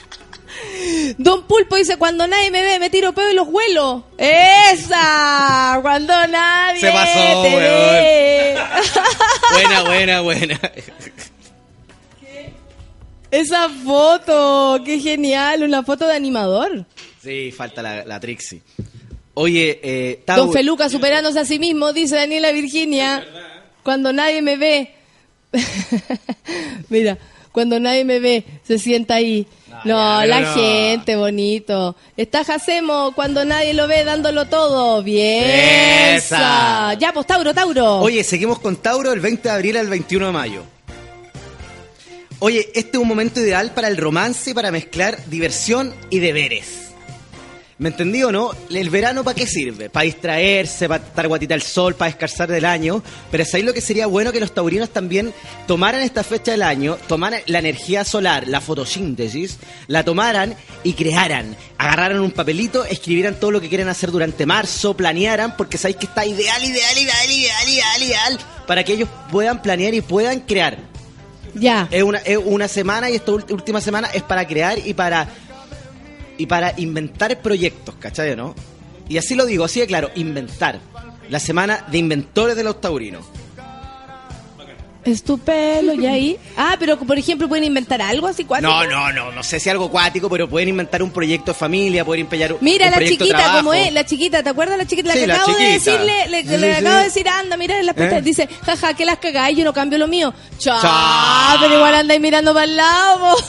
[1.17, 4.05] Don Pulpo dice, cuando nadie me ve, me tiro peo y los huelo.
[4.17, 5.79] ¡Esa!
[5.81, 8.57] Cuando nadie Se pasó, te ve.
[9.51, 10.59] Buena, buena, buena.
[13.31, 16.85] Esa foto, qué genial, una foto de animador.
[17.21, 18.61] Sí, falta la, la Trixie.
[19.33, 20.45] Oye, eh, Tauro.
[20.45, 23.25] Don Feluca superándose a sí mismo, dice Daniela Virginia.
[23.83, 24.95] Cuando nadie me ve.
[26.89, 27.17] Mira,
[27.51, 29.47] cuando nadie me ve, se sienta ahí.
[29.83, 31.95] No, la no, gente, bonito.
[32.15, 35.03] Está Jacemo cuando nadie lo ve dándolo todo.
[35.03, 36.15] Bien.
[36.15, 36.93] Esa.
[36.93, 37.99] Ya, pues Tauro, Tauro.
[37.99, 40.63] Oye, seguimos con Tauro del 20 de abril al 21 de mayo.
[42.39, 46.84] Oye, este es un momento ideal para el romance, para mezclar diversión y deberes.
[47.77, 48.51] ¿Me entendí o no?
[48.69, 49.89] ¿El verano para qué sirve?
[49.89, 53.03] Para distraerse, para estar guatita al sol, para descansar del año.
[53.29, 55.33] Pero es ahí lo que sería bueno que los taurinos también
[55.67, 59.57] tomaran esta fecha del año, tomaran la energía solar, la fotosíntesis,
[59.87, 61.57] la tomaran y crearan.
[61.77, 66.05] Agarraran un papelito, escribieran todo lo que quieren hacer durante marzo, planearan, porque sabéis que
[66.05, 70.77] está ideal, ideal, ideal, ideal, ideal, ideal, para que ellos puedan planear y puedan crear.
[71.53, 71.89] Ya.
[71.91, 75.27] Es una, es una semana y esta última semana es para crear y para
[76.37, 78.55] y para inventar proyectos, ¿cachai o no?
[79.07, 80.79] Y así lo digo, así de claro, inventar.
[81.29, 83.25] La semana de inventores de los taurinos.
[85.03, 86.39] Es tu pelo, y ahí.
[86.57, 88.71] Ah, pero por ejemplo, pueden inventar algo así cuático.
[88.71, 92.03] No, no, no, no sé si algo acuático, pero pueden inventar un proyecto de familia,
[92.03, 94.79] pueden empeñar un Mira un la proyecto de chiquita, como es, la chiquita, ¿te acuerdas
[94.79, 95.09] la chiquita?
[95.09, 95.73] La Sí, que la acabo de chiquita.
[95.91, 98.21] decirle, le, Sí, le sí, acabo de decir, anda, mira en las pestañas.
[98.23, 98.25] ¿Eh?
[98.25, 100.33] Dice, jaja, que las cagáis, yo no cambio lo mío.
[100.57, 101.57] Chao, Chao.
[101.61, 103.35] pero igual andáis mirando para el lado.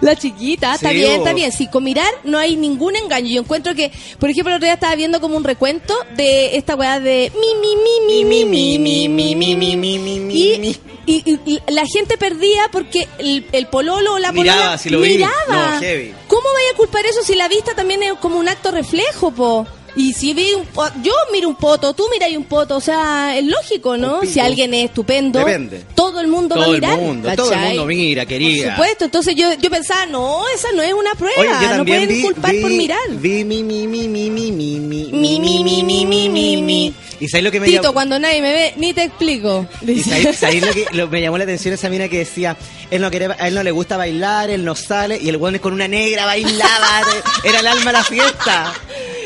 [0.00, 1.18] La chiquita, está Sí, bien, vos.
[1.18, 1.52] está bien.
[1.52, 3.28] Sí, con mirar no hay ningún engaño.
[3.28, 6.74] Yo encuentro que, por ejemplo, el otro día estaba viendo como un recuento de esta
[6.74, 10.76] weá de mi, mi, mi, mi, mi, mi, mi, mi, mi, mi, mi, mi.
[11.06, 14.88] Y, y- y la gente perdía porque el, el pololo o la Miraba, polola si
[14.90, 15.10] lo vi.
[15.16, 15.74] miraba.
[15.74, 16.14] No, heavy.
[16.28, 19.66] ¿Cómo vaya a culpar eso si la vista también es como un acto reflejo, po?
[19.96, 20.66] Y si vi un
[21.04, 24.22] yo miro un poto, tú miras un poto, o sea, es lógico, ¿no?
[24.22, 25.84] Si alguien es estupendo, Depende.
[25.94, 26.98] todo el mundo va a Todo el mirar.
[26.98, 28.64] mundo, todo el mundo mira, querida.
[28.64, 31.84] Por supuesto, entonces yo, yo pensaba, no, esa no es una prueba, Oye, yo no
[31.84, 32.98] pueden vi, culpar vi- por mirar.
[33.08, 36.94] Vi mi, mi, mi, mi, mi, mi, mi, Mi, mi, mi, mi, mi, mi, mi.
[37.20, 37.94] ¿Y sabes lo que me Tito, llamó?
[37.94, 39.64] cuando nadie me ve, ni te explico.
[39.86, 42.56] ¿Y sabes, sabes lo que lo- me llamó la atención esa mina que decía,
[42.90, 45.56] él no quiere, a él no le gusta bailar, él no sale, y el weón
[45.58, 47.02] con una negra bailaba,
[47.44, 48.74] era el alma de la fiesta.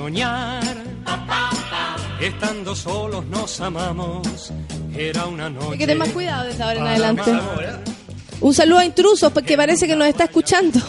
[0.00, 0.62] Soñar.
[2.20, 4.50] Estando solos nos amamos,
[4.96, 5.72] era una noche.
[5.72, 7.32] Hay que tener más cuidado desde ahora en para adelante.
[8.40, 10.80] Un saludo a intrusos porque parece que nos está escuchando.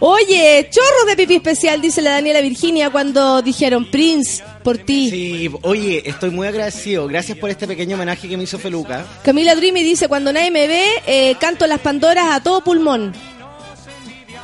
[0.00, 5.08] Oye, chorro de pipí especial, dice la Daniela Virginia cuando dijeron Prince por ti.
[5.08, 7.06] Sí, oye, estoy muy agradecido.
[7.06, 9.06] Gracias por este pequeño homenaje que me hizo Feluca.
[9.24, 13.14] Camila Dreamy dice, cuando nadie me ve, eh, canto las Pandoras a todo pulmón.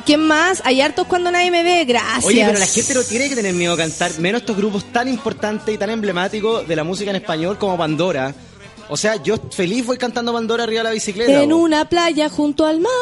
[0.06, 0.62] ¿Quién más?
[0.64, 2.24] Hay hartos cuando nadie me ve, gracias.
[2.24, 5.08] Oye, pero la gente no tiene que tener miedo a cantar, menos estos grupos tan
[5.08, 8.32] importantes y tan emblemáticos de la música en español como Pandora.
[8.88, 11.42] O sea, yo feliz voy cantando Pandora arriba de la bicicleta.
[11.42, 11.56] En bo.
[11.56, 12.92] una playa junto al mar,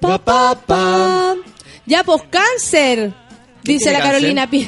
[0.00, 1.36] pa, Pa, pa.
[1.84, 3.12] Ya, pues cáncer,
[3.62, 4.14] ¿Quién dice la cáncer?
[4.14, 4.66] Carolina Pi.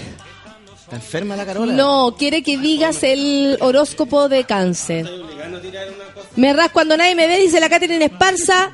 [0.83, 1.73] ¿Está enferma la Carola?
[1.73, 5.09] No, quiere que digas el horóscopo de cáncer.
[6.37, 8.73] Me ras cuando nadie me ve, dice la Catherine Esparza.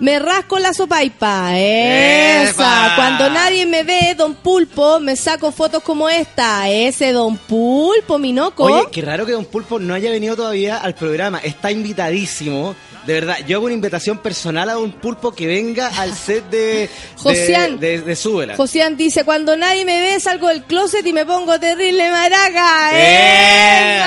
[0.00, 1.58] Me rasco la sopaipa.
[1.58, 2.50] Esa.
[2.50, 2.92] ¡Epa!
[2.96, 6.70] Cuando nadie me ve, don Pulpo, me saco fotos como esta.
[6.70, 8.64] Ese don Pulpo, Minoco.
[8.64, 11.38] Oye, qué raro que Don Pulpo no haya venido todavía al programa.
[11.38, 12.74] Está invitadísimo.
[13.10, 16.58] De verdad, yo hago una invitación personal a Don Pulpo que venga al set de,
[16.58, 17.80] de, Josian.
[17.80, 18.54] de, de Súbela.
[18.54, 22.90] Josian dice, cuando nadie me ve, salgo del closet y me pongo terrible maraca.
[22.94, 23.98] ¡Eh!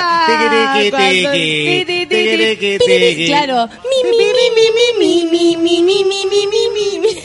[3.26, 3.68] Claro.
[3.90, 4.24] Mi, mi, mi,
[4.56, 7.20] mi, mi, mi, mi, mi, mi, mi, mi, mi, mi.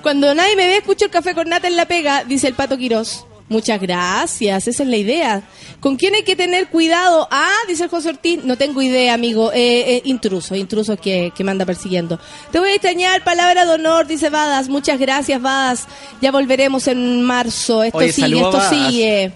[0.00, 2.78] Cuando nadie me ve, escucho el café con nata en la pega, dice el Pato
[2.78, 3.24] Quirós.
[3.48, 5.42] Muchas gracias, esa es la idea.
[5.80, 7.26] ¿Con quién hay que tener cuidado?
[7.30, 9.52] Ah, dice el José Ortiz, no tengo idea, amigo.
[9.52, 12.20] Eh, eh, intruso, intruso que, que me anda persiguiendo.
[12.52, 14.68] Te voy a extrañar, palabra de honor, dice Badas.
[14.68, 15.86] Muchas gracias, Badas.
[16.20, 17.82] Ya volveremos en marzo.
[17.82, 18.70] Esto Oye, sigue, esto Badas.
[18.70, 19.32] sigue.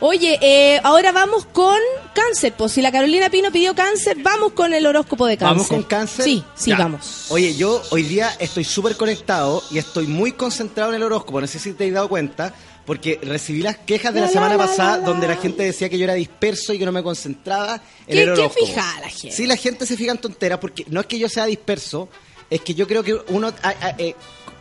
[0.00, 1.78] Oye, eh, ahora vamos con
[2.14, 2.52] cáncer.
[2.58, 5.54] Pues si la Carolina Pino pidió cáncer, vamos con el horóscopo de cáncer.
[5.56, 6.24] ¿Vamos con cáncer?
[6.26, 6.76] Sí, sí, Ya.
[6.76, 7.26] vamos.
[7.30, 11.40] Oye, yo hoy día estoy súper conectado y estoy muy concentrado en el horóscopo.
[11.40, 12.52] No sé si te has dado cuenta,
[12.86, 15.36] porque recibí las quejas de la, La, semana la, pasada la, donde la.
[15.36, 18.48] gente decía que yo era disperso y que no me concentraba en ¿Qué- el qué
[18.50, 19.32] fija la gente?
[19.36, 22.08] Sí, la gente se fija en tonteras porque no es que yo sea disperso,
[22.50, 23.52] es que yo creo que uno...
[23.62, 24.14] ah, ah, eh,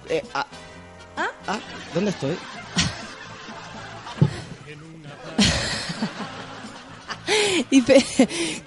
[0.10, 0.48] eh, ah,
[1.48, 1.60] ah,
[1.94, 2.36] ¿Dónde estoy?
[7.72, 8.04] Y pe-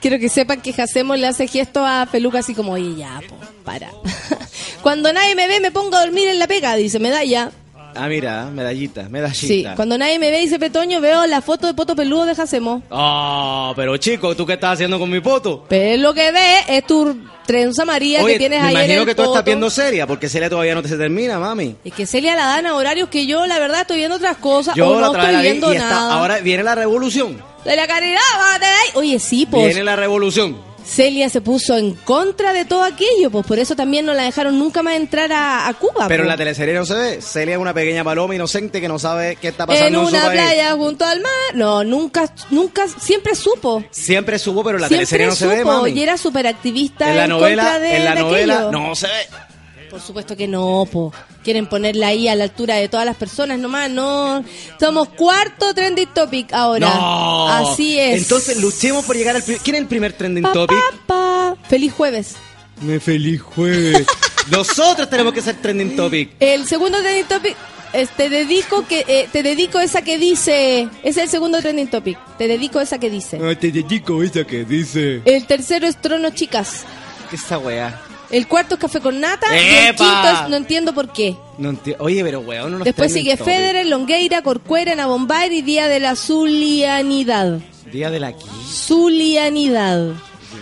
[0.00, 3.38] quiero que sepan que Jacemo le hace gesto a Peluca así como, oye, ya, po,
[3.64, 3.90] para.
[4.82, 7.52] cuando nadie me ve, me pongo a dormir en la pega, dice Medalla.
[7.98, 9.74] Ah, mira, medallita, Sí, medallita.
[9.76, 12.82] cuando nadie me ve, dice Petoño, veo la foto de Poto Peludo de Jacemo.
[12.90, 15.64] Ah, pero chico, ¿tú qué estás haciendo con mi poto?
[15.68, 17.16] Pero lo que ve es tu
[17.46, 20.06] trenza María Oye, que tienes me ahí en imagino el que tú estás viendo seria,
[20.06, 21.76] porque seria todavía no te se termina, mami.
[21.84, 24.74] Es que Celia la dan a horarios que yo, la verdad, estoy viendo otras cosas
[24.74, 26.14] Yo o la no estoy viendo y está- nada.
[26.18, 27.40] ahora viene la revolución.
[27.64, 28.88] De la caridad, bájate de ahí.
[28.94, 29.64] Oye, sí, pues.
[29.66, 30.56] Viene la revolución.
[30.86, 34.58] Celia se puso en contra de todo aquello, pues por eso también no la dejaron
[34.58, 36.06] nunca más entrar a, a Cuba.
[36.08, 36.28] Pero en pues.
[36.28, 37.20] la teleserie no se ve.
[37.20, 40.14] Celia es una pequeña paloma inocente que no sabe qué está en pasando en, su
[40.14, 41.32] una playa junto al mar.
[41.54, 43.84] No, nunca, nunca, siempre supo.
[43.90, 45.90] Siempre subo, pero en la siempre teleserie no se ve, supo mami.
[45.90, 48.72] y era súper activista en la en novela, contra de, en la de novela aquello.
[48.72, 49.46] no se ve.
[49.90, 51.12] Por supuesto que no, po.
[51.44, 54.44] Quieren ponerla ahí a la altura de todas las personas nomás, no.
[54.80, 56.88] Somos cuarto trending topic ahora.
[56.88, 57.48] No.
[57.48, 58.22] Así es.
[58.22, 59.62] Entonces luchemos por llegar al primer.
[59.62, 60.78] ¿Quién es el primer trending Pa, topic?
[61.06, 61.68] pa, pa.
[61.68, 62.34] Feliz jueves.
[62.82, 64.06] Me feliz jueves.
[64.50, 66.30] Nosotros tenemos que ser trending topic.
[66.40, 67.56] El segundo trending topic,
[67.92, 72.18] es, te dedico que eh, te dedico esa que dice, es el segundo trending topic.
[72.36, 73.38] Te dedico esa que dice.
[73.56, 75.22] te dedico esa que dice.
[75.24, 76.84] El tercero es trono chicas.
[77.30, 78.00] ¿Qué esa weá?
[78.30, 79.58] El cuarto es café con nata y
[79.88, 81.36] el quinto es no entiendo por qué.
[81.58, 83.36] No enti- Oye, pero weón, no nos Después sigue.
[83.36, 87.58] Federer, Longueira, Corcuera, Nabombair y Día de la Zulianidad.
[87.92, 88.46] Día de la aquí.
[88.68, 90.12] Zulianidad.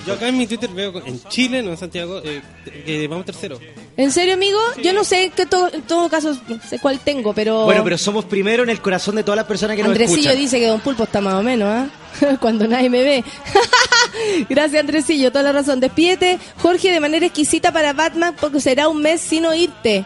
[0.07, 2.43] Yo acá en mi Twitter veo en Chile, no en Santiago, eh,
[2.85, 3.59] que vamos tercero.
[3.97, 4.59] ¿En serio, amigo?
[4.83, 7.97] Yo no sé que to- en todo caso no sé cuál tengo, pero Bueno, pero
[7.97, 10.37] somos primero en el corazón de todas las personas que nos Andresillo escuchan.
[10.39, 11.89] dice que Don Pulpo está más o menos, ¿ah?
[12.41, 13.25] Cuando nadie me ve.
[14.49, 15.81] Gracias, Andresillo, toda la razón.
[15.81, 20.05] Despídete, Jorge, de manera exquisita para Batman, porque será un mes sin oírte.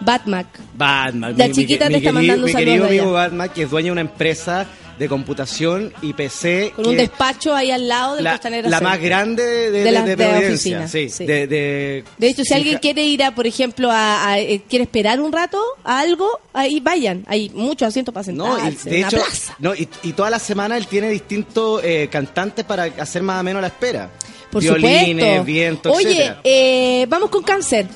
[0.00, 0.46] Batman.
[0.74, 1.34] Batman.
[1.36, 3.12] La mi- chiquita mi- te mi está querido- mandando Mi saludos querido de amigo.
[3.12, 4.66] Batman, que es dueño de una empresa
[4.98, 6.72] de computación y PC.
[6.74, 9.92] Con un despacho ahí al lado del la, Costanera la más grande de, de, De
[9.92, 11.26] la- de de Providencia, oficina, sí, sí.
[11.26, 14.84] De, de, De hecho, si alguien quiere ir a, por ejemplo, a, a- eh, quiere
[14.84, 17.24] esperar un rato a algo, ahí vayan.
[17.26, 18.88] Hay muchos asientos para No, sentarse.
[18.88, 19.56] y de hecho, plaza.
[19.58, 23.42] no, y, y toda la semana él tiene distintos eh, cantantes para hacer más o
[23.44, 24.10] menos la espera.
[24.50, 25.44] Por Violines, supuesto.
[25.44, 26.40] viento, Oye, etcétera.
[26.44, 27.86] eh, vamos con cáncer.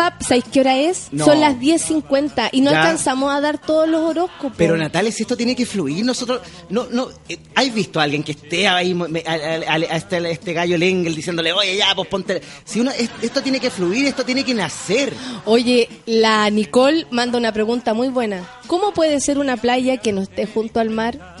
[0.00, 1.08] Pap, ¿sabéis qué hora es?
[1.12, 1.26] No.
[1.26, 2.80] Son las 10.50 y no Ya.
[2.80, 4.54] alcanzamos a dar todos los horóscopos.
[4.56, 6.40] Pero Natalia, si esto tiene que fluir, nosotros
[6.70, 8.96] no no eh, ¿has visto a alguien que esté ahí
[9.26, 13.10] a, a- a este, este gallo Lengel diciéndole, "Oye, ya, pues ponte." Si uno es-
[13.20, 15.12] esto tiene que fluir, esto tiene que nacer.
[15.44, 18.48] Oye, la Nicole manda una pregunta muy buena.
[18.68, 21.39] ¿Cómo puede ser una playa que no esté junto al mar?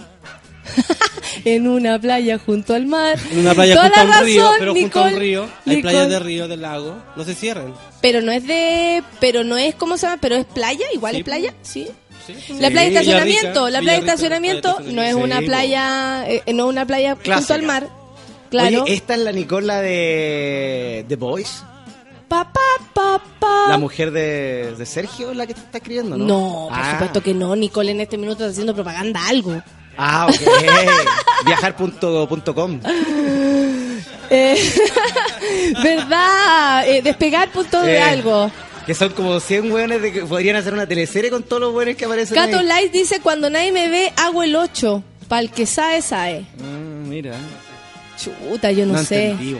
[1.44, 3.18] en una playa junto al mar.
[3.32, 5.18] En una playa Toda junto a un río, pero junto a un Nicole.
[5.26, 5.82] río, hay Nicole.
[5.82, 7.74] playas de río, del lago, no se cierran.
[8.00, 11.18] Pero no es de, pero no es cómo se llama, pero es playa, igual Sí,
[11.18, 11.88] es playa, sí.
[12.26, 12.34] Sí.
[12.60, 16.42] La playa de estacionamiento, Rica, la playa de estacionamiento de no es una playa, eh,
[16.52, 17.88] no una playa junto al mar.
[18.50, 18.82] Claro.
[18.82, 21.62] Oye, esta es la Nicola de The Voice,
[22.28, 22.60] Pa, pa,
[22.94, 23.68] pa, pa.
[23.68, 26.24] la mujer de, de Sergio, la que te está escribiendo, ¿no?
[26.26, 26.92] No, por Ah.
[26.92, 27.56] supuesto que no.
[27.56, 29.60] Nicole en este minuto está haciendo propaganda algo.
[30.02, 30.40] Ah, ok.
[31.46, 32.80] Viajar.com.
[34.30, 34.56] Eh,
[35.82, 36.88] ¿Verdad?
[36.88, 38.50] Eh, despegar punto de Eh, algo.
[38.86, 41.96] Que son como 100 hueones de que podrían hacer una teleserie con todos los hueones
[41.96, 42.66] que aparecen Cato ahí.
[42.66, 45.02] Light dice, cuando nadie me ve, hago el 8.
[45.28, 46.44] Para el que sabe, sabe.
[46.60, 46.64] Ah,
[47.06, 47.34] mira.
[48.18, 49.30] Chuta, yo no, No sé.
[49.32, 49.56] entendí.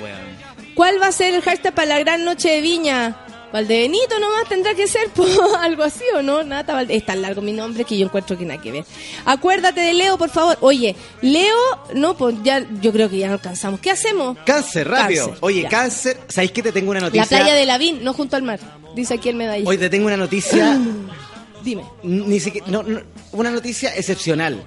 [0.75, 3.17] ¿Cuál va a ser el hashtag para la gran noche de Viña?
[3.53, 5.25] Valdebenito nomás tendrá que ser, po,
[5.59, 8.45] algo así o no, Nata Valde- Es tan largo mi nombre que yo encuentro que
[8.45, 8.85] nada que ver.
[9.25, 10.57] Acuérdate de Leo, por favor.
[10.61, 11.57] Oye, Leo,
[11.95, 13.81] no, pues ya, yo creo que ya no alcanzamos.
[13.81, 14.37] ¿Qué hacemos?
[14.47, 15.27] Cáncer, rápido.
[15.27, 15.69] Cáncer, Oye, ya.
[15.69, 17.23] cáncer, ¿sabéis que te tengo una noticia?
[17.23, 18.61] La playa de Lavín, no junto al mar.
[18.95, 19.69] Dice aquí el medalla.
[19.69, 20.79] Hoy te tengo una noticia,
[21.65, 21.85] Dime.
[22.03, 23.01] ni siquiera, no, no,
[23.33, 24.63] una noticia excepcional.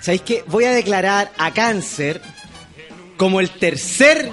[0.00, 2.20] ¿Sabéis que voy a declarar a cáncer
[3.16, 4.30] como el tercer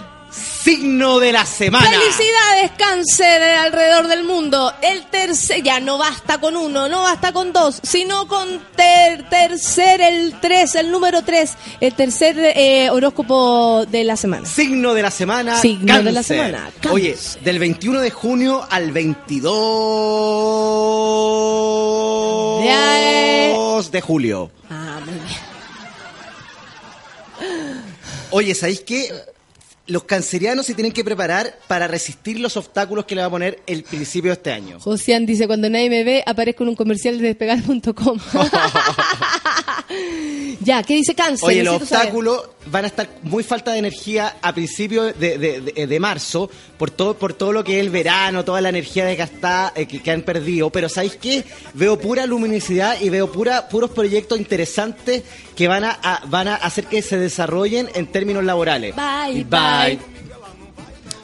[0.63, 1.89] signo de la semana?
[1.89, 4.71] Felicidades, cáncer alrededor del mundo.
[4.81, 10.01] El tercer, ya no basta con uno, no basta con dos, sino con ter- tercer,
[10.01, 14.45] el tres, el número tres, el tercer eh, horóscopo de la semana.
[14.47, 15.59] Signo de la semana.
[15.61, 16.03] Signo cáncer.
[16.05, 16.91] de la semana, cáncer.
[16.91, 19.53] Oye, del 21 de junio al 22
[22.65, 24.51] Ya, de julio.
[24.69, 25.25] Ah, muy bien.
[28.31, 29.09] Oye, ¿sabéis qué?
[29.89, 33.59] Los cancerianos se tienen que preparar para resistir los obstáculos que le va a poner
[33.65, 34.79] el principio de este año.
[34.79, 38.19] Josian dice, cuando nadie me ve, aparezco en un comercial de despegar.com.
[40.61, 41.47] ya, ¿qué dice cáncer?
[41.49, 45.87] Oye, los obstáculos van a estar muy falta de energía a principios de, de- de-
[45.87, 49.73] de marzo por todo por todo lo que es el verano, toda la energía desgastada
[49.75, 50.69] eh, que, que han perdido.
[50.69, 51.43] Pero ¿sabéis qué?
[51.73, 55.23] Veo pura luminosidad y veo pura, puros proyectos interesantes
[55.55, 58.95] que van a, a- van a hacer que se desarrollen en términos laborales.
[58.95, 59.45] Bye, bye.
[59.45, 59.99] bye.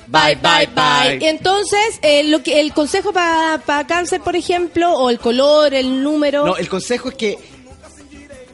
[0.07, 1.29] Bye, bye, bye.
[1.29, 6.45] Entonces, eh, lo que, el consejo para cáncer, por ejemplo, o el color, el número.
[6.45, 7.37] No, el consejo es que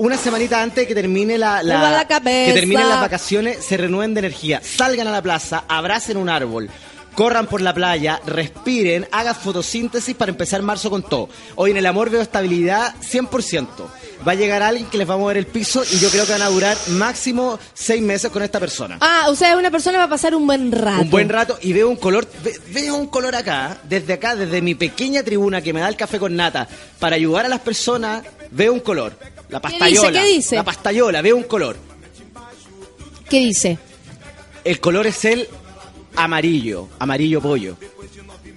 [0.02, 1.82] una semanita antes de que termine la, la-
[2.48, 6.70] que terminen las vacaciones se renueven de energía, salgan a la plaza, abracen un árbol.
[7.16, 11.28] Corran por la playa, respiren, hagan fotosíntesis para empezar marzo con todo.
[11.56, 13.68] Hoy en el amor veo estabilidad 100%.
[14.26, 16.32] Va a llegar alguien que les va a mover el piso y yo creo que
[16.32, 18.98] van a durar máximo seis meses con esta persona.
[19.02, 21.02] Ah, o sea, una persona va a pasar un buen rato.
[21.02, 24.62] Un buen rato y veo un color, ve- veo un color acá, desde acá, desde
[24.62, 26.66] mi pequeña tribuna que me da el café con nata,
[26.98, 29.18] para ayudar a las personas, veo un color.
[29.52, 30.22] La pastayola.
[30.22, 30.56] ¿Qué dice?
[30.56, 31.78] La pastayola, veo un color.
[33.30, 33.78] ¿Qué dice?
[34.64, 35.48] El color es el
[36.16, 37.78] amarillo, amarillo pollo.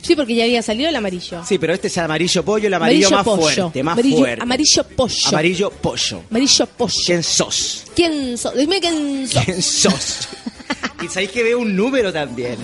[0.02, 1.42] Sí, porque ya había salido el amarillo.
[1.46, 4.42] Sí, pero este es amarillo pollo, el amarillo, más fuerte, más amarillo, fuerte.
[4.42, 5.28] Amarillo pollo.
[5.28, 6.22] Amarillo pollo.
[6.30, 6.92] Amarillo pollo.
[7.06, 7.84] ¿Quién sos?
[7.96, 8.54] ¿Quién sos?
[8.54, 9.44] Dime quién sos.
[9.44, 10.28] ¿Quién sos?
[11.02, 12.58] y sabéis que veo un número también.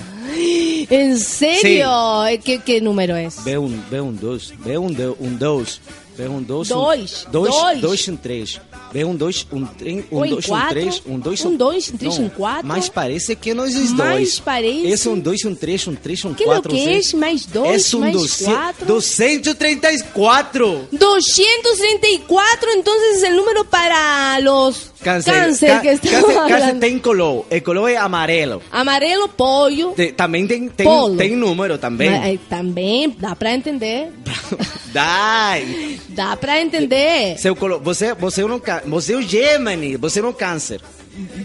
[0.90, 2.24] ¿En serio?
[2.44, 3.42] ¿Qué, número es?
[3.44, 5.80] Veo un 2, veo un 2, veo un 2.
[6.20, 6.70] Perguntou-se.
[6.70, 7.26] Dois.
[7.26, 7.54] Um, dois.
[7.54, 7.80] Dois.
[7.80, 8.60] Dois em três.
[8.92, 12.18] Bem, um, dois, um, três, um, dois, um, três, um, dois, um, dois, um, três,
[12.18, 12.66] um, quatro.
[12.66, 13.92] Mas parece que nós dois.
[13.92, 14.86] Mas parece.
[14.86, 17.14] Esse é um, dois, um, três, um, três, um, que quatro, que um, seis.
[17.14, 18.86] mais dois, Esse é um, mais dois, quatro.
[18.86, 20.88] 234.
[20.92, 22.94] 234, então,
[23.24, 26.80] é o número para os cáncer, Ca- que estamos câncer, câncer hablando.
[26.80, 27.46] tem color.
[27.50, 28.62] O color é amarelo.
[28.70, 29.92] Amarelo, pollo.
[29.94, 31.16] Te- também tem, tem, Polo.
[31.16, 32.08] tem número também.
[32.10, 34.08] Eh, também dá pra entender.
[34.92, 35.98] Dai.
[36.08, 37.38] Dá pra entender.
[37.38, 40.80] Seu color, você, você não, ca- você é o Gemini, você não câncer.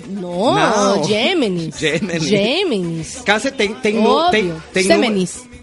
[0.07, 1.03] No, Não.
[1.03, 1.75] Géminis.
[1.77, 2.23] Géminis.
[2.23, 3.21] Géminis.
[3.25, 3.95] Câncer tem, tem,
[4.31, 5.43] tem, tem Sêmenis.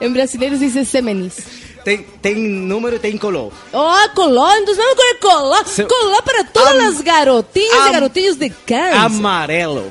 [0.00, 1.38] em brasileiro se diz Sêmenis.
[1.84, 3.52] Tem, tem número e tem color.
[3.72, 5.66] Oh, color, entonces vamos con el color.
[5.68, 8.96] Se- color para todas Am- las garotinhas am- y garotillos de cáncer.
[8.98, 9.84] Amarelo.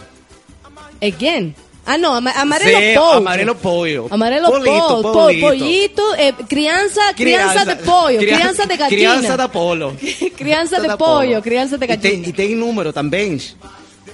[1.01, 1.55] Again.
[1.85, 3.17] Ah, no, ama- amarelo Sí, pollo.
[3.17, 4.07] amarelo pollo.
[4.09, 5.47] Amarelo Polito, pollo, po- polito.
[5.47, 8.87] pollito, eh, crianza, crianza, de pollo, Cria- crianza de gatina.
[8.87, 9.97] Criança da polo.
[10.37, 11.41] crianza de da pollo, polo.
[11.41, 12.27] crianza de E tem, gatina.
[12.29, 13.37] e tem número também.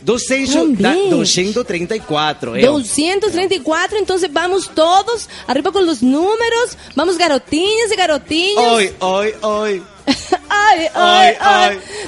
[0.02, 1.10] 200, Também.
[1.10, 2.56] da, 234.
[2.58, 2.74] eu.
[2.74, 8.74] 234, entonces vamos todos arriba con los números, vamos garotinhas y garotinhos.
[8.74, 9.84] Oi, oi, oi.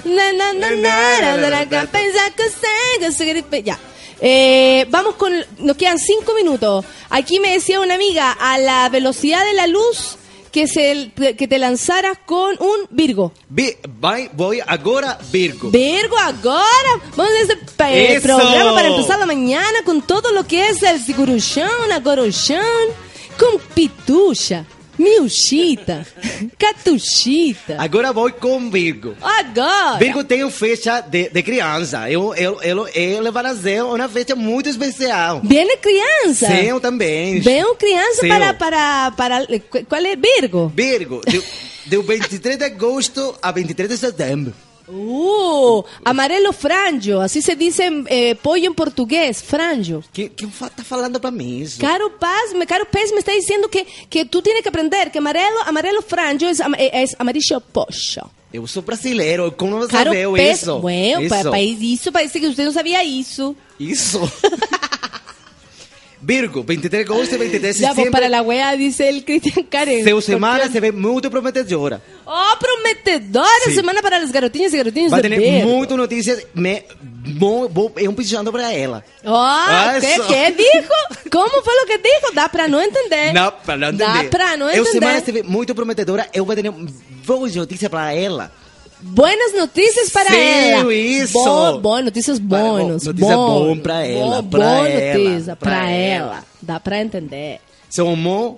[0.06, 3.80] Na, na, na, na, na, que pe- Ya.
[4.20, 5.34] Eh, vamos con.
[5.60, 6.86] Nos quedan cinco minutos.
[7.10, 10.18] Aquí me decía una amiga, a la velocidad de la luz,
[10.52, 13.32] que, se, que te lanzaras con un Virgo.
[13.50, 15.70] Vi, vai, voy agora, Virgo.
[15.72, 16.62] Virgo, ahora
[17.16, 17.60] vamos a hacer
[17.94, 18.28] eh, Eso.
[18.28, 22.60] programa para empezar la mañana con todo lo que es el seguruchón, agorochón,
[23.38, 24.66] con pitucha,
[24.98, 26.06] miuchita,
[26.58, 27.76] catuchita.
[27.78, 29.16] Agora vou com Virgo.
[29.22, 29.98] Agora.
[29.98, 32.10] Virgo tem uma festa de, de criança.
[32.10, 35.42] Eu, eu, eu, ele vai fazer uma festa muito especial.
[35.44, 36.48] Viene criança.
[36.48, 37.40] Seu também.
[37.40, 39.48] Veo criança para, para, para.
[39.88, 40.72] ¿Cuál es Virgo?
[40.76, 41.44] Virgo, deu,
[41.86, 44.54] deu 23 de agosto a 23 de setembro.
[44.88, 47.20] Uh, amarelo franjo.
[47.22, 50.04] Así se dice eh, pollo en portugués, franjo.
[50.14, 51.80] Que, que tá falando pra mim isso?
[51.80, 55.18] Caro Paz, me, Caro Paz me está diciendo que, que tú tienes que aprender que
[55.18, 58.30] amarelo, amarelo franjo es, am- eh, es amarillo pollo.
[58.54, 60.80] Eu sou brasileiro, como não Caro sabeu Paz, isso?
[60.80, 61.50] bueno, isso.
[61.52, 63.56] país, isso parece que usted não sabia isso.
[63.80, 64.20] Isso.
[66.24, 69.66] Virgo, 23 de agosto e 23 de Ya, pues para la wea, dice el Cristian
[69.66, 70.04] Karen.
[70.04, 72.00] Seu semana se vê muito prometedora.
[72.26, 73.74] Oh, prometedora Sí.
[73.74, 75.68] semana para los garotinhos y garotinhos Vai de ter Virgo.
[75.70, 76.46] muito notícias.
[76.54, 76.86] Me,
[77.26, 79.04] mo- vou, eu pedindo pra ela.
[79.26, 80.28] Oh, ¿qué, Eso.
[80.28, 80.94] ¿qué dijo?
[81.32, 82.34] ¿Cómo fue lo que dijo?
[82.36, 83.34] Da pra não entender.
[83.34, 84.06] Não, pra não entender.
[84.06, 86.30] Dá pra não Eu semana se vê muito prometedora.
[86.34, 86.70] Eu vou ter
[87.26, 88.52] boas notícias pra ela.
[89.02, 90.94] Buenas noticias para Sí, ela.
[90.94, 91.34] isso.
[91.34, 93.04] Bo, boas notícias Para- boas.
[93.04, 95.92] notícia bom pra ela, Bo, pra boa ela, notícia pra ela.
[96.36, 96.44] ela.
[96.62, 97.60] Dá pra entender.
[97.90, 98.58] Seu amor,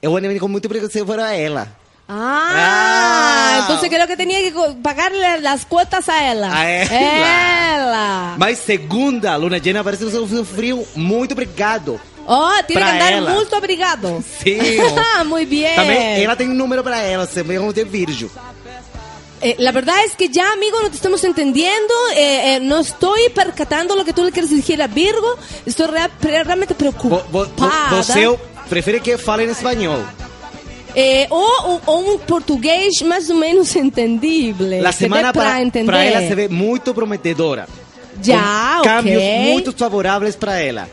[0.00, 1.68] eu vou ter com muito preconceito para ela.
[2.10, 3.60] Ah, Ah.
[3.62, 4.52] entonces creo que tenía que
[4.82, 6.54] pagarle las cuotas a ela.
[6.56, 6.94] A ela.
[6.94, 8.34] Ela.
[8.38, 10.86] Mas segunda, Luna Llena parece que eu frio.
[10.94, 12.00] Muito obrigado.
[12.26, 13.30] Oh, tiene que andar ela.
[13.32, 14.22] muito obrigado.
[14.42, 14.58] Sim.
[15.26, 15.74] Muy bien.
[15.76, 18.30] Também ela tem um número para ela, você vê como tem virgem.
[19.40, 21.94] Eh, la verdad es que ya, amigo, no te estamos entendiendo.
[22.16, 25.36] eh, eh, no estoy percatando lo que tú le quieres decir a Virgo.
[25.64, 25.86] Estoy
[26.20, 27.24] realmente preocupada.
[27.90, 28.36] Você
[28.68, 30.00] prefere que fale espanhol.
[30.94, 34.80] Eh, o, o- o un portugués más o menos entendible.
[34.82, 37.68] La semana para, para ela se vê muito prometedora.
[38.20, 40.88] Ya, Com Cambios muito favoráveis para ela.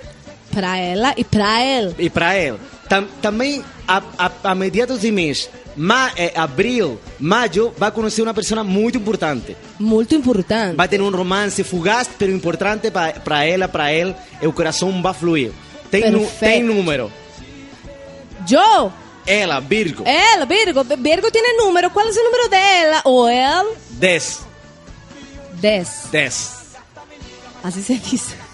[0.53, 1.95] Para ela y para él.
[1.97, 2.57] E para ele.
[2.87, 8.33] Tam, também, a, a, a mediados de mês, ma, eh, abril, maio, vai conhecer uma
[8.33, 9.55] pessoa muito importante.
[9.79, 10.75] Muito importante.
[10.75, 15.51] Vai ter um romance fugaz, pero importante para ela, para ele, o coração vai fluir.
[15.91, 17.11] Tem, nu, tem número.
[18.49, 18.91] Yo.
[19.27, 20.83] Ela, Virgo, Ela, Virgo.
[20.83, 21.91] Virgo tiene número.
[21.91, 23.01] ¿Cuál es el número de ella?
[23.05, 23.65] O él.
[23.99, 24.39] 10.
[25.59, 26.11] 10.
[26.11, 26.51] 10.
[27.63, 28.44] Así se dice.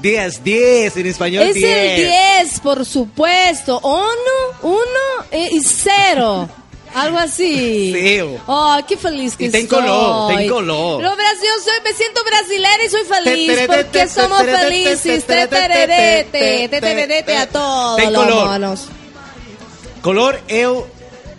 [0.00, 1.64] 10, 10, en español Es 10.
[2.00, 2.08] el
[2.46, 3.80] 10, por supuesto.
[3.82, 6.48] Uno, uno y cero.
[6.94, 7.90] Algo así.
[7.94, 8.40] Cero.
[8.46, 11.02] Oh, qué feliz que Y ten color, ten color.
[11.02, 15.02] Lo soy, me siento brasilera y soy feliz porque somos felices.
[15.02, 18.46] te- Te te- te- tererete, te- te tererete a todos Ten los color.
[18.48, 18.84] monos.
[20.02, 20.86] Color eu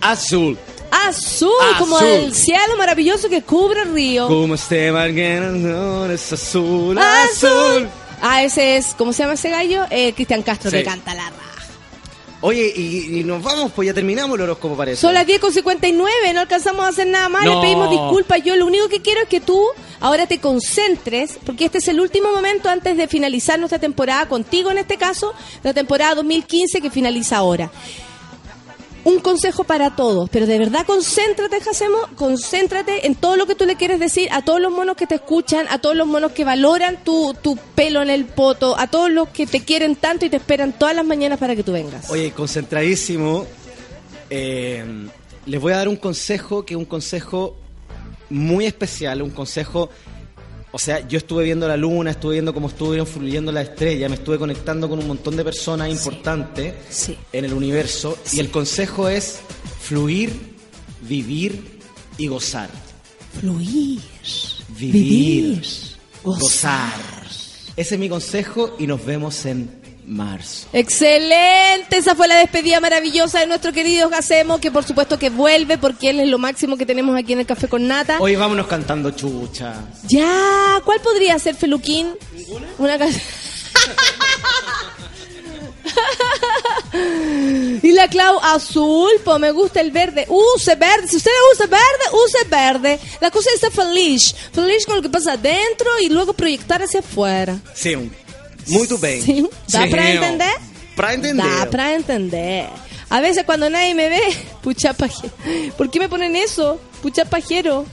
[0.02, 0.58] azul.
[0.92, 2.08] Azul, como Azul.
[2.08, 4.28] el cielo maravilloso que cubre el río.
[4.28, 7.50] Como este mar que no es azul, Azul.
[7.50, 7.90] azul.
[8.22, 9.86] Ah, ese es, ¿cómo se llama ese gallo?
[9.90, 10.78] Eh, Cristian Castro, Sí.
[10.78, 11.44] que canta la raja.
[12.42, 15.02] Oye, y, y nos vamos, pues ya terminamos el horóscopo parece.
[15.02, 17.56] Son las 10 con 59, no alcanzamos a hacer nada más, No.
[17.56, 18.44] le pedimos disculpas.
[18.44, 19.60] Yo lo único que quiero es que tú
[20.00, 24.70] ahora te concentres, porque este es el último momento antes de finalizar nuestra temporada, contigo
[24.70, 25.34] en este caso,
[25.64, 27.72] la temporada 2015 que finaliza ahora.
[29.08, 33.66] Un consejo para todos, pero de verdad concéntrate, Jacemo, concéntrate en todo lo que tú
[33.66, 36.44] le quieres decir a todos los monos que te escuchan, a todos los monos que
[36.44, 40.30] valoran tu, tu pelo en el poto, a todos los que te quieren tanto y
[40.30, 42.10] te esperan todas las mañanas para que tú vengas.
[42.10, 43.46] Oye, concentradísimo.
[44.30, 44.84] eh,
[45.46, 47.56] les voy a dar un consejo que es un consejo
[48.30, 49.90] muy especial, un consejo.
[50.72, 54.16] O sea, yo estuve viendo la luna, estuve viendo cómo estuvieron fluyendo las estrellas, me
[54.18, 57.18] estuve conectando con un montón de personas importantes Sí.
[57.32, 58.18] en el universo.
[58.34, 59.40] Y el consejo es
[59.80, 60.32] fluir,
[61.02, 61.80] vivir
[62.18, 62.70] y gozar.
[63.40, 64.02] Fluir.
[64.78, 65.62] Vivir,
[66.24, 66.42] gozar.
[66.42, 67.28] gozar.
[67.78, 69.77] Ese es mi consejo y nos vemos en
[70.08, 70.68] marzo.
[70.74, 75.78] Excelente, esa fue la despedida maravillosa de nuestro querido Gacemo, que por supuesto que vuelve
[75.78, 78.18] porque él es lo máximo que tenemos aquí en el Café con Nata.
[78.20, 79.76] Hoy vámonos cantando chucha.
[80.08, 82.14] Ya, ¿cuál podría ser Feluquín?
[82.78, 83.24] Una canción.
[87.84, 90.26] y la Clau azul, pues me gusta el verde.
[90.30, 93.00] Use verde, si usted gusta verde, use verde.
[93.20, 97.02] La cosa es estar feliz, feliz con lo que pasa adentro y luego proyectar hacia
[97.02, 97.60] afuera.
[97.74, 97.96] Sí,
[98.70, 99.22] muy tu bem.
[99.24, 99.48] ¿Sí?
[99.68, 99.90] ¿Da Sí.
[99.90, 100.54] para entender?
[100.96, 101.46] Para entender.
[101.46, 102.70] Da para entender.
[103.10, 104.22] A veces cuando nadie me ve,
[104.62, 105.34] pucha pajero.
[105.78, 106.80] ¿Por qué me ponen eso?
[107.02, 107.86] Pucha pajero.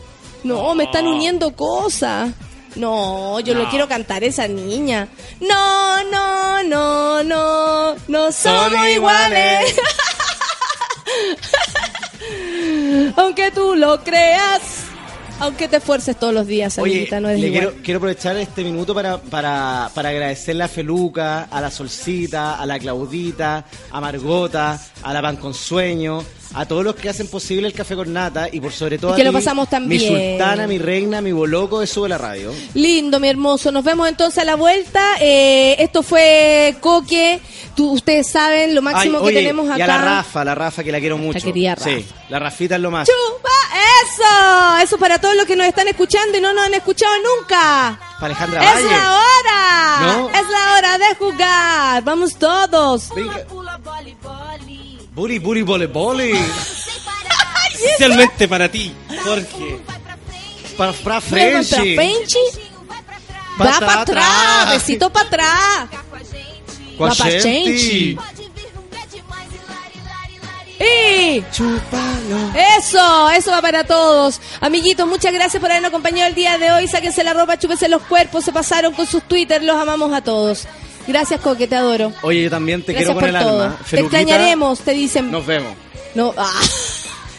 [0.43, 2.31] No, me están uniendo cosas.
[2.77, 5.09] No, yo lo quiero cantar esa niña.
[5.41, 9.77] No, no, no, no, no somos Son iguales.
[13.17, 14.61] Aunque tú lo creas,
[15.45, 17.63] aunque te esfuerces todos los días, Oye, amiguita, no eres le igual.
[17.69, 22.67] quiero, quiero aprovechar este minuto para, para, para agradecerle a Feluca, a la Solcita, a
[22.67, 26.23] la Claudita, a Margota, a la Pan con Sueño,
[26.55, 29.17] a todos los que hacen posible el café con nata y por sobre todo Y
[29.17, 32.53] que a lo pasamos tan mi sultana, mi reina, mi boloco de Sube la Radio.
[32.75, 33.73] Lindo, mi hermoso.
[33.73, 35.17] Nos vemos entonces a la vuelta.
[35.21, 37.41] Eh, esto fue Coque.
[37.75, 39.79] Tú, ustedes saben lo máximo Ay, que tenemos acá.
[39.79, 41.41] Y a la Rafa, la Rafa que la quiero mucho.
[41.45, 41.91] querida Rafa.
[41.91, 43.09] Sí, la Rafita es lo más.
[43.09, 43.51] ¡Chupa!
[44.05, 44.85] ¡Eso!
[44.85, 47.99] Eso para todos los que nos están escuchando y no nos han escuchado nunca.
[48.21, 48.87] Para Alejandra ¡Es Valle.
[48.91, 50.01] la hora!
[50.03, 50.29] ¿No?
[50.31, 52.05] ¡Es la hora de jugar!
[52.05, 53.09] ¡Vamos todos!
[53.17, 53.45] Venga.
[55.15, 56.33] Buri, buri, bole, bole.
[57.73, 58.93] Especialmente para ti,
[59.25, 59.79] Jorge.
[60.77, 61.97] Para, para para frente.
[63.57, 64.71] Pa' Va atrás, para atrás.
[64.71, 65.89] Besito para atrás.
[66.99, 68.17] Com a gente.
[70.81, 71.45] ¡Y!
[71.53, 72.53] Chúpalo.
[72.79, 74.41] Eso, eso va para todos.
[74.61, 76.89] Amiguitos, muchas gracias por habernos acompañado el día de hoy.
[76.89, 80.67] Sáquense la ropa, chúpense los cuerpos, se pasaron con sus Twitter, los amamos a todos.
[81.07, 82.13] Gracias, Coque, te adoro.
[82.23, 83.63] Oye, yo también te gracias quiero con por el todo.
[83.65, 83.79] alma.
[83.89, 85.31] Te extrañaremos, te dicen.
[85.31, 85.73] Nos vemos.
[86.15, 86.51] No, ah.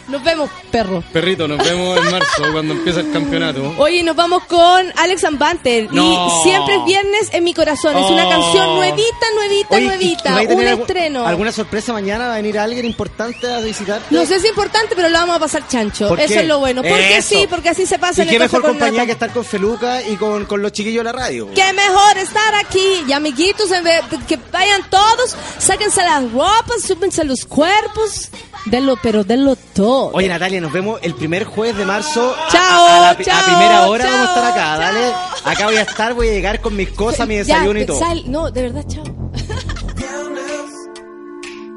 [0.08, 1.02] Nos vemos, perro.
[1.12, 3.74] Perrito, nos vemos en marzo cuando empieza el campeonato.
[3.78, 5.92] Oye, nos vamos con Alex Banter.
[5.92, 6.28] No.
[6.28, 7.96] Y siempre es viernes en mi corazón.
[7.96, 8.30] Es una Oh.
[8.30, 10.54] canción nuevita, nuevita, Oye, ¿y- y nuevita.
[10.54, 11.26] Un estreno.
[11.26, 12.28] ¿Alguna sorpresa mañana?
[12.28, 14.14] ¿Va a venir alguien importante a visitarte?
[14.14, 16.08] No sé si es importante, pero lo vamos a pasar chancho.
[16.08, 16.40] ¿Por Eso qué?
[16.40, 16.82] es lo bueno.
[16.82, 17.28] Porque Eso.
[17.30, 19.06] sí, porque así se pasa ¿Y en qué el mejor con compañía Nata.
[19.06, 21.48] que estar con Feluca y con, con los chiquillos de la radio?
[21.54, 23.02] Qué mejor estar aquí.
[23.08, 28.30] Y amiguitos, en vez de que vayan todos, sáquense las ropas, súbense los cuerpos.
[28.66, 29.95] Denlo, pero denlo todo.
[30.12, 32.34] Oye, Natalia, nos vemos el primer jueves de marzo.
[32.34, 34.78] a- Chao, a, la pi- chao, a primera hora chao, vamos a estar acá, chao.
[34.80, 35.12] dale.
[35.44, 37.98] Acá voy a estar, voy a llegar con mis cosas, mi Ya, desayuno y todo.
[37.98, 39.04] sal- no, de verdad, chao.
[39.96, 40.70] Viernes,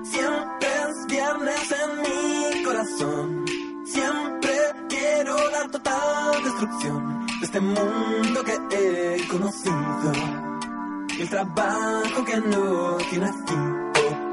[0.12, 3.46] siempre es viernes en mi corazón.
[3.86, 4.52] Siempre
[4.90, 10.12] quiero la total destrucción de este mundo que he conocido.
[11.20, 13.76] El trabajo que no tiene fin.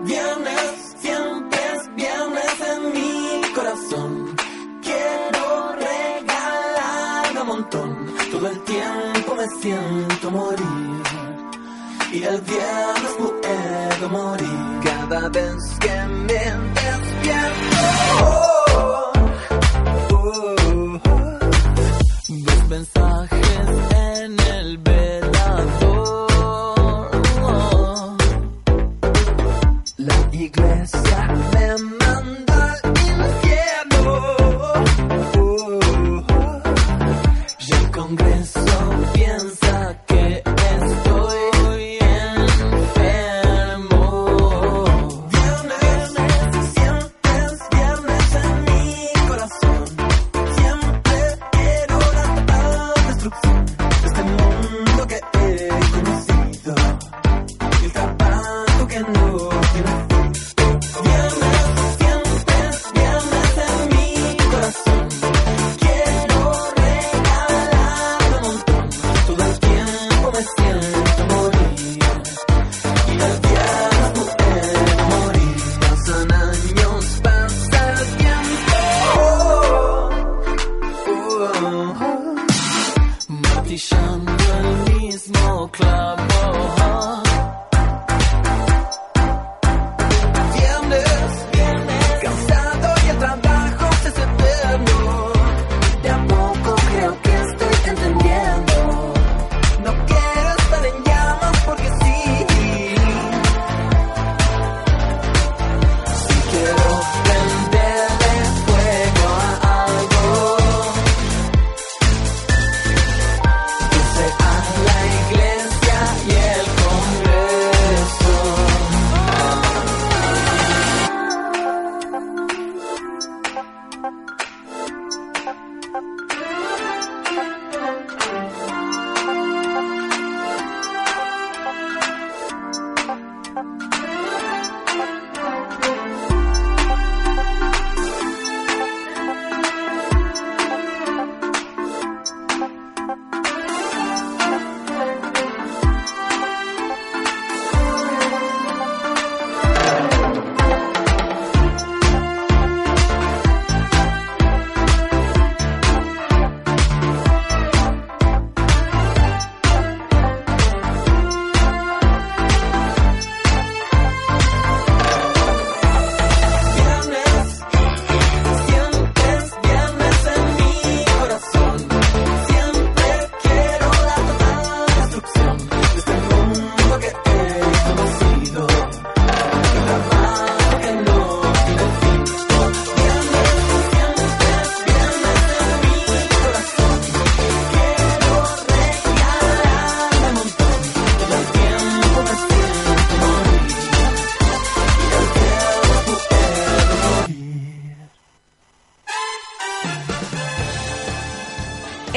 [0.04, 1.45] Viernes, siempre
[9.46, 11.02] me siento morir.
[12.12, 16.44] Y el viernes puedo morir cada vez que me
[16.74, 17.76] despierto.